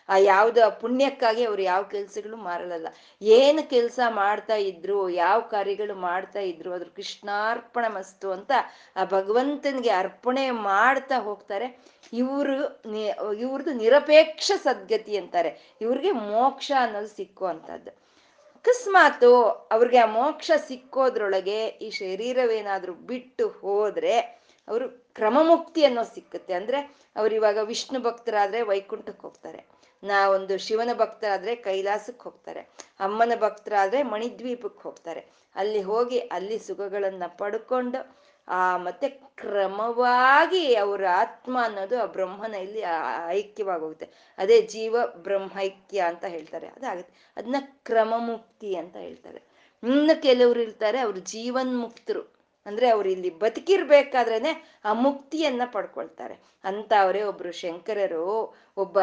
ಆ 0.08 0.16
ಯಾವ್ದು 0.16 0.80
ಪುಣ್ಯಕ್ಕಾಗಿ 0.80 1.44
ಅವ್ರು 1.44 1.62
ಯಾವ 1.62 1.82
ಕೆಲ್ಸಗಳು 1.82 2.36
ಮಾರಲ್ಲ 2.36 2.86
ಏನು 3.22 3.70
ಕೆಲಸ 3.70 4.00
ಮಾಡ್ತಾ 4.08 4.54
ಇದ್ರು, 4.54 5.08
ಯಾವ 5.08 5.40
ಕಾರ್ಯಗಳು 5.40 5.94
ಮಾಡ್ತಾ 5.94 6.40
ಇದ್ರು, 6.40 6.72
ಅದ್ರ 6.72 6.88
ಕೃಷ್ಣಾರ್ಪಣ 6.96 7.84
ಮಸ್ತು 7.88 8.30
ಅಂತ 8.30 8.52
ಆ 8.96 9.04
ಭಗವಂತನಿಗೆ 9.04 9.90
ಅರ್ಪಣೆ 9.90 10.50
ಮಾಡ್ತಾ 10.50 11.18
ಹೋಗ್ತಾರೆ. 11.18 11.80
ಇವರು 12.12 12.56
ಇವ್ರದ್ದು 13.34 13.72
ನಿರಪೇಕ್ಷ 13.72 14.52
ಸದ್ಗತಿ 14.62 15.16
ಅಂತಾರೆ. 15.16 15.76
ಇವ್ರಿಗೆ 15.80 16.12
ಮೋಕ್ಷ 16.12 16.72
ಅನ್ನೋದು 16.80 17.08
ಸಿಕ್ಕುವಂಥದ್ದು. 17.08 17.90
ಅಕಸ್ಮಾತು 18.54 19.42
ಅವ್ರಿಗೆ 19.44 19.98
ಆ 19.98 20.06
ಮೋಕ್ಷ 20.06 20.50
ಸಿಕ್ಕೋದ್ರೊಳಗೆ 20.68 21.66
ಈ 21.66 21.90
ಶರೀರವೇನಾದ್ರೂ 21.90 22.92
ಬಿಟ್ಟು 22.92 23.48
ಹೋದ್ರೆ 23.48 24.18
ಅವರು 24.68 24.88
ಕ್ರಮಮುಕ್ತಿ 25.14 25.84
ಅನ್ನೋ 25.84 26.02
ಸಿಕ್ಕುತ್ತೆ. 26.02 26.54
ಅಂದ್ರೆ 26.54 26.96
ಅವ್ರು 27.16 27.34
ಇವಾಗ 27.34 27.58
ವಿಷ್ಣು 27.58 28.00
ಭಕ್ತರಾದ್ರೆ 28.00 28.62
ವೈಕುಂಠಕ್ಕೆ 28.62 29.22
ಹೋಗ್ತಾರೆ. 29.22 29.81
ನಾವೊಂದು 30.02 30.58
ಶಿವನ 30.58 30.90
ಭಕ್ತರಾದ್ರೆ 30.92 31.56
ಕೈಲಾಸಕ್ಕೆ 31.56 32.24
ಹೋಗ್ತಾರೆ. 32.24 32.60
ಅಮ್ಮನ 33.00 33.32
ಭಕ್ತರಾದ್ರೆ 33.40 34.02
ಮಣಿದ್ವೀಪಕ್ಕೆ 34.02 34.82
ಹೋಗ್ತಾರೆ. 34.82 35.26
ಅಲ್ಲಿ 35.54 35.82
ಹೋಗಿ 35.82 36.18
ಅಲ್ಲಿ 36.18 36.58
ಸುಖಗಳನ್ನ 36.58 37.22
ಪಡ್ಕೊಂಡು, 37.26 38.22
ಆ, 38.48 38.76
ಮತ್ತೆ 38.76 39.08
ಕ್ರಮವಾಗಿ 39.08 40.74
ಅವರ 40.74 41.04
ಆತ್ಮ 41.14 41.58
ಅನ್ನೋದು 41.62 42.02
ಆ 42.02 42.04
ಬ್ರಹ್ಮನ 42.04 42.54
ಇಲ್ಲಿ 42.54 42.82
ಐಕ್ಯವಾಗೋಗುತ್ತೆ 43.26 44.34
ಅದೇ 44.38 44.62
ಜೀವ 44.62 44.96
ಬ್ರಹ್ಮೈಕ್ಯ 45.06 46.00
ಅಂತ 46.00 46.24
ಹೇಳ್ತಾರೆ. 46.24 46.66
ಅದಾಗುತ್ತೆ. 46.66 47.32
ಅದನ್ನ 47.36 47.56
ಕ್ರಮ 47.60 48.14
ಮುಕ್ತಿ 48.16 48.76
ಅಂತ 48.76 48.96
ಹೇಳ್ತಾರೆ. 48.96 49.42
ಇನ್ನು 49.82 50.22
ಕೆಲವರು 50.22 50.60
ಇರ್ತಾರೆ 50.60 50.98
ಅವ್ರು 50.98 51.20
ಜೀವನ್ 51.20 51.80
ಮುಕ್ತರು 51.80 52.34
ಅಂದ್ರೆ 52.66 52.88
ಅವ್ರು 52.88 53.08
ಇಲ್ಲಿ 53.08 53.30
ಬದುಕಿರ್ಬೇಕಾದ್ರೇನೆ 53.30 54.80
ಆ 54.84 54.92
ಮುಕ್ತಿಯನ್ನ 54.92 55.62
ಪಡ್ಕೊಳ್ತಾರೆ. 55.72 56.38
ಅಂತ 56.64 56.92
ಅವರೇ 57.00 57.22
ಒಬ್ರು 57.22 57.52
ಶಂಕರರು, 57.52 58.56
ಒಬ್ಬ 58.76 58.98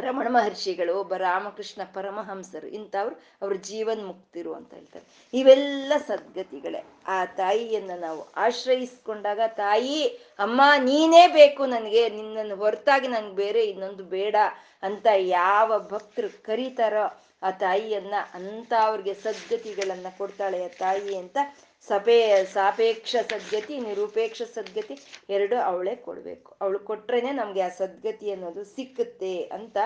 ರಮಣ 0.00 0.26
ಮಹರ್ಷಿಗಳು, 0.30 1.00
ಒಬ್ಬ 1.00 1.14
ರಾಮಕೃಷ್ಣ 1.14 1.82
ಪರಮಹಂಸರು, 1.84 2.66
ಇಂಥವ್ರು 2.66 3.20
ಅವ್ರ 3.42 3.54
ಜೀವನ್ 3.54 4.06
ಮುಕ್ತಿರು 4.06 4.54
ಅಂತ 4.54 4.74
ಹೇಳ್ತಾರೆ. 4.74 5.28
ಇವೆಲ್ಲ 5.34 5.92
ಸದ್ಗತಿಗಳೇ. 6.06 6.84
ಆ 7.06 7.24
ತಾಯಿಯನ್ನು 7.24 8.00
ನಾವು 8.00 8.30
ಆಶ್ರಯಿಸ್ಕೊಂಡಾಗ 8.36 9.40
ತಾಯಿ, 9.46 10.06
ಅಮ್ಮ, 10.38 10.60
ನೀನೇ 10.78 11.26
ಬೇಕು 11.26 11.66
ನನಗೆ, 11.66 12.08
ನಿನ್ನನ್ನು 12.08 12.56
ಹೊರತಾಗಿ 12.56 13.08
ನನ್ಗೆ 13.08 13.34
ಬೇರೆ 13.34 13.64
ಇನ್ನೊಂದು 13.64 14.04
ಬೇಡ 14.04 14.36
ಅಂತ 14.82 15.06
ಯಾವ 15.16 15.88
ಭಕ್ತರು 15.88 16.42
ಕರೀತಾರೋ 16.42 17.22
ಆ 17.44 17.50
ತಾಯಿಯನ್ನ 17.50 18.14
ಅಂತ 18.34 18.72
ಅವ್ರಿಗೆ 18.80 19.14
ಸದ್ಗತಿಗಳನ್ನ 19.14 20.06
ಕೊಡ್ತಾಳೆ 20.18 20.64
ಆ 20.64 20.68
ತಾಯಿ 20.78 21.16
ಅಂತ 21.16 21.38
ಸಪೇ, 21.88 22.44
ಸಾಪೇಕ್ಷ 22.52 23.16
ಸದ್ಗತಿ, 23.30 23.78
ನಿರೂಪೇಕ್ಷ 23.78 24.42
ಸದ್ಗತಿ 24.54 24.94
ಎರಡು 25.30 25.56
ಅವಳೇ 25.60 25.96
ಕೊಡ್ಬೇಕು. 25.96 26.56
ಅವಳು 26.60 26.78
ಕೊಟ್ರೇನೆ 26.78 27.32
ನಮ್ಗೆ 27.32 27.60
ಆ 27.60 27.68
ಸದ್ಗತಿ 27.68 28.30
ಅನ್ನೋದು 28.30 28.64
ಸಿಕ್ಕುತ್ತೆ 28.64 29.42
ಅಂತ 29.42 29.76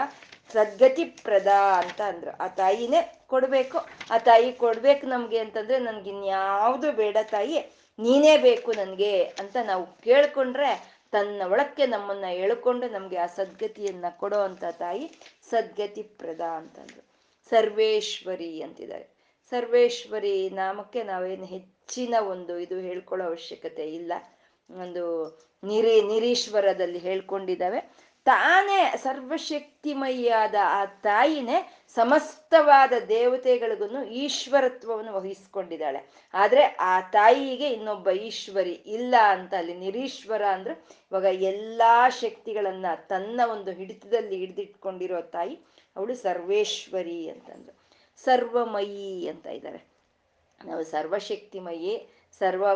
ಸದ್ಗತಿ 0.53 1.05
ಪ್ರದ 1.05 1.47
ಅಂತ 1.81 2.01
ಅಂದ್ರು. 2.01 2.31
ಆ 2.41 2.47
ತಾಯಿನೇ 2.47 3.25
ಕೊಡ್ಬೇಕು. 3.27 3.79
ಆ 4.11 4.19
ತಾಯಿ 4.19 4.53
ಕೊಡ್ಬೇಕು 4.53 5.07
ನಮ್ಗೆ 5.07 5.39
ಅಂತಂದ್ರೆ 5.39 5.79
ನನ್ಗೆ 5.79 6.11
ಇನ್ಯಾವುದು 6.11 6.93
ಬೇಡ 6.93 7.17
ತಾಯಿ, 7.31 7.59
ನೀನೇ 7.99 8.37
ಬೇಕು 8.39 8.73
ನನ್ಗೆ 8.73 9.25
ಅಂತ 9.25 9.57
ನಾವು 9.65 9.87
ಕೇಳ್ಕೊಂಡ್ರೆ 9.87 10.99
ತನ್ನ 11.11 11.43
ಒಳಕ್ಕೆ 11.51 11.87
ನಮ್ಮನ್ನ 11.87 12.25
ಎಳ್ಕೊಂಡು 12.25 12.89
ನಮ್ಗೆ 12.89 13.17
ಆ 13.17 13.27
ಸದ್ಗತಿಯನ್ನ 13.27 14.05
ಕೊಡೋ 14.17 14.41
ಅಂತ 14.41 14.65
ತಾಯಿ 14.79 15.11
ಸದ್ಗತಿ 15.51 16.03
ಪ್ರದ 16.03 16.41
ಅಂತಂದ್ರು 16.41 17.08
ಸರ್ವೇಶ್ವರಿ 17.51 18.63
ಅಂತಿದ್ದಾರೆ. 18.63 19.19
ಸರ್ವೇಶ್ವರಿ 19.51 20.51
ನಾಮಕ್ಕೆ 20.51 21.03
ನಾವೇನು 21.03 21.45
ಹೆಚ್ಚಿನ 21.45 22.15
ಒಂದು 22.29 22.59
ಇದು 22.59 22.79
ಹೇಳ್ಕೊಳ್ಳೋ 22.79 23.27
ಅವಶ್ಯಕತೆ 23.27 23.95
ಇಲ್ಲ. 23.95 24.13
ಒಂದು 24.71 25.05
ನಿರಿ, 25.65 26.03
ನಿರೀಶ್ವರದಲ್ಲಿ 26.03 26.99
ಹೇಳ್ಕೊಂಡಿದ್ದಾವೆ. 26.99 28.09
ತಾನೇ 28.25 28.95
ಸರ್ವಶಕ್ತಿಮಯಿಯಾದ 28.97 30.55
ಆ 30.63 30.85
ತಾಯಿನೇ 30.85 31.85
ಸಮಸ್ತವಾದ 31.89 32.93
ದೇವತೆಗಳಿಗೂ 33.09 34.03
ಈಶ್ವರತ್ವವನ್ನು 34.03 35.13
ವಹಿಸ್ಕೊಂಡಿದ್ದಾಳೆ. 35.13 36.11
ಆದ್ರೆ 36.35 36.63
ಆ 36.63 37.01
ತಾಯಿಗೆ 37.01 37.69
ಇನ್ನೊಬ್ಬ 37.69 38.11
ಈಶ್ವರಿ 38.11 38.73
ಇಲ್ಲ 38.73 39.15
ಅಂತ 39.29 39.55
ಅಲ್ಲಿ 39.55 39.75
ನಿರೀಶ್ವರ 39.75 40.45
ಅಂದ್ರೆ 40.47 40.75
ಇವಾಗ 41.13 41.25
ಎಲ್ಲಾ 41.25 42.09
ಶಕ್ತಿಗಳನ್ನ 42.09 42.87
ತನ್ನ 43.09 43.41
ಒಂದು 43.51 43.71
ಹಿಡಿತದಲ್ಲಿ 43.71 44.37
ಹಿಡಿದಿಟ್ಕೊಂಡಿರೋ 44.37 45.21
ತಾಯಿ. 45.21 45.61
ಅವಳು 45.99 46.15
ಸರ್ವೇಶ್ವರಿ 46.15 47.31
ಅಂತಂದ್ರು. 47.31 47.75
ಸರ್ವಮಯಿ 48.25 49.29
ಅಂತ 49.29 49.47
ಇದ್ದಾರೆ 49.47 49.81
ನಾವು 50.65 50.83
ಸರ್ವಶಕ್ತಿಮಯಿ, 50.85 51.93
ಸರ್ವ 52.39 52.67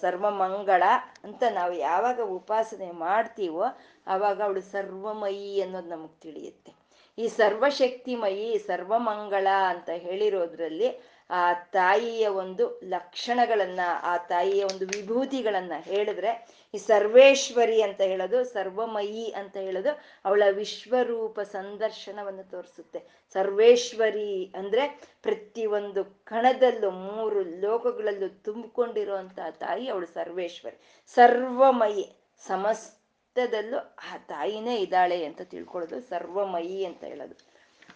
ಸರ್ವಮಂಗಳ 0.00 0.82
ಅಂತ 1.24 1.42
ನಾವು 1.50 1.72
ಯಾವಾಗ 1.72 2.20
ಉಪಾಸನೆ 2.20 2.90
ಮಾಡ್ತೀವೋ 2.90 3.64
ಆವಾಗ 4.06 4.42
ಅವಳು 4.42 4.60
ಸರ್ವಮಯಿ 4.60 5.60
ಅನ್ನೋದು 5.60 5.88
ನಮಗೆ 5.88 6.20
ತಿಳಿಯುತ್ತೆ. 6.20 6.72
ಈ 7.18 7.28
ಸರ್ವಶಕ್ತಿಮಯಿ, 7.28 8.58
ಸರ್ವಮಂಗಳ 8.58 9.46
ಅಂತ 9.68 9.90
ಹೇಳಿರೋದ್ರಲ್ಲಿ 9.90 10.88
ಆ 11.34 11.52
ತಾಯಿಯ 11.52 12.28
ಒಂದು 12.28 12.80
ಲಕ್ಷಣಗಳನ್ನ, 12.84 13.80
ಆ 14.02 14.16
ತಾಯಿಯ 14.16 14.64
ಒಂದು 14.64 14.86
ವಿಭೂತಿಗಳನ್ನ 14.86 15.72
ಹೇಳಿದ್ರೆ, 15.80 16.48
ಈ 16.74 16.78
ಸರ್ವೇಶ್ವರಿ 16.78 17.82
ಅಂತ 17.82 18.00
ಹೇಳೋದು, 18.00 18.44
ಸರ್ವಮಯಿ 18.44 19.32
ಅಂತ 19.32 19.56
ಹೇಳೋದು 19.56 20.00
ಅವಳ 20.24 20.42
ವಿಶ್ವರೂಪ 20.52 21.40
ಸಂದರ್ಶನವನ್ನು 21.40 22.50
ತೋರಿಸುತ್ತೆ. 22.50 23.28
ಸರ್ವೇಶ್ವರಿ 23.32 24.52
ಅಂದ್ರೆ 24.56 25.00
ಪ್ರತಿಯೊಂದು 25.22 26.04
ಕಣದಲ್ಲೂ, 26.04 26.90
ಮೂರು 26.90 27.42
ಲೋಕಗಳಲ್ಲೂ 27.42 28.28
ತುಂಬಿಕೊಂಡಿರುವಂತಹ 28.28 29.50
ತಾಯಿ 29.50 29.88
ಅವಳು 29.88 30.06
ಸರ್ವೇಶ್ವರಿ. 30.06 31.04
ಸರ್ವಮಯಿ, 31.14 32.34
ಸಮಸ್ತದಲ್ಲೂ 32.46 33.78
ಆ 33.78 34.16
ತಾಯಿನೇ 34.16 34.76
ಇದ್ದಾಳೆ 34.76 35.24
ಅಂತ 35.24 35.42
ತಿಳ್ಕೊಳ್ಳೋದು, 35.42 36.00
ಸರ್ವಮಯಿ 36.00 36.84
ಅಂತ 36.84 37.04
ಹೇಳೋದು. 37.04 37.51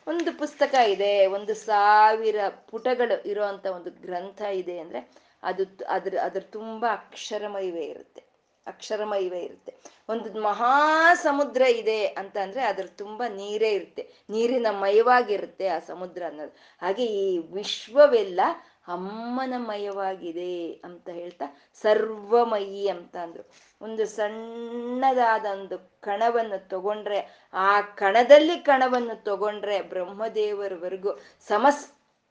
ಒಂದು 0.06 0.30
ಪುಸ್ತಕ 0.38 0.74
ಇದೆ, 0.94 1.12
ಒಂದು 1.26 1.54
ಸಾವಿರ 1.68 2.36
ಪುಟಗಳು 2.70 3.16
ಇರುವಂತ 3.30 3.66
ಒಂದು 3.78 3.90
ಗ್ರಂಥ 4.04 4.40
ಇದೆ 4.62 4.76
ಅಂದ್ರೆ 4.78 5.00
ಅದು 5.42 5.64
ಅದ್ರ 5.88 6.14
ಅದ್ರ 6.22 6.42
ತುಂಬಾ 6.56 6.88
ಅಕ್ಷರಮಯವೇ 6.92 7.84
ಇರುತ್ತೆ 7.94 8.22
ಅಕ್ಷರಮಯವೇ 8.66 9.40
ಇರುತ್ತೆ. 9.48 9.72
ಒಂದು 10.08 10.28
ಮಹಾ 10.42 10.76
ಸಮುದ್ರ 11.24 11.62
ಇದೆ 11.80 11.98
ಅಂತ 12.20 12.36
ಅಂದ್ರೆ 12.36 12.62
ಅದ್ರ 12.62 12.86
ತುಂಬಾ 13.02 13.26
ನೀರೇ 13.40 13.70
ಇರುತ್ತೆ, 13.70 14.02
ನೀರಿನ 14.30 14.70
ಮಯವಾಗಿರುತ್ತೆ 14.84 15.66
ಆ 15.68 15.78
ಸಮುದ್ರ 15.90 16.22
ಅನ್ನೋದು. 16.30 16.54
ಹಾಗೆ 16.82 17.04
ಈ 17.22 17.26
ವಿಶ್ವವೆಲ್ಲ 17.52 18.40
ಅಮ್ಮನ 18.88 19.54
ಮಯವಾಗಿದೆ 19.58 20.72
ಅಂತ 20.84 21.08
ಹೇಳ್ತಾ 21.08 21.46
ಸರ್ವಮಯಿ 21.82 22.88
ಅಂತ 22.88 23.16
ಅಂದ್ರು. 23.16 23.44
ಒಂದು 23.80 24.06
ಸಣ್ಣದಾದ 24.06 25.46
ಒಂದು 25.52 25.78
ಕಣವನ್ನು 26.00 26.68
ತಗೊಂಡ್ರೆ, 26.68 27.48
ಆ 27.52 27.80
ಕಣದಲ್ಲಿ 27.80 28.56
ಕಣವನ್ನು 28.60 29.22
ತಗೊಂಡ್ರೆ 29.24 29.82
ಬ್ರಹ್ಮದೇವರವರೆಗೂ 29.82 31.12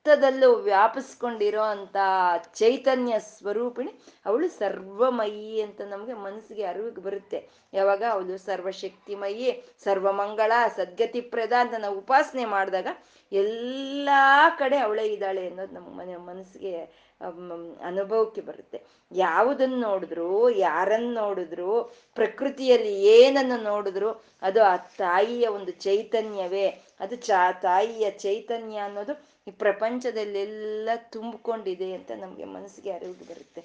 ಸಮಸ್ತದಲ್ಲೂ 0.06 0.48
ವ್ಯಾಪಿಸ್ಕೊಂಡಿರೋ 0.54 1.62
ಅಂತ 1.62 1.96
ಚೈತನ್ಯ 2.54 3.14
ಸ್ವರೂಪಿಣಿ 3.18 3.92
ಅವಳು 4.26 4.48
ಸರ್ವಮಯಿ 4.48 5.60
ಅಂತ 5.60 5.80
ನಮ್ಗೆ 5.80 6.12
ಮನಸ್ಸಿಗೆ 6.12 6.64
ಅರಿವಿಗೆ 6.64 7.00
ಬರುತ್ತೆ. 7.00 7.38
ಯಾವಾಗ 7.72 8.02
ಅವಳು 8.10 8.38
ಸರ್ವಶಕ್ತಿಮಯಿ, 8.38 9.48
ಸರ್ವಮಂಗಳ 9.84 10.52
ಸದ್ಗತಿ 10.76 11.20
ಪ್ರದ 11.20 11.52
ಅಂತ 11.60 11.74
ನಾವು 11.78 11.98
ಉಪಾಸನೆ 11.98 12.44
ಮಾಡಿದಾಗ 12.44 12.86
ಎಲ್ಲಾ 13.32 14.50
ಕಡೆ 14.50 14.78
ಅವಳೇ 14.78 15.06
ಇದ್ದಾಳೆ 15.06 15.48
ಅನ್ನೋದು 15.48 15.74
ನಮ್ಮ 15.74 15.88
ಮನೆ 15.98 16.16
ಮನಸ್ಸಿಗೆ 16.16 16.74
ಅನುಭವಕ್ಕೆ 17.84 18.40
ಬರುತ್ತೆ. 18.40 18.78
ಯಾವುದನ್ನು 19.12 19.76
ನೋಡಿದ್ರು, 19.76 20.50
ಯಾರನ್ನ 20.50 21.14
ನೋಡಿದ್ರು, 21.14 21.72
ಪ್ರಕೃತಿಯಲ್ಲಿ 22.14 22.94
ಏನನ್ನು 23.04 23.62
ನೋಡಿದ್ರು 23.62 24.10
ಅದು 24.42 24.62
ಆ 24.62 24.76
ತಾಯಿಯ 24.76 25.46
ಒಂದು 25.46 25.72
ಚೈತನ್ಯವೇ. 25.72 26.66
ಅದು 27.00 27.16
ಚಾ, 27.16 27.52
ತಾಯಿಯ 27.52 28.10
ಚೈತನ್ಯ 28.10 28.76
ಅನ್ನೋದು 28.78 29.35
ಈ 29.48 29.50
ಪ್ರಪಂಚದಲ್ಲೆಲ್ಲ 29.50 30.88
ತುಂಬಿಕೊಂಡಿದೆ 30.96 31.92
ಅಂತ 31.92 32.10
ನಮಗೆ 32.20 32.44
ಮನಸ್ಸಿಗೆ 32.44 32.90
ಅರಿವು 32.90 33.12
ಬರುತ್ತೆ. 33.12 33.64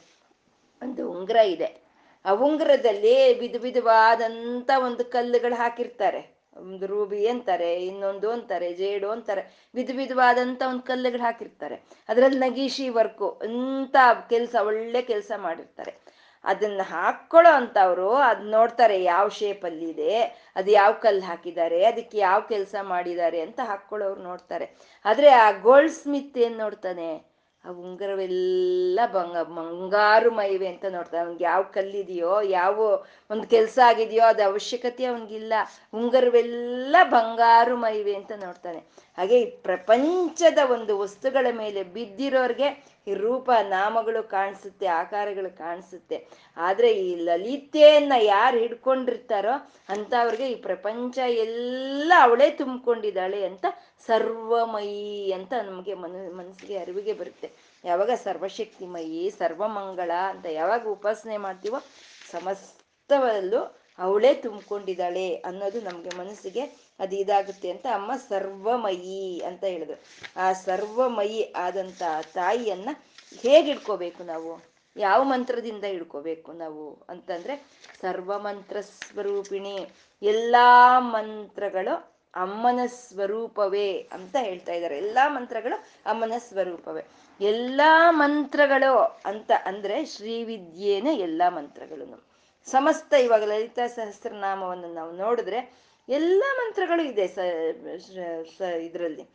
ಒಂದು 0.81 1.11
ಉಂಗುರ 1.11 1.35
ಇದೆ. 1.35 1.81
ಆ 2.25 2.31
ಉಂಗುರದಲ್ಲಿ 2.31 3.39
ವಿಧ 3.39 3.55
ವಿಧವಾದಂತ 3.61 4.71
ಒಂದು 4.83 5.05
ಕಲ್ಲುಗಳು 5.05 5.55
ಹಾಕಿರ್ತಾರೆ. 5.55 6.41
ಒಂದು 6.57 6.85
ರೂಬಿ 6.85 7.27
ಅಂತಾರೆ, 7.27 7.85
ಇನ್ನೊಂದು 7.85 8.31
ಅಂತಾರೆ, 8.31 8.73
ಜೇಡು 8.73 9.09
ಅಂತಾರೆ. 9.09 9.69
ವಿಧ 9.75 9.91
ವಿಧವಾದಂತ 9.95 10.61
ಒಂದು 10.69 10.81
ಕಲ್ಲುಗಳು 10.81 11.21
ಹಾಕಿರ್ತಾರೆ. 11.21 11.75
ಅದರಲ್ಲಿ 12.09 12.39
ನಗೀಶಿ 12.39 12.89
ವರ್ಕು 12.89 13.29
ಅಂತ 13.29 13.95
ಕೆಲಸ, 14.29 14.55
ಒಳ್ಳೆ 14.61 15.01
ಕೆಲಸ 15.01 15.31
ಮಾಡಿರ್ತಾರೆ. 15.37 16.10
ಅದನ್ನ 16.43 16.81
ಹಾಕೊಳ್ಳೋ 16.83 17.51
ಅಂತವ್ರು, 17.51 18.15
ಅದ್ 18.15 18.45
ನೋಡ್ತಾರೆ 18.45 19.03
ಯಾವ 19.03 19.29
ಅಲ್ಲಿ 19.63 19.89
ಇದೆ, 19.89 20.21
ಅದು 20.55 20.71
ಯಾವ 20.71 20.91
ಕಲ್ಲು 20.91 21.21
ಹಾಕಿದ್ದಾರೆ, 21.21 21.85
ಅದಕ್ಕೆ 21.85 22.17
ಯಾವ 22.17 22.41
ಕೆಲಸ 22.41 22.75
ಮಾಡಿದ್ದಾರೆ 22.81 23.41
ಅಂತ 23.41 23.59
ಹಾಕೊಳ್ಳೋರು 23.63 24.23
ನೋಡ್ತಾರೆ. 24.23 24.75
ಆದ್ರೆ 25.05 25.29
ಆ 25.29 25.51
ಗೋಲ್ಡ್ 25.51 25.91
ಸ್ಮಿತ್ 25.91 26.37
ಏನ್ 26.37 26.57
ನೋಡ್ತಾನೆ? 26.57 27.31
ಆ 27.65 27.69
ಉಂಗರವೆಲ್ಲ 27.69 28.99
ಬಂಗ, 29.05 29.37
ಬಂಗಾರು 29.37 30.31
ಮೈವೆ 30.31 30.67
ಅಂತ 30.67 30.85
ನೋಡ್ತಾನೆ. 30.85 31.23
ಅವ್ನಿಗೆ 31.23 31.43
ಯಾವ 31.43 31.61
ಕಲ್ಲಿದೆಯೋ 31.61 32.41
ಯಾವ 32.41 33.05
ಒಂದು 33.31 33.47
ಕೆಲಸ 33.47 33.79
ಆಗಿದೆಯೋ, 33.85 34.23
ಅದು 34.23 34.43
ಅವಶ್ಯಕತೆ 34.43 35.05
ಅವನಿಗಿಲ್ಲ. 35.05 35.53
ಉಂಗರವೆಲ್ಲ 35.93 36.95
ಬಂಗಾರು 37.03 37.75
ಮೈವೆ 37.75 38.15
ಅಂತ 38.15 38.31
ನೋಡ್ತಾನೆ. 38.31 38.77
ಹಾಗೆ 39.17 39.41
ಈ 39.41 39.45
ಪ್ರಪಂಚದ 39.45 40.57
ಒಂದು 40.71 40.99
ವಸ್ತುಗಳ 40.99 41.47
ಮೇಲೆ 41.51 41.83
ಬಿದ್ದಿರೋರ್ಗೆ 41.83 42.90
ಈ 43.07 43.13
ರೂಪ 43.13 43.51
ನಾಮಗಳು 43.69 44.23
ಕಾಣಿಸುತ್ತೆ, 44.23 44.87
ಆಕಾರಗಳು 44.87 45.57
ಕಾಣಿಸುತ್ತೆ. 45.57 46.27
ಆದರೆ 46.57 46.91
ಈ 46.91 47.15
ಲಲಿತೆಯನ್ನ 47.15 48.13
ಯಾರು 48.23 48.57
ಹಿಡ್ಕೊಂಡಿರ್ತಾರೋ 48.57 49.53
ಅಂಥವ್ರಿಗೆ 49.89 50.47
ಈ 50.51 50.55
ಪ್ರಪಂಚ 50.55 51.17
ಎಲ್ಲ 51.17 52.13
ಅವಳೇ 52.21 52.51
ತುಂಬಿಕೊಂಡಿದ್ದಾಳೆ 52.51 53.45
ಅಂತ 53.45 53.65
ಸರ್ವಮಯಿ 54.07 55.31
ಅಂತ 55.31 55.53
ನಮಗೆ 55.63 55.93
ಮನ, 55.93 56.15
ಮನಸ್ಸಿಗೆ 56.33 56.77
ಅರಿವಿಗೆ 56.77 57.13
ಬರುತ್ತೆ. 57.13 57.51
ಯಾವಾಗ 57.83 58.11
ಸರ್ವಶಕ್ತಿಮಯಿ, 58.23 59.29
ಸರ್ವಮಂಗಳ 59.39 60.11
ಅಂತ 60.29 60.45
ಯಾವಾಗ 60.45 60.87
ಉಪಾಸನೆ 60.87 61.37
ಮಾಡ್ತೀವೋ 61.37 61.79
ಸಮಸ್ತವಲ್ಲೂ 62.31 63.61
ಅವಳೇ 63.99 64.33
ತುಂಬಿಕೊಂಡಿದ್ದಾಳೆ 64.33 65.35
ಅನ್ನೋದು 65.35 65.81
ನಮಗೆ 65.81 66.11
ಮನಸ್ಸಿಗೆ 66.17 66.63
ಅದು 66.99 67.15
ಇದಾಗುತ್ತೆ 67.15 67.69
ಅಂತ 67.71 67.87
ಅಮ್ಮ 67.93 68.11
ಸರ್ವಮಯಿ 68.29 69.41
ಅಂತ 69.45 69.63
ಹೇಳಿದ್ರು. 69.63 69.97
ಆ 70.37 70.53
ಸರ್ವಮಯಿ 70.53 71.51
ಆದಂತ 71.55 72.01
ತಾಯಿಯನ್ನ 72.33 72.89
ಹೇಗೆ 73.41 73.73
ನಾವು? 74.23 74.51
ಯಾವ 74.95 75.23
ಮಂತ್ರದಿಂದ 75.23 75.83
ಹಿಡ್ಕೋಬೇಕು 75.83 76.53
ನಾವು 76.53 77.05
ಅಂತಂದ್ರೆ 77.09 77.53
ಸರ್ವ 78.01 78.39
ಮಂತ್ರ 78.39 78.81
ಸ್ವರೂಪಿಣಿ, 78.81 79.87
ಎಲ್ಲಾ 80.21 80.99
ಮಂತ್ರಗಳು 80.99 81.93
ಅಮ್ಮನ 82.35 82.79
ಸ್ವರೂಪವೇ 82.85 84.09
ಅಂತ 84.11 84.35
ಹೇಳ್ತಾ 84.39 84.73
ಇದ್ದಾರೆ. 84.73 84.97
ಎಲ್ಲಾ 84.97 85.29
ಮಂತ್ರಗಳು 85.29 85.77
ಅಮ್ಮನ 86.05 86.33
ಸ್ವರೂಪವೇ. 86.37 87.03
ಎಲ್ಲಾ 87.39 88.11
ಮಂತ್ರಗಳು 88.11 88.93
ಅಂತ 89.25 89.51
ಅಂದ್ರೆ 89.65 90.05
ಶ್ರೀವಿದ್ಯೇನೆ 90.05 91.15
ಎಲ್ಲಾ 91.15 91.49
ಮಂತ್ರಗಳು 91.49 92.05
ಸಮಸ್ತ 92.67 93.13
ಇವಾಗ 93.13 93.43
ಲಲಿತಾ 93.43 93.87
ಸಹಸ್ರನಾಮವನ್ನು 93.87 94.93
ನಾವು 94.93 95.11
ನೋಡಿದ್ರೆ 95.11 95.59
ಎಲ್ಲ 96.11 96.43
ಮಂತ್ರಗಳು 96.57 97.03
ಇದೆ 97.03 97.27
ಸ 98.57 98.61
ಇದರಲ್ಲಿ. 98.61 99.25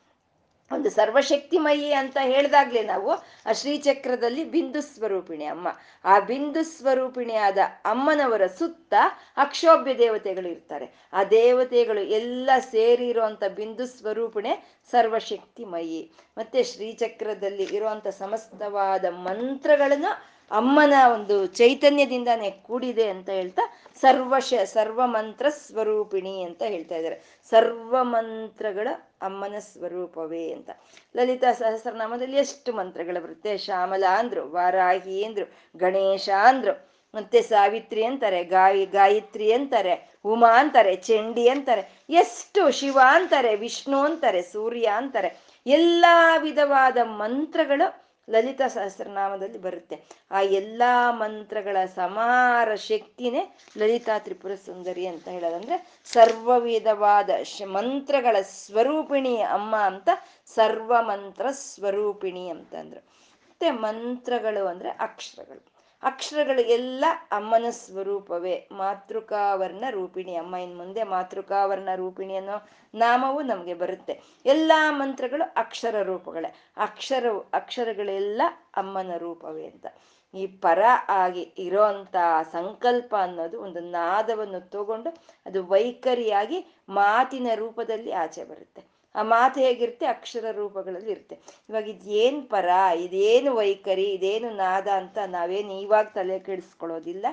ಒಂದು 0.72 0.90
ಸರ್ವಶಕ್ತಿಮಯಿ 0.90 1.92
ಅಂತ 1.92 2.16
ಹೇಳ್ದಾಗ್ಲೆ 2.20 2.82
ನಾವು 2.82 3.10
ಆ 3.46 3.52
ಶ್ರೀಚಕ್ರದಲ್ಲಿ 3.52 4.44
ಬಿಂದು 4.44 4.80
ಸ್ವರೂಪಿಣಿ 4.82 5.44
ಅಮ್ಮ. 5.44 5.68
ಆ 6.04 6.18
ಬಿಂದು 6.20 6.62
ಸ್ವರೂಪಿಣಿಯಾದ 6.64 7.58
ಅಮ್ಮನವರ 7.84 8.46
ಸುತ್ತ 8.46 8.94
ಅಕ್ಷೋಭ್ಯ 9.36 9.94
ದೇವತೆಗಳು 9.98 10.48
ಇರ್ತಾರೆ. 10.48 10.86
ಆ 11.12 11.24
ದೇವತೆಗಳು 11.24 12.00
ಎಲ್ಲ 12.00 12.50
ಸೇರಿ 12.70 13.08
ಇರುವಂತ 13.08 13.44
ಬಿಂದು 13.44 13.86
ಸ್ವರೂಪಿಣೆ 13.86 14.52
ಸರ್ವಶಕ್ತಿಮಯಿ. 14.90 16.00
ಮತ್ತೆ 16.38 16.62
ಶ್ರೀಚಕ್ರದಲ್ಲಿ 16.62 17.62
ಇರುವಂತ 17.62 18.08
ಸಮಸ್ತವಾದ 18.08 19.04
ಮಂತ್ರಗಳನ್ನ 19.04 20.06
ಅಮ್ಮನ 20.50 20.92
ಒಂದು 21.14 21.46
ಚೈತನ್ಯದಿಂದಾನೇ 21.46 22.50
ಕೂಡಿದೆ 22.50 23.08
ಅಂತ 23.08 23.30
ಹೇಳ್ತಾ 23.30 23.62
ಸರ್ವಶ 24.00 24.54
ಸರ್ವ 24.64 25.06
ಮಂತ್ರ 25.06 25.48
ಸ್ವರೂಪಿಣಿ 25.50 26.42
ಅಂತ 26.42 26.62
ಹೇಳ್ತಾ 26.62 26.94
ಇದ್ದಾರೆ. 26.94 27.40
ಸರ್ವ 27.50 27.96
ಮಂತ್ರಗಳ 28.02 28.88
ಅಮ್ಮನ 29.22 29.58
ಸ್ವರೂಪವೇ 29.58 30.52
ಅಂತ. 30.52 30.70
ಲಲಿತಾ 31.16 31.52
ಸಹಸ್ರನಾಮದಲ್ಲಿ 31.52 32.36
ಎಷ್ಟು 32.36 32.72
ಮಂತ್ರಗಳು 32.72 33.22
ಬರುತ್ತೆ? 33.22 33.58
ಶ್ಯಾಮಲಾ 33.58 34.18
ಅಂದ್ರು 34.18 34.50
ವಾರಾಹಿ 34.50 35.24
ಅಂದ್ರು 35.24 35.78
ಗಣೇಶ 35.78 36.28
ಅಂದ್ರು 36.42 36.96
ಮತ್ತೆ 37.14 37.42
ಸಾವಿತ್ರಿ 37.42 38.04
ಅಂತಾರೆ, 38.04 38.44
ಗಾಯಿ, 38.44 38.86
ಗಾಯತ್ರಿ 38.86 39.52
ಅಂತಾರೆ, 39.52 40.16
ಉಮಾ 40.24 40.60
ಅಂತಾರೆ, 40.60 40.96
ಚಂಡಿ 40.96 41.48
ಅಂತಾರೆ, 41.48 42.02
ಎಷ್ಟು 42.10 42.70
ಶಿವ 42.70 43.00
ಅಂತಾರೆ, 43.08 43.56
ವಿಷ್ಣು 43.56 43.98
ಅಂತಾರೆ, 43.98 44.42
ಸೂರ್ಯ 44.42 44.92
ಅಂತಾರೆ, 44.96 45.36
ಎಲ್ಲಾ 45.66 46.36
ವಿಧವಾದ 46.36 46.96
ಮಂತ್ರಗಳು 47.02 48.05
ಲಲಿತಾ 48.28 48.68
ಸಹಸ್ರನಾಮದಲ್ಲಿ 48.68 49.58
ಬರುತ್ತೆ. 49.58 50.04
ಆ 50.30 50.40
ಎಲ್ಲಾ 50.40 51.10
ಮಂತ್ರಗಳ 51.10 51.76
ಸಮಾರ 51.94 52.74
ಶಕ್ತಿನೇ 52.74 53.56
ಲಲಿತಾ 53.78 54.18
ತ್ರಿಪುರ 54.18 54.54
ಸುಂದರಿ 54.54 55.06
ಅಂತ 55.06 55.28
ಹೇಳೋದಂದ್ರೆ 55.28 56.02
ಸರ್ವ 56.04 56.58
ವಿಧವಾದ 56.58 57.30
ಮಂತ್ರಗಳ 57.66 58.36
ಸ್ವರೂಪಿಣಿ 58.42 59.36
ಅಮ್ಮ 59.42 59.76
ಅಂತ 59.76 60.08
ಸರ್ವ 60.46 61.02
ಮಂತ್ರ 61.02 61.46
ಸ್ವರೂಪಿಣಿ 61.50 62.48
ಅಂತಂದ್ರು 62.48 63.00
ಮತ್ತೆ 63.40 63.70
ಮಂತ್ರಗಳು 63.70 64.66
ಅಂದ್ರೆ 64.66 64.88
ಅಕ್ಷರಗಳು. 64.88 65.75
ಅಕ್ಷರಗಳು 66.02 66.60
ಎಲ್ಲ 66.60 67.04
ಅಮ್ಮನ 67.30 67.64
ಸ್ವರೂಪವೇ. 67.70 68.68
ಮಾತೃಕಾವರ್ಣ 68.72 69.84
ರೂಪಿಣಿ. 69.90 70.34
ಅಮ್ಮ 70.34 70.56
ಇನ್ 70.56 70.76
ಮುಂದೆ 70.76 71.04
ಮಾತೃಕಾವರ್ಣ 71.04 71.88
ರೂಪಿಣಿ 71.94 72.36
ಅನ್ನೋ 72.36 72.68
ನಾಮವು 72.94 73.42
ನಮಗೆ 73.42 73.74
ಬರುತ್ತೆ. 73.74 74.22
ಎಲ್ಲಾ 74.46 74.90
ಮಂತ್ರಗಳು 74.90 75.52
ಅಕ್ಷರ 75.56 76.02
ರೂಪಗಳೇ. 76.02 76.54
ಅಕ್ಷರ, 76.76 77.26
ಅಕ್ಷರಗಳೆಲ್ಲ 77.52 78.42
ಅಮ್ಮನ 78.76 79.16
ರೂಪವೇ 79.16 79.66
ಅಂತ. 79.66 79.86
ಈ 80.34 80.46
ಪರ 80.46 80.80
ಆಗಿ 81.08 81.40
ಇರೋಂತ 81.40 82.16
ಸಂಕಲ್ಪ 82.52 83.16
ಅನ್ನೋದು 83.20 83.60
ಒಂದು 83.62 83.80
ನಾದವನ್ನು 83.80 84.70
ತಗೊಂಡು 84.70 85.10
ಅದು 85.46 85.66
ವೈಖರಿಯಾಗಿ 85.66 86.76
ಮಾತಿನ 86.88 87.46
ರೂಪದಲ್ಲಿ 87.54 88.12
ಆಚೆ 88.12 88.44
ಬರುತ್ತೆ. 88.44 88.95
ಆ 89.16 89.22
ಮಾತು 89.22 89.60
ಹೇಗಿರುತ್ತೆ? 89.60 90.06
ಅಕ್ಷರ 90.06 90.46
ರೂಪಗಳಲ್ಲಿ 90.50 91.10
ಇರುತ್ತೆ. 91.10 91.36
ಇವಾಗ 91.68 91.88
ಇದೇನು 91.88 92.42
ಪರ, 92.42 92.68
ಇದೇನು 92.96 93.54
ವೈಖರಿ, 93.54 94.06
ಇದೇನು 94.10 94.50
ನಾದ 94.50 94.88
ಅಂತ 94.88 95.18
ನಾವೇನು 95.26 95.74
ಇವಾಗ 95.80 96.06
ತಲೆ 96.14 96.38
ಕೆಡಿಸ್ಕೊಳ್ಳೋದಿಲ್ಲ. 96.38 97.26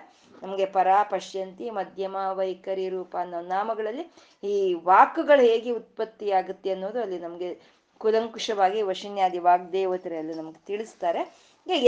ನಮಗೆ 0.43 0.65
ಪರ, 0.65 0.87
ಪಶ್ಯಂತಿ, 1.09 1.69
ಮಧ್ಯಮ, 1.69 2.15
ವೈಖರಿ, 2.31 2.89
ರೂಪ 2.89 3.15
ಅನ್ನೋ 3.19 3.41
ನಾಮಗಳಲ್ಲಿ 3.41 4.05
ಈ 4.43 4.73
ವಾಕುಗಳು 4.83 5.41
ಹೇಗೆ 5.41 5.71
ಉತ್ಪತ್ತಿ 5.71 6.31
ಆಗುತ್ತೆ 6.31 6.71
ಅನ್ನೋದು 6.71 7.01
ಅಲ್ಲಿ 7.01 7.19
ನಮಗೆ 7.19 7.49
ಕುಲಂಕುಷವಾಗಿ 8.01 8.81
ವಶಿನ್ಯಾದಿ 8.81 9.39
ವಾಗ್ದೇವತರಲ್ಲಿ 9.39 10.33
ನಮ್ಗೆ 10.33 10.61
ತಿಳಿಸ್ತಾರೆ. 10.65 11.21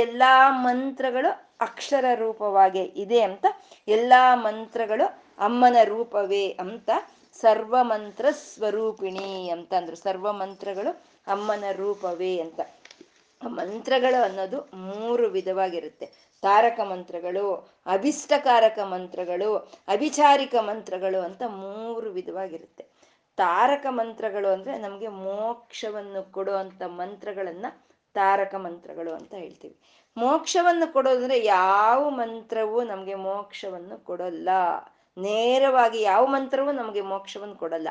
ಎಲ್ಲಾ 0.03 0.33
ಮಂತ್ರಗಳು 0.63 1.29
ಅಕ್ಷರ 1.61 2.05
ರೂಪವಾಗಿ 2.15 2.79
ಇದೆ 2.79 3.19
ಅಂತ, 3.21 3.45
ಎಲ್ಲಾ 3.87 4.35
ಮಂತ್ರಗಳು 4.35 5.05
ಅಮ್ಮನ 5.39 5.77
ರೂಪವೇ 5.83 6.45
ಅಂತ 6.59 6.89
ಸರ್ವ 7.41 7.75
ಮಂತ್ರ 7.81 8.25
ಸ್ವರೂಪಿಣಿ 8.31 9.49
ಅಂತ 9.49 9.73
ಅಂದ್ರು 9.73 9.95
ಸರ್ವ 9.95 10.31
ಮಂತ್ರಗಳು 10.31 11.03
ಅಮ್ಮನ 11.27 11.63
ರೂಪವೇ 11.71 12.39
ಅಂತ. 12.39 12.59
ಮಂತ್ರಗಳು 13.47 14.23
ಅನ್ನೋದು 14.23 14.69
ಮೂರು 14.73 15.27
ವಿಧವಾಗಿರುತ್ತೆ. 15.27 16.05
ತಾರಕ 16.41 16.79
ಮಂತ್ರಗಳು, 16.79 17.53
ಅಭಿಷ್ಟಕಾರಕ 17.85 18.79
ಮಂತ್ರಗಳು, 18.79 19.55
ಅಭಿಚಾರಿಕ 19.87 20.55
ಮಂತ್ರಗಳು 20.59 21.21
ಅಂತ 21.21 21.43
ಮೂರು 21.47 22.09
ವಿಧವಾಗಿರುತ್ತೆ. 22.09 22.85
ತಾರಕ 23.37 23.85
ಮಂತ್ರಗಳು 23.89 24.53
ಅಂದ್ರೆ 24.53 24.77
ನಮಗೆ 24.77 25.07
ಮೋಕ್ಷವನ್ನು 25.07 26.31
ಕೊಡುವಂತ 26.31 26.83
ಮಂತ್ರಗಳನ್ನ 26.83 27.65
ತಾರಕ 28.13 28.55
ಮಂತ್ರಗಳು 28.55 29.13
ಅಂತ 29.13 29.33
ಹೇಳ್ತೀವಿ. 29.33 29.77
ಮೋಕ್ಷವನ್ನು 30.17 30.93
ಕೊಡೋದಂದ್ರೆ 30.93 31.45
ಯಾವ 31.45 32.09
ಮಂತ್ರವೂ 32.09 32.83
ನಮಗೆ 32.83 33.15
ಮೋಕ್ಷವನ್ನು 33.15 34.03
ಕೊಡಲ್ಲ. 34.03 34.49
ನೇರವಾಗಿ 35.17 36.01
ಯಾವ 36.01 36.25
ಮಂತ್ರವೂ 36.25 36.71
ನಮಗೆ 36.71 37.01
ಮೋಕ್ಷವನ್ನು 37.01 37.55
ಕೊಡಲ್ಲ. 37.55 37.87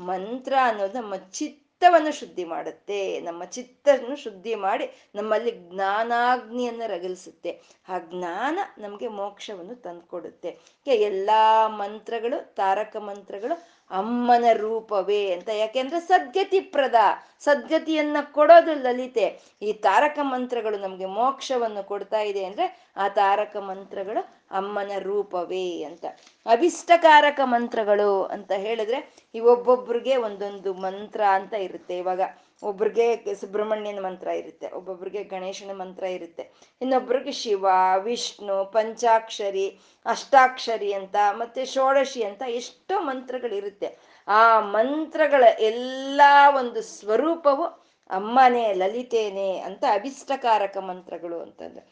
ಮಂತ್ರ 0.00 0.54
ಅನ್ನೋದು 0.62 1.00
ನಮ್ಮ 1.00 1.16
ಚಿತ್ತವನ್ನು 1.16 2.12
ಶುದ್ಧಿ 2.12 2.44
ಮಾಡುತ್ತೆ. 2.44 3.20
ನಮ್ಮ 3.20 3.44
ಚಿತ್ತವನ್ನು 3.44 4.16
ಶುದ್ಧಿ 4.16 4.54
ಮಾಡಿ 4.54 5.10
ನಮ್ಮಲ್ಲಿ 5.14 5.50
ಜ್ಞಾನಾಗ್ನಿಯನ್ನು 5.50 6.90
ರಗಲಿಸುತ್ತೆ. 6.90 7.60
ಆ 7.88 7.98
ಜ್ಞಾನ 7.98 8.58
ನಮಗೆ 8.78 9.08
ಮೋಕ್ಷವನ್ನು 9.08 9.74
ತಂದ್ಕೊಡುತ್ತೆ. 9.74 10.58
ಎಲ್ಲ 10.86 11.30
ಮಂತ್ರಗಳು 11.66 12.54
ತಾರಕ 12.54 12.96
ಮಂತ್ರಗಳು 12.96 13.81
ಅಮ್ಮನ 13.92 14.44
ರೂಪವೇ 14.52 15.32
ಅಂತ. 15.32 15.48
ಯಾಕೆಂದ್ರೆ 15.48 16.00
ಸದ್ಗತಿ 16.00 16.60
ಪ್ರದ, 16.60 16.94
ಸದ್ಗತಿಯನ್ನ 17.40 18.16
ಕೊಡೋದು 18.32 18.74
ಲಲಿತೆ. 18.74 19.26
ಈ 19.62 19.72
ತಾರಕ 19.72 20.18
ಮಂತ್ರಗಳು 20.22 20.78
ನಮ್ಗೆ 20.78 21.06
ಮೋಕ್ಷವನ್ನು 21.06 21.82
ಕೊಡ್ತಾ 21.84 22.20
ಇದೆ 22.20 22.44
ಅಂದ್ರೆ 22.44 22.66
ಆ 22.96 23.08
ತಾರಕ 23.08 23.56
ಮಂತ್ರಗಳು 23.56 24.22
ಅಮ್ಮನ 24.50 24.92
ರೂಪವೇ 24.98 25.82
ಅಂತ. 25.82 26.04
ಅಭಿಷ್ಟಕಾರಕ 26.46 27.40
ಮಂತ್ರಗಳು 27.44 28.22
ಅಂತ 28.24 28.52
ಹೇಳಿದ್ರೆ 28.52 29.00
ಈ 29.34 29.40
ಒಬ್ಬೊಬ್ರಿಗೆ 29.40 30.16
ಒಂದೊಂದು 30.16 30.74
ಮಂತ್ರ 30.74 31.20
ಅಂತ 31.30 31.54
ಇರುತ್ತೆ 31.54 31.98
ಇವಾಗ. 31.98 32.20
ಒಬ್ರಿಗೆ 32.62 33.34
ಸುಬ್ರಹ್ಮಣ್ಯನ 33.34 34.00
ಮಂತ್ರ 34.06 34.28
ಇರುತ್ತೆ, 34.28 34.66
ಒಬ್ಬೊಬ್ರಿಗೆ 34.70 35.22
ಗಣೇಶನ 35.24 35.72
ಮಂತ್ರ 35.72 36.04
ಇರುತ್ತೆ. 36.04 36.44
ಇನ್ನೊಬ್ರಿಗೆ 36.82 37.32
ಶಿವ, 37.32 37.66
ವಿಷ್ಣು, 37.98 38.64
ಪಂಚಾಕ್ಷರಿ, 38.64 39.66
ಅಷ್ಟಾಕ್ಷರಿ 40.06 40.92
ಅಂತ 40.92 41.16
ಮತ್ತೆ 41.32 41.64
ಷೋಡಶಿ 41.64 42.22
ಅಂತ 42.22 42.42
ಎಷ್ಟೋ 42.48 43.00
ಮಂತ್ರಗಳಿರುತ್ತೆ. 43.00 43.98
ಆ 44.28 44.60
ಮಂತ್ರಗಳ 44.60 45.44
ಎಲ್ಲ 45.60 46.20
ಒಂದು 46.56 46.82
ಸ್ವರೂಪವು 46.82 47.64
ಅಮ್ಮನೇ, 48.10 48.72
ಲಲಿತೇನೆ 48.72 49.58
ಅಂತ 49.58 49.84
ಅಭಿಷ್ಟಕಾರಕ 49.92 50.76
ಮಂತ್ರಗಳು 50.76 51.40
ಅಂತಂದ್ರೆ. 51.40 51.82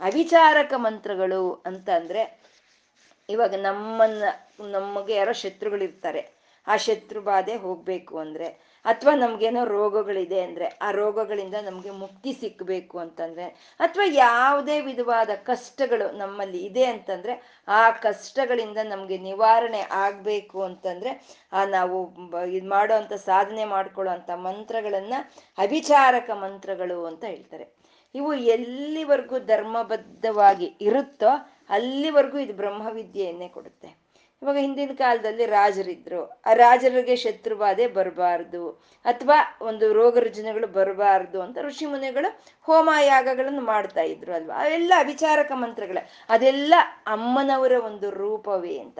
ಅವಿಚಾರಕ 0.00 0.72
ಮಂತ್ರಗಳು 0.76 1.62
ಅಂತ 1.66 1.88
ಅಂದ್ರೆ 1.90 2.22
ಇವಾಗ 3.28 3.54
ನಮ್ಮನ್ನ, 3.54 4.24
ನಮಗೆ 4.60 5.14
ಯಾರೋ 5.14 5.32
ಶತ್ರುಗಳಿರ್ತಾರೆ, 5.32 6.22
ಆ 6.66 6.76
ಶತ್ರು 6.76 7.20
ಬಾಧೆ 7.20 7.56
ಹೋಗ್ಬೇಕು 7.56 8.18
ಅಂದ್ರೆ 8.18 8.77
ಅಥವಾ 8.88 9.14
ನಮ್ಗೇನೋ 9.14 9.64
ರೋಗಗಳಿದೆ 9.64 10.40
ಅಂದ್ರೆ 10.40 10.64
ಆ 10.82 10.90
ರೋಗಗಳಿಂದ 10.90 11.54
ನಮ್ಗೆ 11.64 11.90
ಮುಕ್ತಿ 11.90 12.32
ಸಿಕ್ಬೇಕು 12.32 12.98
ಅಂತಂದ್ರೆ, 12.98 13.44
ಅಥವಾ 13.80 14.06
ಯಾವುದೇ 14.08 14.80
ವಿಧವಾದ 14.80 15.30
ಕಷ್ಟಗಳು 15.44 16.16
ನಮ್ಮಲ್ಲಿ 16.16 16.58
ಇದೆ 16.58 16.84
ಅಂತಂದ್ರೆ, 16.84 17.62
ಆ 17.68 17.90
ಕಷ್ಟಗಳಿಂದ 17.90 18.78
ನಮ್ಗೆ 18.84 19.18
ನಿವಾರಣೆ 19.18 19.80
ಆಗ್ಬೇಕು 19.80 20.62
ಅಂತಂದ್ರೆ, 20.62 21.38
ಆ 21.52 21.64
ನಾವು 21.64 21.98
ಇದು 22.46 22.68
ಮಾಡೋ 22.68 23.16
ಸಾಧನೆ 23.16 23.64
ಮಾಡ್ಕೊಳ್ಳೋ 23.64 24.12
ಅಂತ 24.12 24.30
ಮಂತ್ರಗಳನ್ನ 24.30 25.14
ಅಭಿಚಾರಕ 25.58 26.30
ಮಂತ್ರಗಳು 26.30 27.06
ಅಂತ 27.06 27.24
ಹೇಳ್ತಾರೆ. 27.24 27.78
ಇವು 28.14 28.34
ಎಲ್ಲಿವರೆಗೂ 28.34 29.38
ಧರ್ಮಬದ್ಧವಾಗಿ 29.38 30.64
ಇರುತ್ತೋ 30.80 31.28
ಅಲ್ಲಿವರೆಗೂ 31.70 32.38
ಇದು 32.38 32.52
ಬ್ರಹ್ಮವಿದ್ಯೆಯನ್ನೇ 32.52 33.48
ಕೊಡುತ್ತೆ. 33.48 34.07
ಇವಾಗ 34.42 34.56
ಹಿಂದಿನ 34.56 34.90
ಕಾಲದಲ್ಲಿ 34.92 35.46
ರಾಜರಿದ್ರು. 35.46 36.42
ಆ 36.46 36.52
ರಾಜರಿಗೆ 36.52 37.16
ಶತ್ರುಬಾಧೆ 37.16 37.86
ಬರಬಾರ್ದು 37.86 38.70
ಅಥವಾ 39.04 39.38
ಒಂದು 39.62 39.92
ರೋಗ 39.92 40.18
ರುಜಿನಗಳು 40.18 40.66
ಬರಬಾರ್ದು 40.66 41.42
ಅಂತ 41.42 41.58
ಋಷಿ 41.58 41.86
ಮುನಿಗಳು 41.86 42.42
ಹೋಮ 42.62 42.90
ಯಾಗಗಳನ್ನು 43.02 43.60
ಮಾಡ್ತಾ 43.60 44.00
ಇದ್ರು 44.00 44.34
ಅಲ್ವಾ? 44.34 44.54
ಅವೆಲ್ಲ 44.54 44.92
ವಿಚಾರಕ 45.02 45.52
ಮಂತ್ರಗಳ. 45.54 45.98
ಅದೆಲ್ಲ 46.28 46.74
ಅಮ್ಮನವರ 47.06 47.72
ಒಂದು 47.84 48.10
ರೂಪವೇ 48.10 48.78
ಅಂತ. 48.78 48.98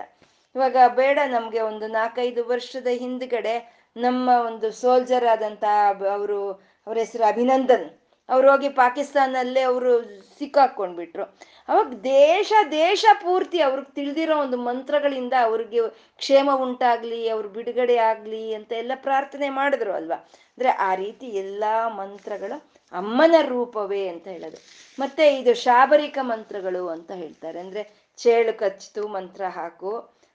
ಇವಾಗ 0.55 0.77
ಬೇಡ 0.95 1.19
ನಮ್ಗೆ 1.27 1.61
ಒಂದು 1.61 1.87
ನಾಲ್ಕೈದು 1.87 2.45
ವರ್ಷದ 2.45 2.87
ಹಿಂದ್ಗಡೆ 2.87 3.79
ನಮ್ಮ 3.97 4.31
ಒಂದು 4.47 4.71
ಸೋಲ್ಜರ್ 4.73 5.25
ಆದಂತ 5.25 5.65
ಅವರು, 6.13 6.53
ಅವ್ರ 6.87 6.99
ಹೆಸರು 6.99 7.25
ಅಭಿನಂದನ್. 7.25 8.08
ಅವ್ರು 8.29 8.51
ಹೋಗಿ 8.51 8.69
ಪಾಕಿಸ್ತಾನಲ್ಲೇ 8.69 9.61
ಅವರು 9.63 9.93
ಸಿಕ್ಕಾಕೊಂಡ್ಬಿಟ್ರು 10.39 11.25
ಅವಾಗ 11.69 11.93
ದೇಶ 12.05 12.53
ದೇಶ 12.71 13.05
ಪೂರ್ತಿ 13.23 13.61
ಅವ್ರಿಗೆ 13.61 13.95
ತಿಳಿದಿರೋ 13.95 14.37
ಒಂದು 14.39 14.57
ಮಂತ್ರಗಳಿಂದ 14.57 15.33
ಅವ್ರಿಗೆ 15.43 15.81
ಕ್ಷೇಮ 16.19 16.51
ಉಂಟಾಗ್ಲಿ, 16.55 17.29
ಅವ್ರ 17.29 17.47
ಬಿಡುಗಡೆ 17.47 17.97
ಆಗ್ಲಿ 17.97 18.55
ಅಂತ 18.55 18.73
ಎಲ್ಲ 18.73 18.93
ಪ್ರಾರ್ಥನೆ 18.95 19.49
ಮಾಡಿದ್ರು 19.49 19.93
ಅಲ್ವಾ? 19.93 20.15
ಅಂದ್ರೆ 20.15 20.69
ಆ 20.69 20.95
ರೀತಿ 20.95 21.27
ಎಲ್ಲಾ 21.27 21.89
ಮಂತ್ರಗಳು 21.89 22.57
ಅಮ್ಮನ 22.93 23.35
ರೂಪವೇ 23.43 24.09
ಅಂತ 24.09 24.29
ಹೇಳೋದು. 24.29 24.59
ಮತ್ತೆ 24.99 25.37
ಇದು 25.39 25.55
ಶಾಬರಿಕ 25.55 26.19
ಮಂತ್ರಗಳು 26.23 26.89
ಅಂತ 26.89 27.11
ಹೇಳ್ತಾರೆ. 27.13 27.59
ಅಂದ್ರೆ 27.61 27.83
ಚೇಳು 28.19 28.59
ಕಚ್ತು 28.59 29.09
ಮಂತ್ರ 29.09 29.45
ಹಾಕು, 29.45 29.91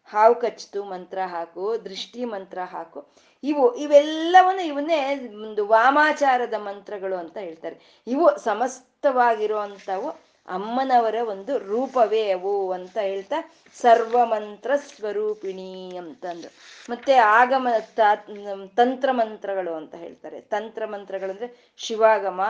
ಹಾವು 0.05 0.35
ಕಚ್ತು 0.35 0.83
ಮಂತ್ರ 0.83 1.19
ಹಾಕು, 1.25 1.85
ದೃಷ್ಟಿ 1.85 2.25
ಮಂತ್ರ 2.25 2.59
ಹಾಕು. 2.59 2.99
ಇವು 3.43 3.75
ಇವೆಲ್ಲವನ್ನು 3.75 4.61
ಇವನ್ನೇ 4.61 4.99
ಒಂದು 5.43 5.67
ವಾಮಾಚಾರದ 5.67 6.53
ಮಂತ್ರಗಳು 6.53 7.15
ಅಂತ 7.15 7.37
ಹೇಳ್ತಾರೆ. 7.37 8.03
ಇವು 8.07 8.39
ಸಮಸ್ತವಾಗಿರುವಂಥವು 8.39 10.09
ಅಮ್ಮನವರ 10.47 11.15
ಒಂದು 11.29 11.57
ರೂಪವೇ 11.57 12.31
ಅವು 12.31 12.71
ಅಂತ 12.71 12.97
ಹೇಳ್ತಾ 12.97 13.37
ಸರ್ವ 13.81 14.25
ಮಂತ್ರ 14.25 14.71
ಸ್ವರೂಪಿಣಿ 14.75 15.97
ಅಂತಂದು. 15.97 16.49
ಮತ್ತೆ 16.89 17.13
ಆಗಮ 17.13 17.67
ತಂತ್ರ 18.75 19.11
ಮಂತ್ರಗಳು 19.11 19.73
ಅಂತ 19.73 19.95
ಹೇಳ್ತಾರೆ. 19.95 20.41
ತಂತ್ರ 20.41 20.85
ಮಂತ್ರಗಳು 20.85 21.31
ಅಂದ್ರೆ 21.31 21.73
ಶಿವಾಗಮ, 21.77 22.41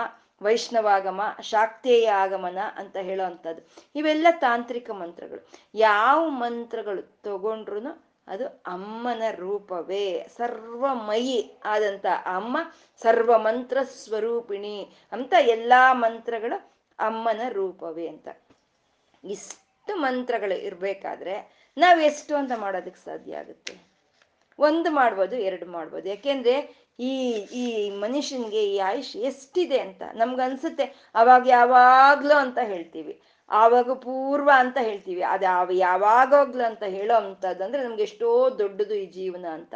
ವೈಷ್ಣವಾಗಮ, 0.42 1.22
ಶಾಕ್ತೇಯ 1.42 2.06
ಆಗಮನ 2.06 2.58
ಅಂತ 2.76 2.98
ಹೇಳೋ 2.98 3.24
ಅಂಥದ್ದು 3.24 3.62
ಇವೆಲ್ಲ 3.96 4.28
ತಾಂತ್ರಿಕ 4.32 4.90
ಮಂತ್ರಗಳು. 4.92 5.50
ಯಾವ 5.76 6.30
ಮಂತ್ರಗಳು 6.30 7.02
ತಗೊಂಡ್ರು 7.24 8.13
ಅದು 8.28 8.48
ಅಮ್ಮನ 8.48 9.24
ರೂಪವೇ. 9.36 10.28
ಸರ್ವಮಯಿ 10.38 11.60
ಆದಂತ 11.66 12.06
ಅಮ್ಮ 12.26 12.58
ಸರ್ವ 13.02 13.38
ಮಂತ್ರ 13.38 13.78
ಸ್ವರೂಪಿಣಿ 13.84 14.94
ಅಂತ 15.12 15.34
ಎಲ್ಲಾ 15.40 15.94
ಮಂತ್ರಗಳು 15.94 16.58
ಅಮ್ಮನ 17.00 17.42
ರೂಪವೇ 17.50 18.08
ಅಂತ. 18.08 18.28
ಇಷ್ಟು 19.24 19.96
ಮಂತ್ರಗಳು 19.96 20.56
ಇರ್ಬೇಕಾದ್ರೆ 20.60 21.36
ನಾವ್ 21.78 22.02
ಎಷ್ಟು 22.02 22.36
ಅಂತ 22.36 22.52
ಮಾಡೋದಕ್ಕೆ 22.58 23.06
ಸಾಧ್ಯ 23.06 23.36
ಆಗುತ್ತೆ? 23.36 23.74
ಒಂದು 24.60 24.92
ಮಾಡ್ಬೋದು, 24.92 25.36
ಎರಡು 25.36 25.66
ಮಾಡ್ಬೋದು. 25.66 26.10
ಯಾಕೆಂದ್ರೆ 26.10 26.84
ಈ 27.00 27.32
ಈ 27.54 27.90
ಮನುಷ್ಯನ್ಗೆ 27.90 28.64
ಈ 28.74 28.78
ಆಯುಷ್ 28.78 29.16
ಎಷ್ಟಿದೆ 29.16 29.80
ಅಂತ 29.80 30.02
ನಮ್ಗನ್ಸುತ್ತೆ. 30.14 30.84
ಅವಾಗ 31.16 31.48
ಯಾವಾಗ್ಲೂ 31.48 32.34
ಅಂತ 32.34 32.60
ಹೇಳ್ತೀವಿ. 32.64 33.22
ಆವಾಗ 33.54 33.92
ಪೂರ್ವ 33.92 34.50
ಅಂತ 34.56 34.78
ಹೇಳ್ತೀವಿ. 34.82 35.22
ಅದು 35.22 35.74
ಯಾವಾಗೋಗ್ಲು 35.74 36.64
ಅಂತ 36.64 36.84
ಹೇಳೋ 36.84 37.16
ಅಂತದಂದ್ರೆ 37.16 37.84
ನಮ್ಗೆ 37.84 38.04
ಎಷ್ಟೋ 38.04 38.50
ದೊಡ್ಡದು 38.60 38.94
ಈ 38.94 39.06
ಜೀವನ 39.06 39.46
ಅಂತ. 39.54 39.74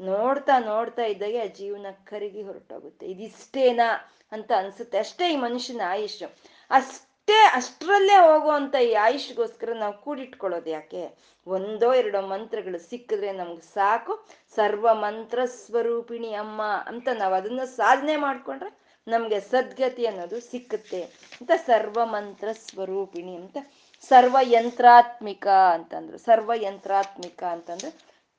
ನೋಡ್ತಾ 0.00 0.58
ನೋಡ್ತಾ 0.58 1.02
ಇದ್ದಾಗೆ 1.02 1.38
ಆ 1.40 1.46
ಜೀವನ 1.46 1.86
ಕರಗಿ 2.04 2.42
ಹೊರಟೋಗುತ್ತೆ. 2.42 3.06
ಇದಿಷ್ಟೇನಾ 3.06 3.88
ಅಂತ 4.32 4.52
ಅನ್ಸುತ್ತೆ. 4.56 4.98
ಅಷ್ಟೇ 4.98 5.32
ಈ 5.32 5.36
ಮನುಷ್ಯನ 5.36 5.80
ಆಯುಷ್ 5.88 6.22
ಅಷ್ಟೇ 6.70 7.38
ಅಷ್ಟರಲ್ಲೇ 7.54 8.14
ಹೋಗುವಂತ 8.14 8.74
ಈ 8.74 8.92
ಆಯುಷ್ಗೋಸ್ಕರ 8.92 9.70
ನಾವು 9.74 9.94
ಕೂಡಿಟ್ಕೊಳ್ಳೋದು 10.00 10.70
ಯಾಕೆ? 10.70 11.02
ಒಂದೋ 11.46 11.94
ಎರಡೋ 11.94 12.20
ಮಂತ್ರಗಳು 12.22 12.78
ಸಿಕ್ಕಿದ್ರೆ 12.90 13.32
ನಮ್ಗೆ 13.32 13.62
ಸಾಕು. 13.62 14.26
ಸರ್ವ 14.56 14.94
ಮಂತ್ರ 14.94 15.44
ಸ್ವರೂಪಿಣಿ 15.44 16.34
ಅಮ್ಮ 16.34 16.62
ಅಂತ 16.86 17.08
ನಾವು 17.14 17.34
ಅದನ್ನ 17.34 17.64
ಸಾಧನೆ 17.64 18.16
ಮಾಡ್ಕೊಂಡ್ರೆ 18.16 18.87
ನಮ್ಗೆ 19.06 19.40
ಸದ್ಗತಿ 19.40 20.06
ಅನ್ನೋದು 20.06 20.40
ಸಿಕ್ಕುತ್ತೆ 20.40 21.02
ಅಂತ 21.40 21.50
ಸರ್ವ 21.66 22.04
ಮಂತ್ರ 22.04 22.48
ಸ್ವರೂಪಿಣಿ 22.52 23.34
ಅಂತ. 23.34 23.56
ಸರ್ವ 24.08 24.36
ಯಂತ್ರಾತ್ಮಿಕ 24.42 25.46
ಅಂತಂದ್ರು. 25.46 26.18
ಸರ್ವ 26.18 26.52
ಯಂತ್ರಾತ್ಮಿಕ 26.54 27.42
ಅಂತಂದ್ರೆ 27.42 27.90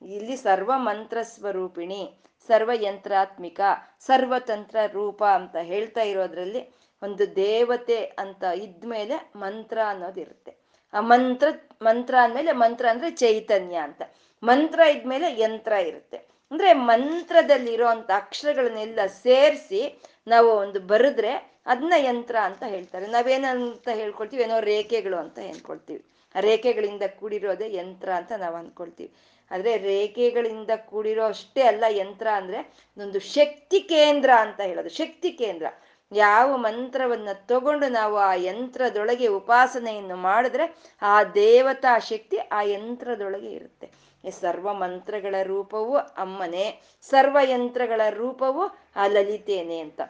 ಇಲ್ಲಿ 0.02 0.36
ಸರ್ವ 0.36 0.72
ಮಂತ್ರ 0.76 1.22
ಸ್ವರೂಪಿಣಿ 1.22 2.14
ಸರ್ವ 2.48 2.70
ಯಂತ್ರಾತ್ಮಿಕ 2.74 3.60
ಸರ್ವತಂತ್ರ 4.00 4.76
ರೂಪ 4.92 5.24
ಅಂತ 5.24 5.56
ಹೇಳ್ತಾ 5.56 6.02
ಇರೋದ್ರಲ್ಲಿ 6.02 6.62
ಒಂದು 7.02 7.36
ದೇವತೆ 7.36 8.04
ಅಂತ 8.04 8.44
ಇದ್ಮೇಲೆ 8.44 9.30
ಮಂತ್ರ 9.36 9.78
ಅನ್ನೋದಿರುತ್ತೆ 9.86 10.52
ಆ 10.94 11.00
ಮಂತ್ರ 11.00 11.48
ಮಂತ್ರ 11.82 12.14
ಅಂದ್ಮೇಲೆ 12.22 12.52
ಮಂತ್ರ 12.52 12.86
ಅಂದ್ರೆ 12.90 13.10
ಚೈತನ್ಯ 13.10 13.76
ಅಂತ. 13.76 14.02
ಮಂತ್ರ 14.42 14.80
ಇದ್ಮೇಲೆ 14.80 15.40
ಯಂತ್ರ 15.40 15.72
ಇರುತ್ತೆ. 15.72 16.16
ಅಂದ್ರೆ 16.50 16.72
ಮಂತ್ರದಲ್ಲಿರೋ 16.72 17.86
ಅಂತ 17.86 18.10
ಅಕ್ಷರಗಳನ್ನೆಲ್ಲ 18.14 19.06
ಸೇರಿಸಿ 19.06 19.80
ನಾವು 20.26 20.50
ಒಂದು 20.50 20.80
ಬರೆದ್ರೆ 20.80 21.60
ಅದನ್ನ 21.66 21.92
ಯಂತ್ರ 21.96 22.36
ಅಂತ 22.36 22.62
ಹೇಳ್ತಾರೆ. 22.62 23.06
ನಾವೇನಂತ 23.06 23.88
ಹೇಳ್ಕೊಳ್ತೀವಿ, 23.88 24.42
ಏನೋ 24.42 24.60
ರೇಖೆಗಳು 24.60 25.16
ಅಂತ 25.16 25.38
ಹೇಳ್ಕೊಳ್ತೀವಿ. 25.38 26.04
ರೇಖೆಗಳಿಂದ 26.40 27.02
ಕೂಡಿರೋದೇ 27.20 27.74
ಯಂತ್ರ 27.74 28.12
ಅಂತ 28.12 28.32
ನಾವು 28.32 28.56
ಅನ್ಕೊಳ್ತೀವಿ. 28.56 29.12
ಆದ್ರೆ 29.50 29.76
ರೇಖೆಗಳಿಂದ 29.76 30.70
ಕೂಡಿರೋ 30.76 31.24
ಅಷ್ಟೇ 31.24 31.62
ಅಲ್ಲ 31.62 31.84
ಯಂತ್ರ 31.88 32.26
ಅಂದ್ರೆ 32.30 32.74
ಒಂದು 32.98 33.20
ಶಕ್ತಿ 33.20 33.80
ಕೇಂದ್ರ 33.80 34.30
ಅಂತ 34.38 34.60
ಹೇಳೋದು. 34.60 34.88
ಶಕ್ತಿ 34.88 35.30
ಕೇಂದ್ರ. 35.30 35.66
ಯಾವ 36.12 36.56
ಮಂತ್ರವನ್ನ 36.56 37.28
ತಗೊಂಡು 37.32 37.88
ನಾವು 37.88 38.16
ಆ 38.16 38.34
ಯಂತ್ರದೊಳಗೆ 38.34 39.26
ಉಪಾಸನೆಯನ್ನು 39.26 40.16
ಮಾಡಿದ್ರೆ 40.16 40.76
ಆ 41.02 41.24
ದೇವತಾ 41.24 41.98
ಶಕ್ತಿ 41.98 42.36
ಆ 42.36 42.62
ಯಂತ್ರದೊಳಗೆ 42.62 43.50
ಇರುತ್ತೆ. 43.52 43.90
ಸರ್ವ 44.28 44.74
ಮಂತ್ರಗಳ 44.74 45.34
ರೂಪವು 45.42 45.96
ಅಮ್ಮನೇ, 45.96 46.80
ಸರ್ವ 47.02 47.38
ಯಂತ್ರಗಳ 47.42 48.00
ರೂಪವು 48.10 48.78
ಆ 48.96 49.06
ಲಲಿತೇನೆ 49.06 49.78
ಅಂತ. 49.78 50.00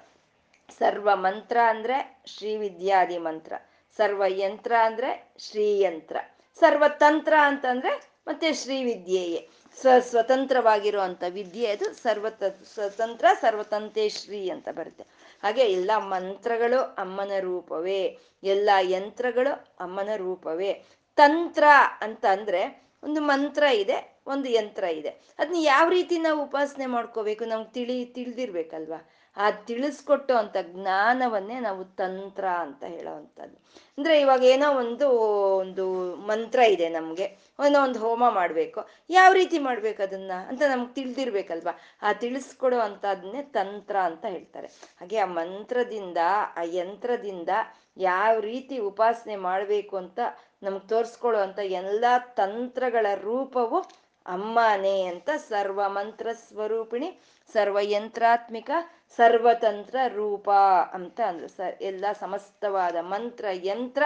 ಸರ್ವ 0.78 1.10
ಮಂತ್ರ 1.14 1.56
ಅಂದ್ರೆ 1.66 2.22
ಶ್ರೀ 2.26 2.56
ವಿದ್ಯಾದಿ 2.56 3.18
ಮಂತ್ರ, 3.18 3.52
ಸರ್ವ 3.96 4.22
ಯಂತ್ರ 4.26 4.72
ಅಂದ್ರೆ 4.82 5.28
ಶ್ರೀಯಂತ್ರ 5.38 6.16
ಸರ್ವ 6.60 6.84
ತಂತ್ರ 6.88 7.34
ಅಂತಂದ್ರೆ 7.40 8.10
ಮತ್ತೆ 8.26 8.52
ಶ್ರೀ 8.52 8.84
ವಿದ್ಯೆಯೇ. 8.84 9.48
ಸ್ವ 9.80 9.88
ಸ್ವತಂತ್ರವಾಗಿರುವಂತ 10.00 11.24
ವಿದ್ಯೆ 11.28 11.66
ಅದು 11.66 11.94
ಸರ್ವತ 11.94 12.42
ಸ್ವತಂತ್ರ 12.74 13.26
ಸರ್ವತಂತೆ 13.40 14.08
ಶ್ರೀ 14.08 14.50
ಅಂತ 14.50 14.68
ಬರುತ್ತೆ. 14.68 15.04
ಹಾಗೆ 15.42 15.62
ಎಲ್ಲ 15.62 15.90
ಮಂತ್ರಗಳು 15.96 16.80
ಅಮ್ಮನ 16.80 17.30
ರೂಪವೇ, 17.40 18.18
ಎಲ್ಲ 18.42 18.70
ಯಂತ್ರಗಳು 18.80 19.74
ಅಮ್ಮನ 19.80 20.08
ರೂಪವೇ. 20.16 20.84
ತಂತ್ರ 21.16 21.64
ಅಂತ 22.00 22.26
ಅಂದ್ರೆ 22.26 22.89
ಒಂದು 23.02 23.20
ಮಂತ್ರ 23.20 23.62
ಇದೆ, 23.62 24.20
ಒಂದು 24.26 24.48
ಯಂತ್ರ 24.48 24.84
ಇದೆ. 24.84 25.08
ಅದನ್ನ 25.38 25.56
ಯಾವ 25.58 25.88
ರೀತಿ 25.88 26.18
ನಾವು 26.18 26.42
ಉಪಾಸನೆ 26.42 26.86
ಮಾಡ್ಕೋಬೇಕು 26.86 27.44
ನಮ್ಗೆ 27.44 27.72
ತಿಳಿ, 27.72 28.04
ತಿಳಿದಿರ್ಬೇಕಲ್ವಾ? 28.04 29.10
ಆ 29.36 29.50
ತಿಳಿಸ್ಕೊಟ್ಟು 29.50 30.34
ಅಂತ 30.34 30.56
ಜ್ಞಾನವನ್ನೇ 30.62 31.60
ನಾವು 31.60 31.84
ತಂತ್ರ 31.84 32.44
ಅಂತ 32.44 32.84
ಹೇಳೋವಂಥದ್ದು. 32.84 33.56
ಅಂದ್ರೆ 33.98 34.20
ಇವಾಗ 34.20 34.44
ಏನೋ 34.44 34.78
ಒಂದು 34.78 35.10
ಒಂದು 35.56 36.16
ಮಂತ್ರ 36.16 36.58
ಇದೆ 36.58 36.88
ನಮ್ಗೆ, 36.88 37.36
ಏನೋ 37.66 37.84
ಒಂದು 37.84 37.98
ಹೋಮ 37.98 38.30
ಮಾಡ್ಬೇಕು. 38.30 38.88
ಯಾವ 39.10 39.32
ರೀತಿ 39.32 39.58
ಮಾಡ್ಬೇಕು 39.58 40.02
ಅದನ್ನ 40.02 40.32
ಅಂತ 40.48 40.62
ನಮ್ಗೆ 40.62 40.94
ತಿಳಿದಿರ್ಬೇಕಲ್ವಾ? 40.94 41.78
ಆ 42.02 42.12
ತಿಳಿಸ್ಕೊಡೋ 42.12 42.78
ಅಂತದನ್ನೇ 42.78 43.42
ತಂತ್ರ 43.42 43.96
ಅಂತ 43.96 44.24
ಹೇಳ್ತಾರೆ. 44.24 44.68
ಹಾಗೆ 45.00 45.18
ಆ 45.18 45.26
ಮಂತ್ರದಿಂದ, 45.26 46.18
ಆ 46.56 46.62
ಯಂತ್ರದಿಂದ 46.62 47.48
ಯಾವ 47.96 48.40
ರೀತಿ 48.40 48.78
ಉಪಾಸನೆ 48.78 49.36
ಮಾಡ್ಬೇಕು 49.36 49.96
ಅಂತ 49.96 50.20
ನಮ್ಗೆ 50.62 50.88
ತೋರಿಸ್ಕೊಳ್ಳೋ 50.88 51.40
ಅಂತ 51.40 51.58
ಎಲ್ಲಾ 51.72 52.12
ತಂತ್ರಗಳ 52.36 53.06
ರೂಪವು 53.20 53.78
ಅಮ್ಮನೇ 54.26 55.06
ಅಂತ 55.06 55.30
ಸರ್ವ 55.48 55.88
ಮಂತ್ರ 55.88 56.26
ಸ್ವರೂಪಿಣಿ, 56.46 57.08
ಸರ್ವ 57.54 57.78
ಯಂತ್ರಾತ್ಮಿಕ 57.90 58.70
ಸರ್ವತಂತ್ರ 59.18 59.96
ರೂಪ 60.14 60.48
ಅಂತ 60.92 61.20
ಅಂದ್ರು. 61.26 61.48
ಸ, 61.48 61.60
ಎಲ್ಲ 61.82 62.04
ಸಮಸ್ತವಾದ 62.20 62.96
ಮಂತ್ರ, 63.04 63.44
ಯಂತ್ರ 63.64 64.02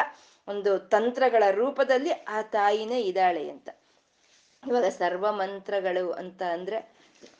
ಒಂದು 0.49 0.79
ತಂತ್ರಗಳ 0.89 1.45
ರೂಪದಲ್ಲಿ 1.53 2.11
ಆ 2.29 2.43
ತಾಯಿನೇ 2.51 3.01
ಇದ್ದಾಳೆ 3.01 3.51
ಅಂತ. 3.51 3.69
ಇವಾಗ 4.63 4.89
ಸರ್ವ 4.99 5.33
ಮಂತ್ರಗಳು 5.33 6.13
ಅಂತ 6.13 6.43
ಅಂದ್ರೆ 6.53 6.79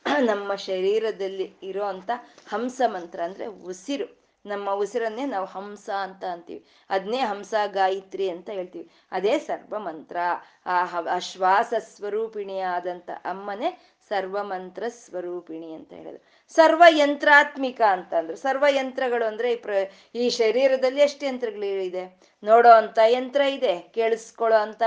ನಮ್ಮ 0.29 0.55
ಶರೀರದಲ್ಲಿ 0.65 1.55
ಇರೋ 1.63 1.85
ಅಂತ 1.85 2.11
ಹಂಸ 2.47 2.81
ಮಂತ್ರ 2.87 3.19
ಅಂದ್ರೆ 3.21 3.45
ಉಸಿರು. 3.65 4.07
ನಮ್ಮ 4.45 4.69
ಉಸಿರನ್ನೇ 4.83 5.25
ನಾವು 5.25 5.45
ಹಂಸ 5.45 5.89
ಅಂತ 5.89 6.23
ಅಂತೀವಿ. 6.25 6.61
ಅದನ್ನೇ 6.89 7.21
ಹಂಸ 7.31 7.53
ಗಾಯತ್ರಿ 7.67 8.29
ಅಂತ 8.29 8.49
ಹೇಳ್ತೀವಿ. 8.49 8.87
ಅದೇ 9.11 9.35
ಸರ್ವ 9.39 9.79
ಮಂತ್ರ 9.79 10.17
ಆ 10.65 11.19
ಶ್ವಾಸ 11.19 11.73
ಸ್ವರೂಪಿಣಿಯಾದಂಥ 11.95 13.09
ಅಮ್ಮನೇ 13.25 13.43
ಅಮ್ಮನೆ 13.45 13.95
ಸರ್ವ 14.09 14.43
ಮಂತ್ರ 14.43 14.83
ಸ್ವರೂಪಿಣಿ 14.87 15.69
ಅಂತ 15.73 15.91
ಹೇಳೋದು. 15.93 16.19
ಸರ್ವ 16.55 16.83
ಯಂತ್ರಾತ್ಮಿಕ 16.89 17.81
ಅಂತ 17.91 18.13
ಅಂದ್ರು 18.13 18.37
ಸರ್ವ 18.37 18.65
ಯಂತ್ರಗಳು 18.69 19.25
ಅಂದ್ರೆ 19.25 19.51
ಈ 19.51 19.55
ಪ್ರ, 19.55 19.73
ಈ 20.15 20.29
ಶರೀರದಲ್ಲಿ 20.29 21.01
ಎಷ್ಟು 21.01 21.25
ಯಂತ್ರಗಳು 21.25 21.69
ಇದೆ 21.83 22.03
ನೋಡೋ 22.43 22.71
ಅಂತ 22.71 22.99
ಯಂತ್ರ 23.07 23.41
ಇದೆ. 23.57 23.73
ಕೇಳಿಸ್ಕೊಳ್ಳೋ 23.79 24.57
ಅಂತ 24.57 24.83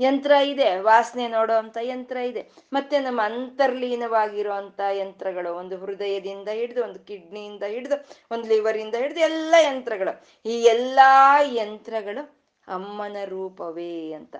ಯಂತ್ರ 0.00 0.30
ಇದೆ, 0.30 0.78
ವಾಸನೆ 0.80 1.28
ನೋಡೋ 1.28 1.54
ಅಂತ 1.54 1.78
ಯಂತ್ರ 1.82 2.16
ಇದೆ. 2.16 2.50
ಮತ್ತೆ 2.72 2.98
ನಮ್ಮ 2.98 3.22
ಅಂತರ್ಲೀನವಾಗಿರುವಂತ 3.22 4.80
ಯಂತ್ರಗಳು, 4.92 5.54
ಒಂದು 5.54 5.76
ಹೃದಯದಿಂದ 5.76 6.48
ಹಿಡಿದು, 6.48 6.84
ಒಂದು 6.84 6.98
ಕಿಡ್ನಿಯಿಂದ 6.98 7.62
ಹಿಡಿದು, 7.62 8.08
ಒಂದು 8.30 8.48
ಲಿವರಿಂದ 8.48 8.94
ಹಿಡಿದು 8.94 9.20
ಎಲ್ಲ 9.20 9.54
ಯಂತ್ರಗಳು. 9.60 10.26
ಈ 10.48 10.62
ಎಲ್ಲಾ 10.62 11.40
ಯಂತ್ರಗಳು 11.40 12.36
ಅಮ್ಮನ 12.68 13.16
ರೂಪವೇ 13.24 14.12
ಅಂತ. 14.12 14.36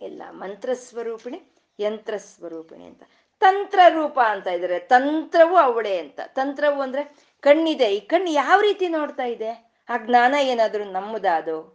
ಎಲ್ಲ 0.00 0.22
ಮಂತ್ರ 0.30 0.70
ಸ್ವರೂಪಿಣಿ 0.74 1.42
ಯಂತ್ರ 1.80 2.16
ಸ್ವರೂಪಿಣಿ 2.16 2.84
ಅಂತ. 2.84 3.02
ತಂತ್ರ 3.40 3.80
ರೂಪ 3.88 4.20
ಅಂತ 4.20 4.46
ಇದ್ದಾರೆ 4.46 4.78
ತಂತ್ರವು 4.78 5.56
ಅವಳೇ 5.56 5.98
ಅಂತ. 5.98 6.20
ತಂತ್ರವು 6.26 6.80
ಅಂದ್ರೆ 6.80 7.16
ಕಣ್ಣಿದೆ. 7.40 7.94
ಈ 7.94 8.00
ಕಣ್ಣು 8.00 8.30
ಯಾವ 8.30 8.60
ರೀತಿ 8.60 8.88
ನೋಡ್ತಾ 8.88 9.24
ಇದೆ? 9.24 9.70
ಆ 9.88 9.96
ಜ್ಞಾನ 9.96 10.34
ಏನಾದ್ರು 10.34 10.84
ನಮ್ಮದಾದೋ? 10.84 11.73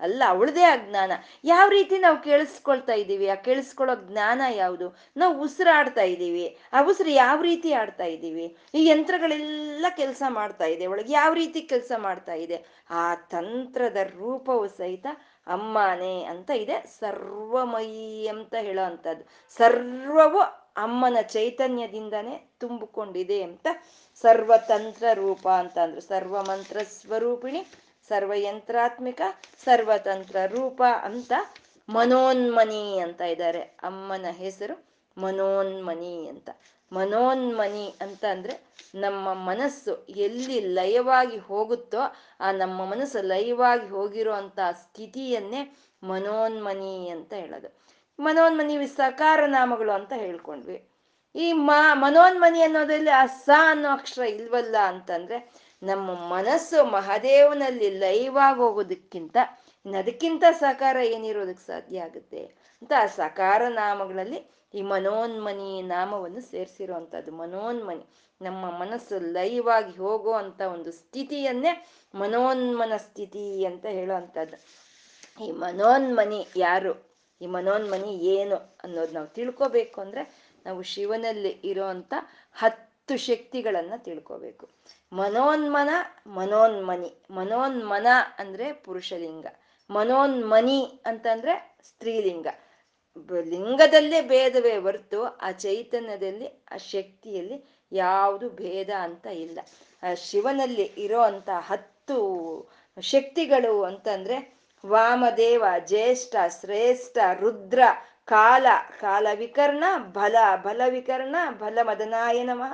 ಅಲ್ಲ, 0.00 0.22
ಅವಳದೇ 0.28 0.62
ಆ 0.62 0.74
ಜ್ಞಾನ 0.76 1.12
ಯಾವ 1.44 1.66
ರೀತಿ 1.68 1.98
ನಾವು 1.98 2.18
ಕೇಳಿಸ್ಕೊಳ್ತಾ 2.22 2.92
ಇದ್ದೀವಿ? 2.92 3.28
ಆ 3.28 3.34
ಕೇಳಿಸ್ಕೊಳ್ಳೋ 3.46 3.94
ಜ್ಞಾನ 4.10 4.40
ಯಾವುದು? 4.56 4.86
ನಾವು 5.16 5.34
ಉಸಿರಾಡ್ತಾ 5.42 6.02
ಇದ್ದೀವಿ. 6.02 6.44
ಆ 6.72 6.82
ಉಸಿರು 6.82 7.10
ಯಾವ 7.10 7.38
ರೀತಿ 7.42 7.72
ಆಡ್ತಾ 7.72 8.04
ಇದ್ದೀವಿ? 8.04 8.46
ಈ 8.74 8.82
ಯಂತ್ರಗಳೆಲ್ಲ 8.86 9.86
ಕೆಲಸ 9.96 10.22
ಮಾಡ್ತಾ 10.28 10.64
ಇದೆ. 10.64 10.86
ಒಳಗೆ 10.86 11.12
ಯಾವ 11.12 11.32
ರೀತಿ 11.32 11.62
ಕೆಲಸ 11.62 11.92
ಮಾಡ್ತಾ 11.98 12.36
ಇದೆ? 12.44 12.58
ಆ 12.90 13.14
ತಂತ್ರದ 13.14 13.96
ರೂಪವು 14.16 14.68
ಸಹಿತ 14.68 15.06
ಅಮ್ಮನೇ 15.46 16.24
ಅಂತ 16.24 16.50
ಇದೆ. 16.50 16.78
ಸರ್ವಮಯಿ 17.00 18.28
ಅಂತ 18.28 18.54
ಹೇಳೋ 18.60 18.82
ಅಂಥದ್ದು 18.82 19.24
ಸರ್ವವು 19.58 20.40
ಅಮ್ಮನ 20.76 21.18
ಚೈತನ್ಯದಿಂದನೇ 21.28 22.34
ತುಂಬಿಕೊಂಡಿದೆ 22.60 23.42
ಅಂತ 23.42 23.66
ಸರ್ವತಂತ್ರ 24.24 25.04
ರೂಪ 25.14 25.48
ಅಂತ 25.62 25.78
ಅಂದ್ರು 25.78 26.00
ಸರ್ವ 26.00 26.36
ಮಂತ್ರ 26.42 26.78
ಸ್ವರೂಪಿಣಿ 27.00 27.60
ಸರ್ವಯಂತ್ರಾತ್ಮಿಕ, 28.08 29.20
ಸರ್ವತಂತ್ರ 29.64 30.36
ರೂಪ 30.46 30.82
ಅಂತ 31.02 31.32
ಮನೋನ್ಮನಿ 31.88 32.98
ಅಂತ 32.98 33.20
ಇದ್ದಾರೆ. 33.20 33.60
ಅಮ್ಮನ 33.60 34.26
ಹೆಸರು 34.36 34.76
ಮನೋನ್ಮನಿ 35.18 36.28
ಅಂತ. 36.28 36.50
ಮನೋನ್ಮನಿ 36.92 37.94
ಅಂತ 38.00 38.24
ಅಂದ್ರೆ 38.30 38.54
ನಮ್ಮ 38.94 39.34
ಮನಸ್ಸು 39.34 40.06
ಎಲ್ಲಿ 40.08 40.60
ಲಯವಾಗಿ 40.60 41.38
ಹೋಗುತ್ತೋ 41.38 42.02
ಆ 42.40 42.52
ನಮ್ಮ 42.52 42.84
ಮನಸ್ಸು 42.84 43.22
ಲಯವಾಗಿ 43.22 43.88
ಹೋಗಿರೋ 43.88 44.34
ಸ್ಥಿತಿಯನ್ನೇ 44.72 45.76
ಮನೋನ್ಮನಿ 46.02 47.08
ಅಂತ 47.08 47.32
ಹೇಳೋದು. 47.32 47.68
ಮನೋನ್ಮನಿ 48.20 48.86
ಸಕಾರ 48.86 49.40
ನಾಮಗಳು 49.46 49.92
ಅಂತ 49.92 50.12
ಹೇಳ್ಕೊಂಡ್ವಿ. 50.16 50.78
ಈ 51.34 51.52
ಮ 51.52 51.70
ಮನೋನ್ಮನಿ 51.92 52.62
ಅನ್ನೋದ್ರಲ್ಲಿ 52.62 53.10
ಆ 53.10 53.26
ಸ 53.26 53.50
ಅನ್ನೋ 53.68 53.88
ಅಕ್ಷರ 53.88 54.22
ಇಲ್ವಲ್ಲ 54.22 54.76
ಅಂತಂದ್ರೆ 54.86 55.67
ನಮ್ಮ 55.82 56.14
ಮನಸ್ಸು 56.34 56.78
ಮಹಾದೇವನಲ್ಲಿ 56.84 57.88
ಲೈವಾಗಿ 57.98 58.58
ಹೋಗೋದಕ್ಕಿಂತ 58.60 59.36
ಅದಕ್ಕಿಂತ 59.86 60.44
ಸಕಾರ 60.60 60.96
ಏನಿರೋದಕ್ಕೆ 61.16 61.64
ಸಾಧ್ಯ 61.66 62.00
ಆಗುತ್ತೆ 62.00 62.40
ಅಂತ 62.82 62.92
ಆ 63.02 63.06
ಸಕಾರ 63.20 63.62
ನಾಮಗಳಲ್ಲಿ 63.68 64.40
ಈ 64.74 64.82
ಮನೋನ್ಮನಿ 64.82 65.82
ನಾಮವನ್ನು 65.82 66.40
ಸೇರಿಸಿರುವಂಥದ್ದು. 66.40 67.30
ಮನೋನ್ಮನಿ, 67.32 68.04
ನಮ್ಮ 68.40 68.64
ಮನಸ್ಸು 68.80 69.18
ಲೈವಾಗಿ 69.32 69.94
ಹೋಗೋ 69.96 70.32
ಅಂತ 70.32 70.60
ಒಂದು 70.74 70.90
ಸ್ಥಿತಿಯನ್ನೇ 70.92 71.72
ಮನೋನ್ಮನ 72.14 72.96
ಸ್ಥಿತಿ 72.96 73.64
ಅಂತ 73.64 73.86
ಹೇಳುವಂಥದ್ದು. 73.98 74.58
ಈ 75.40 75.48
ಮನೋನ್ಮನಿ 75.64 76.40
ಯಾರು, 76.56 76.92
ಈ 77.40 77.46
ಮನೋನ್ಮನಿ 77.46 78.12
ಏನು 78.36 78.56
ಅನ್ನೋದು 78.84 79.12
ನಾವು 79.12 79.26
ತಿಳ್ಕೊಬೇಕು 79.26 79.98
ಅಂದರೆ 80.00 80.24
ನಾವು 80.66 80.82
ಶಿವನಲ್ಲಿ 80.82 81.52
ಇರೋವಂಥ 81.70 82.14
ಹತ್ತು 82.56 82.87
ಶಕ್ತಿಗಳನ್ನ 83.16 83.92
ತಿಳ್ಕೋಬೇಕು. 83.96 84.68
ಮನೋನ್ಮನ, 85.12 85.90
ಮನೋನ್ಮನಿ. 86.26 87.14
ಮನೋನ್ಮನ 87.30 88.06
ಅಂದ್ರೆ 88.38 88.72
ಪುರುಷಲಿಂಗ. 88.72 89.46
ಮನೋನ್ಮನಿ 89.90 91.02
ಅಂತಂದ್ರೆ 91.06 91.78
ಸ್ತ್ರೀಲಿಂಗ. 91.82 92.46
ಲಿಂಗದಲ್ಲೇ 93.40 94.22
ಭೇದವೇ 94.22 94.76
ಹೊರ್ತು 94.76 95.22
ಆ 95.22 95.50
ಚೈತನ್ಯದಲ್ಲಿ, 95.50 96.64
ಆ 96.72 96.76
ಶಕ್ತಿಯಲ್ಲಿ 96.76 97.86
ಯಾವುದು 97.92 98.50
ಭೇದ 98.50 98.90
ಅಂತ 98.90 99.26
ಇಲ್ಲ. 99.26 99.60
ಆ 100.02 100.14
ಶಿವನಲ್ಲಿ 100.14 100.92
ಇರೋ 100.98 101.20
ಅಂತ 101.20 101.48
ಹತ್ತು 101.50 102.72
ಶಕ್ತಿಗಳು 103.00 103.82
ಅಂತಂದ್ರೆ 103.82 104.58
ವಾಮದೇವ, 104.86 105.64
ಜ್ಯೇಷ್ಠ, 105.78 106.36
ಶ್ರೇಷ್ಠ, 106.60 107.18
ರುದ್ರ 107.40 107.80
ಕಾಲ 108.28 108.66
ಕಾಲ 109.00 109.26
ವಿಕರ್ಣ, 109.34 109.84
ಬಲ 109.96 110.36
ಬಲ 110.62 110.80
ವಿಕರ್ಣ 110.88 111.36
ಬಲ 111.50 111.78
ಮದನಾಯ 111.82 112.42
ನಮಃ, 112.42 112.72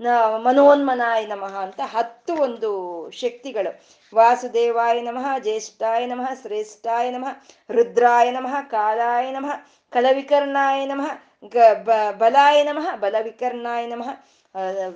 ನ, 0.00 0.06
ಮನೋನ್ಮನಾಯ 0.36 1.26
ನಮಃ 1.26 1.54
ಅಂತ 1.56 1.80
ಹತ್ತು 1.84 2.34
ಒಂದು 2.34 2.70
ಶಕ್ತಿಗಳು. 3.10 3.70
ವಾಸುದೇವಾಯ 4.14 5.00
ನಮಃ, 5.00 5.38
ಜ್ಯೇಷ್ಠಾಯ 5.38 6.06
ನಮಃ, 6.06 6.34
ಶ್ರೇಷ್ಠಾಯ 6.34 7.10
ನಮಃ, 7.10 7.32
ರುದ್ರಾಯ 7.70 8.30
ನಮಃ, 8.30 8.60
ಕಾಲಾಯ 8.60 9.30
ನಮಃ, 9.30 9.50
ಕಲವಿಕರ್ಣಾಯ 9.90 10.86
ನಮಃ, 10.86 11.12
ಗ 11.48 11.56
ಬಲಾಯ 12.12 12.62
ನಮಃ, 12.62 12.96
ಬಲವಿಕರ್ಣಾಯ 12.96 13.86
ನಮಃ 13.86 14.10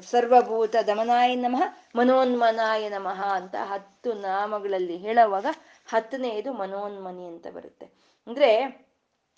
ಸರ್ವಭೂತ 0.01 0.77
ದಮನಾಯ 0.87 1.35
ನಮಃ, 1.35 1.63
ಮನೋನ್ಮನಾಯ 1.97 2.89
ನಮಃ 2.89 3.21
ಅಂತ 3.35 3.55
ಹತ್ತು 3.63 4.13
ನಾಮಗಳಲ್ಲಿ 4.13 4.97
ಹೇಳುವಾಗ 4.97 5.47
ಹತ್ತನೆಯದು 5.87 6.53
ಮನೋನ್ಮನಿ 6.53 7.27
ಅಂತ 7.27 7.47
ಬರುತ್ತೆ. 7.47 7.87
ಅಂದ್ರೆ 8.27 8.92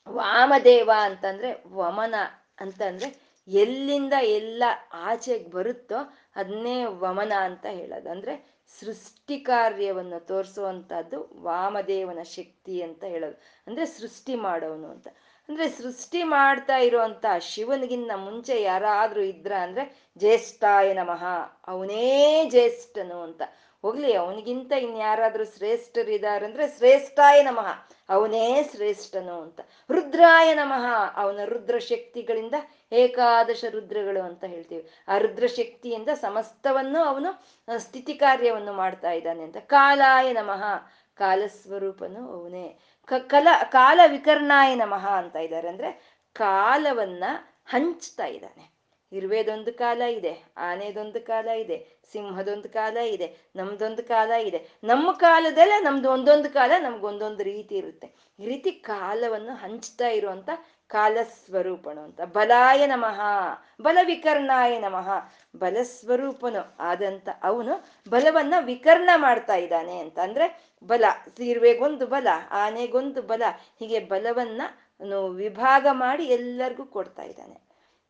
ವಾಮದೇವ 0.09 0.91
ಅಂತಂದ್ರೆ 1.01 1.63
ವಮನ 1.67 2.15
ಅಂತಂದ್ರೆ 2.61 3.25
ಎಲ್ಲಿಂದ 3.49 4.13
ಎಲ್ಲ 4.23 4.65
ಆಚೆಗೆ 4.93 5.51
ಬರುತ್ತೋ 5.51 5.95
ಅದನ್ನೇ 6.37 6.85
ವಮನ 6.85 7.33
ಅಂತ 7.41 7.67
ಹೇಳೋದು. 7.71 8.11
ಅಂದ್ರೆ 8.11 8.55
ಸೃಷ್ಟಿ 8.81 9.41
ಕಾರ್ಯವನ್ನು 9.41 10.27
ತೋರಿಸುವಂತಹದ್ದು 10.27 11.43
ವಾಮದೇವನ 11.43 12.23
ಶಕ್ತಿ 12.23 12.83
ಅಂತ 12.83 13.05
ಹೇಳೋದು. 13.05 13.41
ಅಂದ್ರೆ 13.67 13.87
ಸೃಷ್ಟಿ 13.87 14.35
ಮಾಡೋನು 14.35 14.89
ಅಂತ. 14.89 15.09
ಅಂದ್ರೆ 15.49 15.69
ಸೃಷ್ಟಿ 15.69 16.23
ಮಾಡ್ತಾ 16.23 16.77
ಇರುವಂತ 16.77 17.27
ಶಿವನಿಗಿನ್ನ 17.41 18.11
ಮುಂಚೆ 18.15 18.63
ಯಾರಾದ್ರೂ 18.63 19.21
ಇದ್ರ 19.21 19.53
ಅಂದ್ರೆ 19.55 20.11
ಜ್ಯೇಷ್ಠಾಯ 20.19 20.95
ನಮಃ, 20.95 21.25
ಅವನೇ 21.67 22.45
ಜ್ಯೇಷ್ಠನು 22.51 23.23
ಅಂತ. 23.23 23.43
ಹೋಗ್ಲಿ, 23.85 24.15
ಅವನಿಗಿಂತ 24.15 24.73
ಇನ್ಯಾರಾದ್ರೂ 24.73 25.45
ಶ್ರೇಷ್ಠರಿದಾರಂದ್ರೆ 25.45 26.69
ಶ್ರೇಷ್ಠಾಯ 26.69 27.43
ನಮಃ. 27.43 27.69
ಅವನೇ 28.09 28.63
ಶ್ರೇಷ್ಠನು 28.75 29.43
ಅಂತ. 29.43 29.61
ರುದ್ರಾಯ 29.91 30.55
ನಮಃ. 30.55 30.87
ಅವನ 31.17 31.41
ರುದ್ರ 31.45 31.79
ಶಕ್ತಿಗಳಿಂದ 31.79 32.55
ಏಕಾದಶ 32.93 33.65
ರುದ್ರಗಳು 33.71 34.25
ಅಂತ 34.25 34.45
ಹೇಳ್ತೀವಿ. 34.45 34.91
ಆ 35.09 35.19
ರುದ್ರ 35.19 35.47
ಶಕ್ತಿಯಿಂದ 35.47 36.09
ಸಮಸ್ತವನ್ನು 36.15 37.05
ಅವನು 37.05 37.45
ಸ್ಥಿತಿ 37.79 38.15
ಕಾರ್ಯವನ್ನು 38.15 38.73
ಮಾಡ್ತಾ 38.73 39.13
ಇದ್ದಾನೆ 39.13 39.43
ಅಂತ. 39.43 39.57
ಕಾಲಾಯ 39.57 40.33
ನಮಃ. 40.33 40.65
ಕಾಲಸ್ವರೂಪನು 41.15 42.41
ಅವನೇ. 42.41 42.79
ಕಲ 43.19 43.49
ಕಾಲ 43.65 44.01
ವಿಕರ್ಣಾಯ 44.07 44.75
ನಮಃ 44.75 45.09
ಅಂತ 45.09 45.37
ಇದ್ದಾರೆ 45.37 45.69
ಅಂದ್ರೆ 45.69 46.19
ಕಾಲವನ್ನ 46.33 47.25
ಹಂಚ್ತಾ 47.67 48.27
ಇದ್ದಾನೆ. 48.27 48.74
ಇರುವೆದೊಂದು 49.15 49.73
ಕಾಲ 49.79 50.03
ಇದೆ, 50.03 50.45
ಆನೆದೊಂದು 50.57 51.27
ಕಾಲ 51.27 51.49
ಇದೆ, 51.49 51.99
ಸಿಂಹದೊಂದು 52.13 52.69
ಕಾಲ 52.69 52.97
ಇದೆ, 52.97 53.37
ನಮ್ದೊಂದು 53.57 54.03
ಕಾಲ 54.03 54.31
ಇದೆ. 54.31 54.69
ನಮ್ಮ 54.85 55.13
ಕಾಲದಲ್ಲೇ, 55.13 55.83
ನಮ್ದು 55.83 56.11
ಒಂದೊಂದು 56.11 56.51
ಕಾಲ 56.51 56.73
ನಮ್ಗೊಂದೊಂದು 56.79 57.43
ರೀತಿ 57.43 57.77
ಇರುತ್ತೆ. 57.77 58.15
ಈ 58.41 58.47
ರೀತಿ 58.47 58.71
ಕಾಲವನ್ನು 58.73 59.55
ಹಂಚ್ತಾ 59.55 60.09
ಇರುವಂತ 60.09 60.51
ಕಾಲ 60.87 61.19
ಸ್ವರೂಪನು 61.23 62.01
ಅಂತ. 62.01 62.21
ಬಲಾಯ 62.21 62.87
ನಮಃ 62.87 63.21
ಬಲ 63.83 63.99
ವಿಕರ್ಣಾಯ 64.05 64.79
ನಮಃ. 64.79 65.09
ಬಲಸ್ವರೂಪನು 65.57 66.77
ಆದಂತ 66.81 67.29
ಅವನು 67.43 67.75
ಬಲವನ್ನ 68.11 68.55
ವಿಕರ್ಣ 68.61 69.11
ಮಾಡ್ತಾ 69.17 69.55
ಇದ್ದಾನೆ 69.55 69.99
ಅಂತ. 69.99 70.19
ಅಂದ್ರೆ 70.19 70.75
ಬಲ, 70.87 71.05
ಇರುವೆಗೊಂದು 71.41 72.07
ಬಲ, 72.07 72.29
ಆನೆಗೊಂದು 72.51 73.23
ಬಲ, 73.23 73.43
ಹೀಗೆ 73.81 74.01
ಬಲವನ್ನ 74.01 74.63
ವಿಭಾಗ 75.37 75.87
ಮಾಡಿ 75.93 76.25
ಎಲ್ಲರಿಗೂ 76.25 76.85
ಕೊಡ್ತಾ 76.85 77.23
ಇದ್ದಾನೆ. 77.23 77.64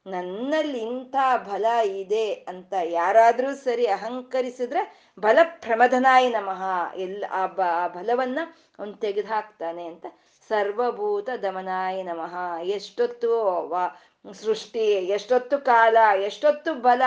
ನನ್ನಲ್ಲಿ 0.07 0.79
ಇಂಥ 0.79 1.17
ಬಲ 1.49 1.67
ಇದೆ 1.87 2.33
ಅಂತ 2.33 2.75
ಯಾರಾದರೂ 2.85 3.55
ಸರಿ 3.55 3.87
ಅಹಂಕರಿಸಿದ್ರೆ 3.87 5.11
ಬಲ 5.19 5.39
ಪ್ರಮದನಾಯ 5.45 6.29
ನಮಃ. 6.29 6.63
ಎಲ್ಲ 6.97 7.25
ಆ 7.31 7.47
ಬ, 7.47 7.61
ಆ 7.61 7.89
ಬಲವನ್ನ 7.89 8.39
ಅವನು 8.79 8.93
ತೆಗೆದು 8.93 9.29
ಹಾಕ್ತಾನೆ 9.29 9.87
ಅಂತ 9.87 10.07
ಸರ್ವಭೂತ 10.49 11.29
ದಮನಾಯ 11.43 12.03
ನಮಃ. 12.03 12.63
ಎಷ್ಟೊತ್ತು 12.63 13.31
ವಾ, 13.69 13.89
ಸೃಷ್ಟಿ, 14.33 14.87
ಎಷ್ಟೊತ್ತು 14.89 15.59
ಕಾಲ, 15.59 15.97
ಎಷ್ಟೊತ್ತು 16.21 16.75
ಬಲ 16.75 17.03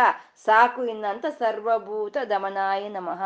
ಸಾಕು 0.45 0.85
ಇನ್ನಂತ 0.85 1.25
ಸರ್ವಭೂತ 1.39 2.17
ದಮನಾಯ 2.29 2.89
ನಮಃ. 2.89 3.21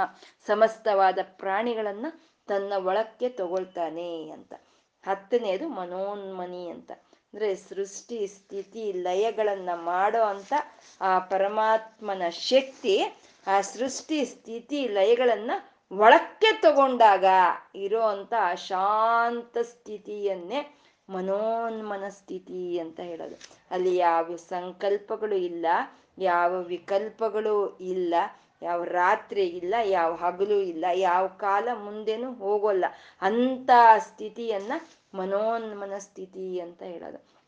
ಸಮಸ್ತವಾದ 0.47 1.19
ಪ್ರಾಣಿಗಳನ್ನ 1.23 2.05
ತನ್ನ 2.47 2.73
ಒಳಕ್ಕೆ 2.85 3.29
ತಗೊಳ್ತಾನೆ 3.29 4.29
ಅಂತ. 4.29 4.53
ಹತ್ತನೇದು 5.07 5.67
ಮನೋನ್ಮನಿ 5.67 6.67
ಅಂತ. 6.67 6.91
ಅಂದ್ರೆ 7.33 7.55
ಸೃಷ್ಟಿ, 7.55 8.27
ಸ್ಥಿತಿ, 8.27 8.91
ಲಯಗಳನ್ನ 8.91 9.69
ಮಾಡೋ 9.73 10.21
ಅಂತ 10.23 10.53
ಆ 11.01 11.19
ಪರಮಾತ್ಮನ 11.19 12.21
ಶಕ್ತಿ, 12.29 13.01
ಆ 13.47 13.61
ಸೃಷ್ಟಿ, 13.61 14.25
ಸ್ಥಿತಿ, 14.25 14.87
ಲಯಗಳನ್ನ 14.87 15.51
ಒಳಕ್ಕೆ 15.91 16.61
ತಗೊಂಡಾಗ 16.61 17.25
ಇರೋ 17.75 18.27
ಶಾಂತ 18.55 19.57
ಸ್ಥಿತಿಯನ್ನೇ 19.63 20.77
ಮನೋನ್ಮನ 21.09 22.03
ಸ್ಥಿತಿ 22.09 22.79
ಅಂತ 22.79 22.99
ಹೇಳೋದು. 22.99 23.35
ಅಲ್ಲಿ 23.71 23.95
ಯಾವ 23.95 24.35
ಸಂಕಲ್ಪಗಳು 24.35 25.35
ಇಲ್ಲ, 25.35 25.65
ಯಾವ 26.17 26.61
ವಿಕಲ್ಪಗಳು 26.61 27.77
ಇಲ್ಲ 27.77 28.13
ಯಾವ 28.61 28.83
ರಾತ್ರಿ 28.83 29.43
ಇಲ್ಲ, 29.43 29.75
ಯಾವ 29.83 30.15
ಹಗಲು 30.15 30.61
ಇಲ್ಲ, 30.61 30.85
ಯಾವ 30.93 31.27
ಕಾಲ 31.27 31.69
ಮುಂದೆನೂ 31.73 32.33
ಹೋಗೋಲ್ಲ. 32.33 32.85
ಅಂತ 33.21 33.69
ಸ್ಥಿತಿಯನ್ನ 33.97 34.71
ಮನೋನ್ಮನ 35.13 35.93
ಸ್ಥಿತಿ 35.97 36.59
ಅಂತ 36.59 36.83
ಹೇಳೋದು. 36.83 37.40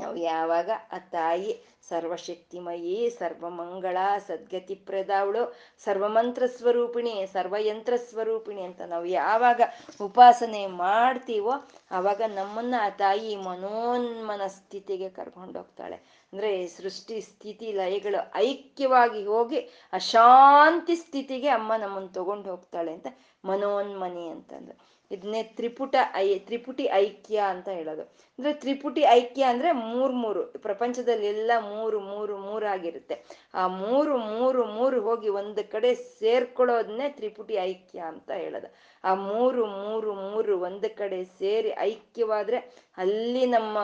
ನಾವು 0.00 0.16
ಯಾವಾಗ 0.16 0.70
ಆ 0.92 0.98
ತಾಯಿ 1.10 1.52
ಸರ್ವಶಕ್ತಿಮಯಿ, 1.82 3.10
ಸರ್ವಮಂಗಳ 3.18 3.96
ಸದ್ಗತಿ 4.26 4.74
ಪ್ರದಾವಳು 4.74 5.42
ಸರ್ವಮಂತ್ರ 5.84 6.46
ಸ್ವರೂಪಿಣಿ 6.46 7.26
ಸರ್ವಯಂತ್ರ 7.26 7.96
ಸ್ವರೂಪಿಣಿ 7.96 8.62
ಅಂತ 8.62 8.80
ನಾವು 8.82 9.04
ಯಾವಾಗ 9.04 9.60
ಉಪಾಸನೆ 10.00 10.66
ಮಾಡ್ತೀವೋ 10.66 11.54
ಆವಾಗ 11.90 12.22
ನಮ್ಮನ್ನ 12.26 12.74
ಆ 12.80 12.88
ತಾಯಿ 12.88 13.36
ಮನೋನ್ಮನ 13.36 14.46
ಸ್ಥಿತಿಗೆ 14.46 15.08
ಕರ್ಕೊಂಡೋಗ್ತಾಳೆ 15.08 15.98
ಅಂದ್ರೆ 16.32 16.66
ಸೃಷ್ಟಿ 16.66 17.20
ಸ್ಥಿತಿ 17.20 17.72
ಲಯಗಳು 17.72 18.20
ಐಕ್ಯವಾಗಿ 18.34 19.26
ಹೋಗಿ 19.26 19.60
ಅಶಾಂತಿ 19.92 20.96
ಸ್ಥಿತಿಗೆ 20.96 21.48
ಅಮ್ಮ 21.48 21.72
ನಮ್ಮನ್ನು 21.76 22.08
ತಗೊಂಡು 22.08 22.50
ಹೋಗ್ತಾಳೆ 22.50 22.92
ಅಂತ 22.92 23.06
ಮನೋನ್ಮನಿ 23.44 24.28
ಅಂತಂದ್ರೆ. 24.28 24.76
ಇದನ್ನೇ 25.14 25.42
ತ್ರಿಪುಟ 25.56 25.94
ಐ, 26.14 26.26
ತ್ರಿಪುಟಿ 26.48 26.84
ಐಕ್ಯ 27.00 27.36
ಅಂತ 27.52 27.68
ಹೇಳೋದು. 27.78 28.04
ಅಂದ್ರೆ 28.38 28.52
ತ್ರಿಪುಟಿ 28.62 29.02
ಐಕ್ಯ 29.18 29.42
ಅಂದ್ರೆ 29.44 29.70
ಮೂರ್ 29.84 30.14
ಮೂರು 30.22 30.40
ಪ್ರಪಂಚದಲ್ಲಿ 30.58 31.26
ಎಲ್ಲ 31.26 31.52
ಮೂರು 31.68 31.98
ಮೂರು 32.10 32.34
ಮೂರಾಗಿರುತ್ತೆ 32.38 33.16
ಆ 33.54 33.64
ಮೂರು 33.82 34.14
ಮೂರು 34.30 34.62
ಮೂರು 34.76 34.98
ಹೋಗಿ 35.00 35.28
ಒಂದು 35.40 35.64
ಕಡೆ 35.74 35.90
ಸೇರ್ಕೊಳ್ಳೋದನ್ನೇ 36.20 37.08
ತ್ರಿಪುಟಿ 37.18 37.56
ಐಕ್ಯ 37.68 38.00
ಅಂತ 38.12 38.30
ಹೇಳೋದು. 38.42 38.70
ಆ 39.04 39.12
ಮೂರು 39.28 39.62
ಮೂರು 39.78 40.10
ಮೂರು 40.24 40.52
ಒಂದು 40.60 40.90
ಕಡೆ 40.96 41.18
ಸೇರಿ 41.40 41.70
ಐಕ್ಯವಾದ್ರೆ 41.88 42.58
ಅಲ್ಲಿ 42.98 43.44
ನಮ್ಮ 43.46 43.78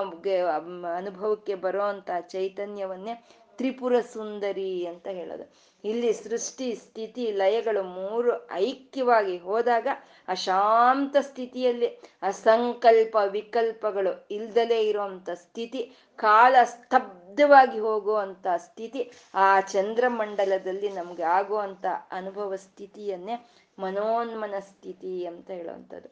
ಅನುಭವಕ್ಕೆ 0.97 1.55
ಬರೋ 1.65 1.85
ಅಂತ 1.93 2.11
ಚೈತನ್ಯವನ್ನೇ 2.29 3.15
ತ್ರಿಪುರ 3.61 3.95
ಸುಂದರಿ 4.13 4.71
ಅಂತ 4.87 5.07
ಹೇಳೋದು. 5.07 5.45
ಇಲ್ಲಿ 5.85 6.11
ಸೃಷ್ಟಿ, 6.13 6.67
ಸ್ಥಿತಿ, 6.75 7.25
ಲಯಗಳು 7.33 7.83
ಮೂರು 7.83 8.33
ಐಕ್ಯವಾಗಿ 8.53 9.37
ಹೋದಾಗ 9.39 9.89
ಅಶಾಂತ 10.29 11.17
ಸ್ಥಿತಿಯಲ್ಲಿ 11.21 11.89
ಅಸಂಕಲ್ಪ 12.23 13.17
ವಿಕಲ್ಪಗಳು 13.31 14.13
ಇಲ್ದಲೇ 14.31 14.81
ಇರುವಂತ 14.89 15.31
ಸ್ಥಿತಿ, 15.31 15.83
ಕಾಲ 16.19 16.57
ಸ್ತಬ್ಧವಾಗಿ 16.65 17.79
ಹೋಗುವಂತ 17.79 18.47
ಸ್ಥಿತಿ, 18.57 19.03
ಆ 19.35 19.61
ಚಂದ್ರಮಂಡಲದಲ್ಲಿ 19.61 20.89
ನಮ್ಗೆ 20.89 21.23
ಆಗುವಂತ 21.23 21.87
ಅನುಭವ 22.11 22.57
ಸ್ಥಿತಿಯನ್ನೇ 22.57 23.37
ಮನೋನ್ಮನ 23.79 24.57
ಸ್ಥಿತಿ 24.61 25.15
ಅಂತ 25.27 25.49
ಹೇಳುವಂಥದ್ದು. 25.51 26.11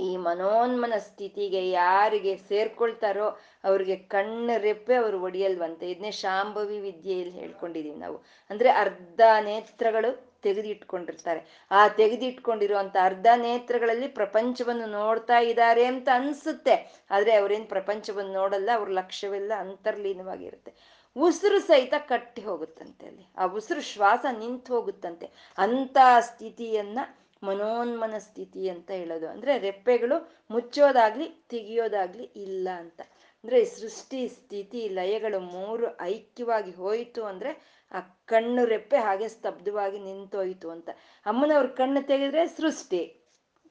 ಈ 0.00 0.16
ಮನೋನ್ಮನ 0.16 0.94
ಸ್ಥಿತಿಗೆ 0.98 1.60
ಯಾರಿಗೆ 1.70 2.32
ಸೇರ್ಕೊಳ್ತಾರೋ 2.48 3.26
ಅವ್ರಿಗೆ 3.66 3.96
ಕಣ್ಣ 3.96 4.50
ರೆಪ್ಪೆ 4.56 4.94
ಅವರು 4.94 5.22
ಒಡೆಯಲ್ವಂತೆ. 5.22 5.90
ಇದನ್ನೇ 5.90 6.10
ಶಾಂಭವಿ 6.10 6.80
ವಿದ್ಯೆಯಲ್ಲಿ 6.80 7.34
ಹೇಳ್ಕೊಂಡಿದೀವಿ 7.34 7.96
ನಾವು. 7.96 8.16
ಅಂದ್ರೆ 8.50 8.70
ಅರ್ಧ 8.70 9.20
ನೇತ್ರಗಳು 9.40 10.10
ತೆಗೆದಿಟ್ಕೊಂಡಿರ್ತಾರೆ. 10.42 11.66
ಆ 11.70 11.88
ತೆಗೆದಿಟ್ಕೊಂಡಿರುವಂತ 11.88 12.96
ಅರ್ಧ 13.02 13.26
ನೇತ್ರಗಳಲ್ಲಿ 13.36 14.08
ಪ್ರಪಂಚವನ್ನು 14.08 14.86
ನೋಡ್ತಾ 14.86 15.38
ಇದ್ದಾರೆ 15.38 15.84
ಅಂತ 15.84 16.08
ಅನ್ಸುತ್ತೆ. 16.14 16.76
ಆದ್ರೆ 17.10 17.34
ಅವ್ರೇನ್ 17.34 17.66
ಪ್ರಪಂಚವನ್ನು 17.66 18.32
ನೋಡಲ್ಲ, 18.32 18.70
ಅವ್ರ 18.74 18.88
ಲಕ್ಷ್ಯವೆಲ್ಲ 18.88 19.52
ಅಂತರ್ಲೀನವಾಗಿರುತ್ತೆ. 19.58 20.74
ಉಸಿರು 21.16 21.58
ಸಹಿತ 21.60 21.94
ಕಟ್ಟಿ 21.98 22.42
ಹೋಗುತ್ತಂತೆ 22.42 23.06
ಅಲ್ಲಿ. 23.06 23.26
ಆ 23.38 23.46
ಉಸಿರು 23.46 23.80
ಶ್ವಾಸ 23.80 24.24
ನಿಂತು 24.38 24.74
ಹೋಗುತ್ತಂತೆ. 24.74 25.30
ಅಂತ 25.58 25.98
ಸ್ಥಿತಿಯನ್ನ 26.20 26.98
ಮನೋನ್ಮನ 27.42 28.18
ಸ್ಥಿತಿ 28.18 28.68
ಅಂತ 28.68 28.90
ಹೇಳೋದು. 28.90 29.28
ಅಂದ್ರೆ 29.28 29.58
ರೆಪ್ಪೆಗಳು 29.58 30.16
ಮುಚ್ಚೋದಾಗ್ಲಿ, 30.50 31.26
ತೆಗಿಯೋದಾಗ್ಲಿ 31.48 32.24
ಇಲ್ಲ 32.36 32.68
ಅಂತ. 32.76 33.00
ಅಂದ್ರೆ 33.46 33.64
ಸೃಷ್ಟಿ, 33.64 34.28
ಸ್ಥಿತಿ, 34.28 34.88
ಲಯಗಳು 34.88 35.40
ಮೂರು 35.40 36.00
ಐಕ್ಯವಾಗಿ 36.00 36.70
ಹೋಯಿತು 36.70 37.24
ಅಂದ್ರೆ 37.24 37.50
ಆ 37.92 38.00
ಕಣ್ಣು 38.00 38.64
ರೆಪ್ಪೆ 38.64 38.96
ಹಾಗೆ 38.96 39.28
ಸ್ತಬ್ಧವಾಗಿ 39.28 39.98
ನಿಂತೋಯ್ತು 39.98 40.70
ಅಂತ. 40.70 40.88
ಅಮ್ಮನವ್ರ 41.26 41.66
ಕಣ್ಣು 41.66 42.06
ತೆಗೆದ್ರೆ 42.06 42.46
ಸೃಷ್ಟಿ, 42.46 43.22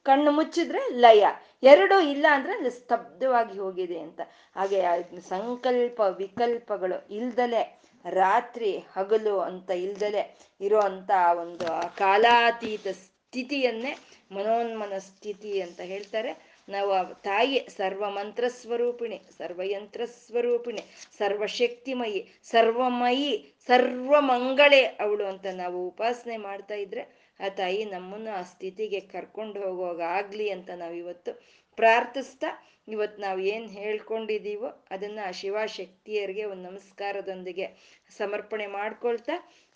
ಕಣ್ಣು 0.02 0.30
ಮುಚ್ಚಿದ್ರೆ 0.30 0.88
ಲಯ, 1.00 1.26
ಎರಡು 1.62 2.00
ಇಲ್ಲ 2.00 2.26
ಅಂದ್ರೆ 2.30 2.52
ಅಲ್ಲಿ 2.52 2.70
ಸ್ತಬ್ಧವಾಗಿ 2.70 3.58
ಹೋಗಿದೆ 3.58 3.98
ಅಂತ. 3.98 4.20
ಹಾಗೆ 4.54 4.80
ಸಂಕಲ್ಪ, 5.28 6.00
ವಿಕಲ್ಪಗಳು 6.00 7.08
ಇಲ್ದಲೆ, 7.14 7.82
ರಾತ್ರಿ 8.04 8.78
ಹಗಲು 8.78 9.38
ಅಂತ 9.40 9.70
ಇಲ್ದಲೆ 9.70 10.52
ಇರೋ 10.60 10.80
ಅಂತ 10.80 11.10
ಒಂದು 11.40 11.96
ಕಾಲಾತೀತ 11.98 12.86
ಸ್ಥಿತಿಯನ್ನೇ 12.88 13.98
ಮನೋನ್ಮನ 14.32 14.98
ಸ್ಥಿತಿ 14.98 15.60
ಅಂತ 15.60 15.80
ಹೇಳ್ತಾರೆ. 15.80 16.45
ನಾವು 16.68 17.14
ತಾಯಿ 17.14 17.68
ಸರ್ವ 17.68 18.10
ಮಂತ್ರ 18.10 18.48
ಸ್ವರೂಪಿಣಿ 18.48 19.22
ಸರ್ವಯಂತ್ರ 19.38 20.04
ಸ್ವರೂಪಿಣಿ 20.04 20.82
ಸರ್ವಶಕ್ತಿಮಯಿ, 21.18 22.26
ಸರ್ವಮಯಿ, 22.44 23.54
ಸರ್ವಮಂಗಳೆ 23.66 24.84
ಅವಳು 24.84 25.24
ಅಂತ 25.24 25.46
ನಾವು 25.54 25.88
ಉಪಾಸನೆ 25.88 26.36
ಮಾಡ್ತಾ 26.36 26.74
ಇದ್ರೆ 26.74 27.26
ಆ 27.40 27.48
ತಾಯಿ 27.48 27.84
ನಮ್ಮನ್ನು 27.84 28.38
ಆ 28.38 28.42
ಸ್ಥಿತಿಗೆ 28.42 29.00
ಕರ್ಕೊಂಡು 29.00 29.60
ಹೋಗೋಗಾಗ್ಲಿ 29.60 30.50
ಅಂತ 30.50 30.70
ನಾವು 30.70 30.94
ಇವತ್ತು 30.94 31.32
ಪ್ರಾರ್ಥಿಸ್ತಾ 31.76 32.50
ಇವತ್ತು 32.88 33.22
ನಾವು 33.22 33.40
ಏನು 33.40 33.66
ಹೇಳ್ಕೊಂಡಿದ್ದೀವೋ 33.66 34.86
ಅದನ್ನ 34.90 35.18
ಆ 35.26 35.30
ಶಿವಶಕ್ತಿಯರಿಗೆ 35.30 36.44
ಒಂದು 36.44 36.70
ನಮಸ್ಕಾರದೊಂದಿಗೆ 36.70 37.68
ಸಮರ್ಪಣೆ 38.16 38.66
ಮಾಡ್ಕೊಳ್ತಾ 38.66 39.32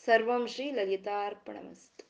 ಸರ್ವಂ 0.07 0.49
ಶ್ರೀ 0.49 0.70
ಲಲಿತಾರ್ಪಣ 0.70 1.57
ಮಸ್ತು 1.62 2.09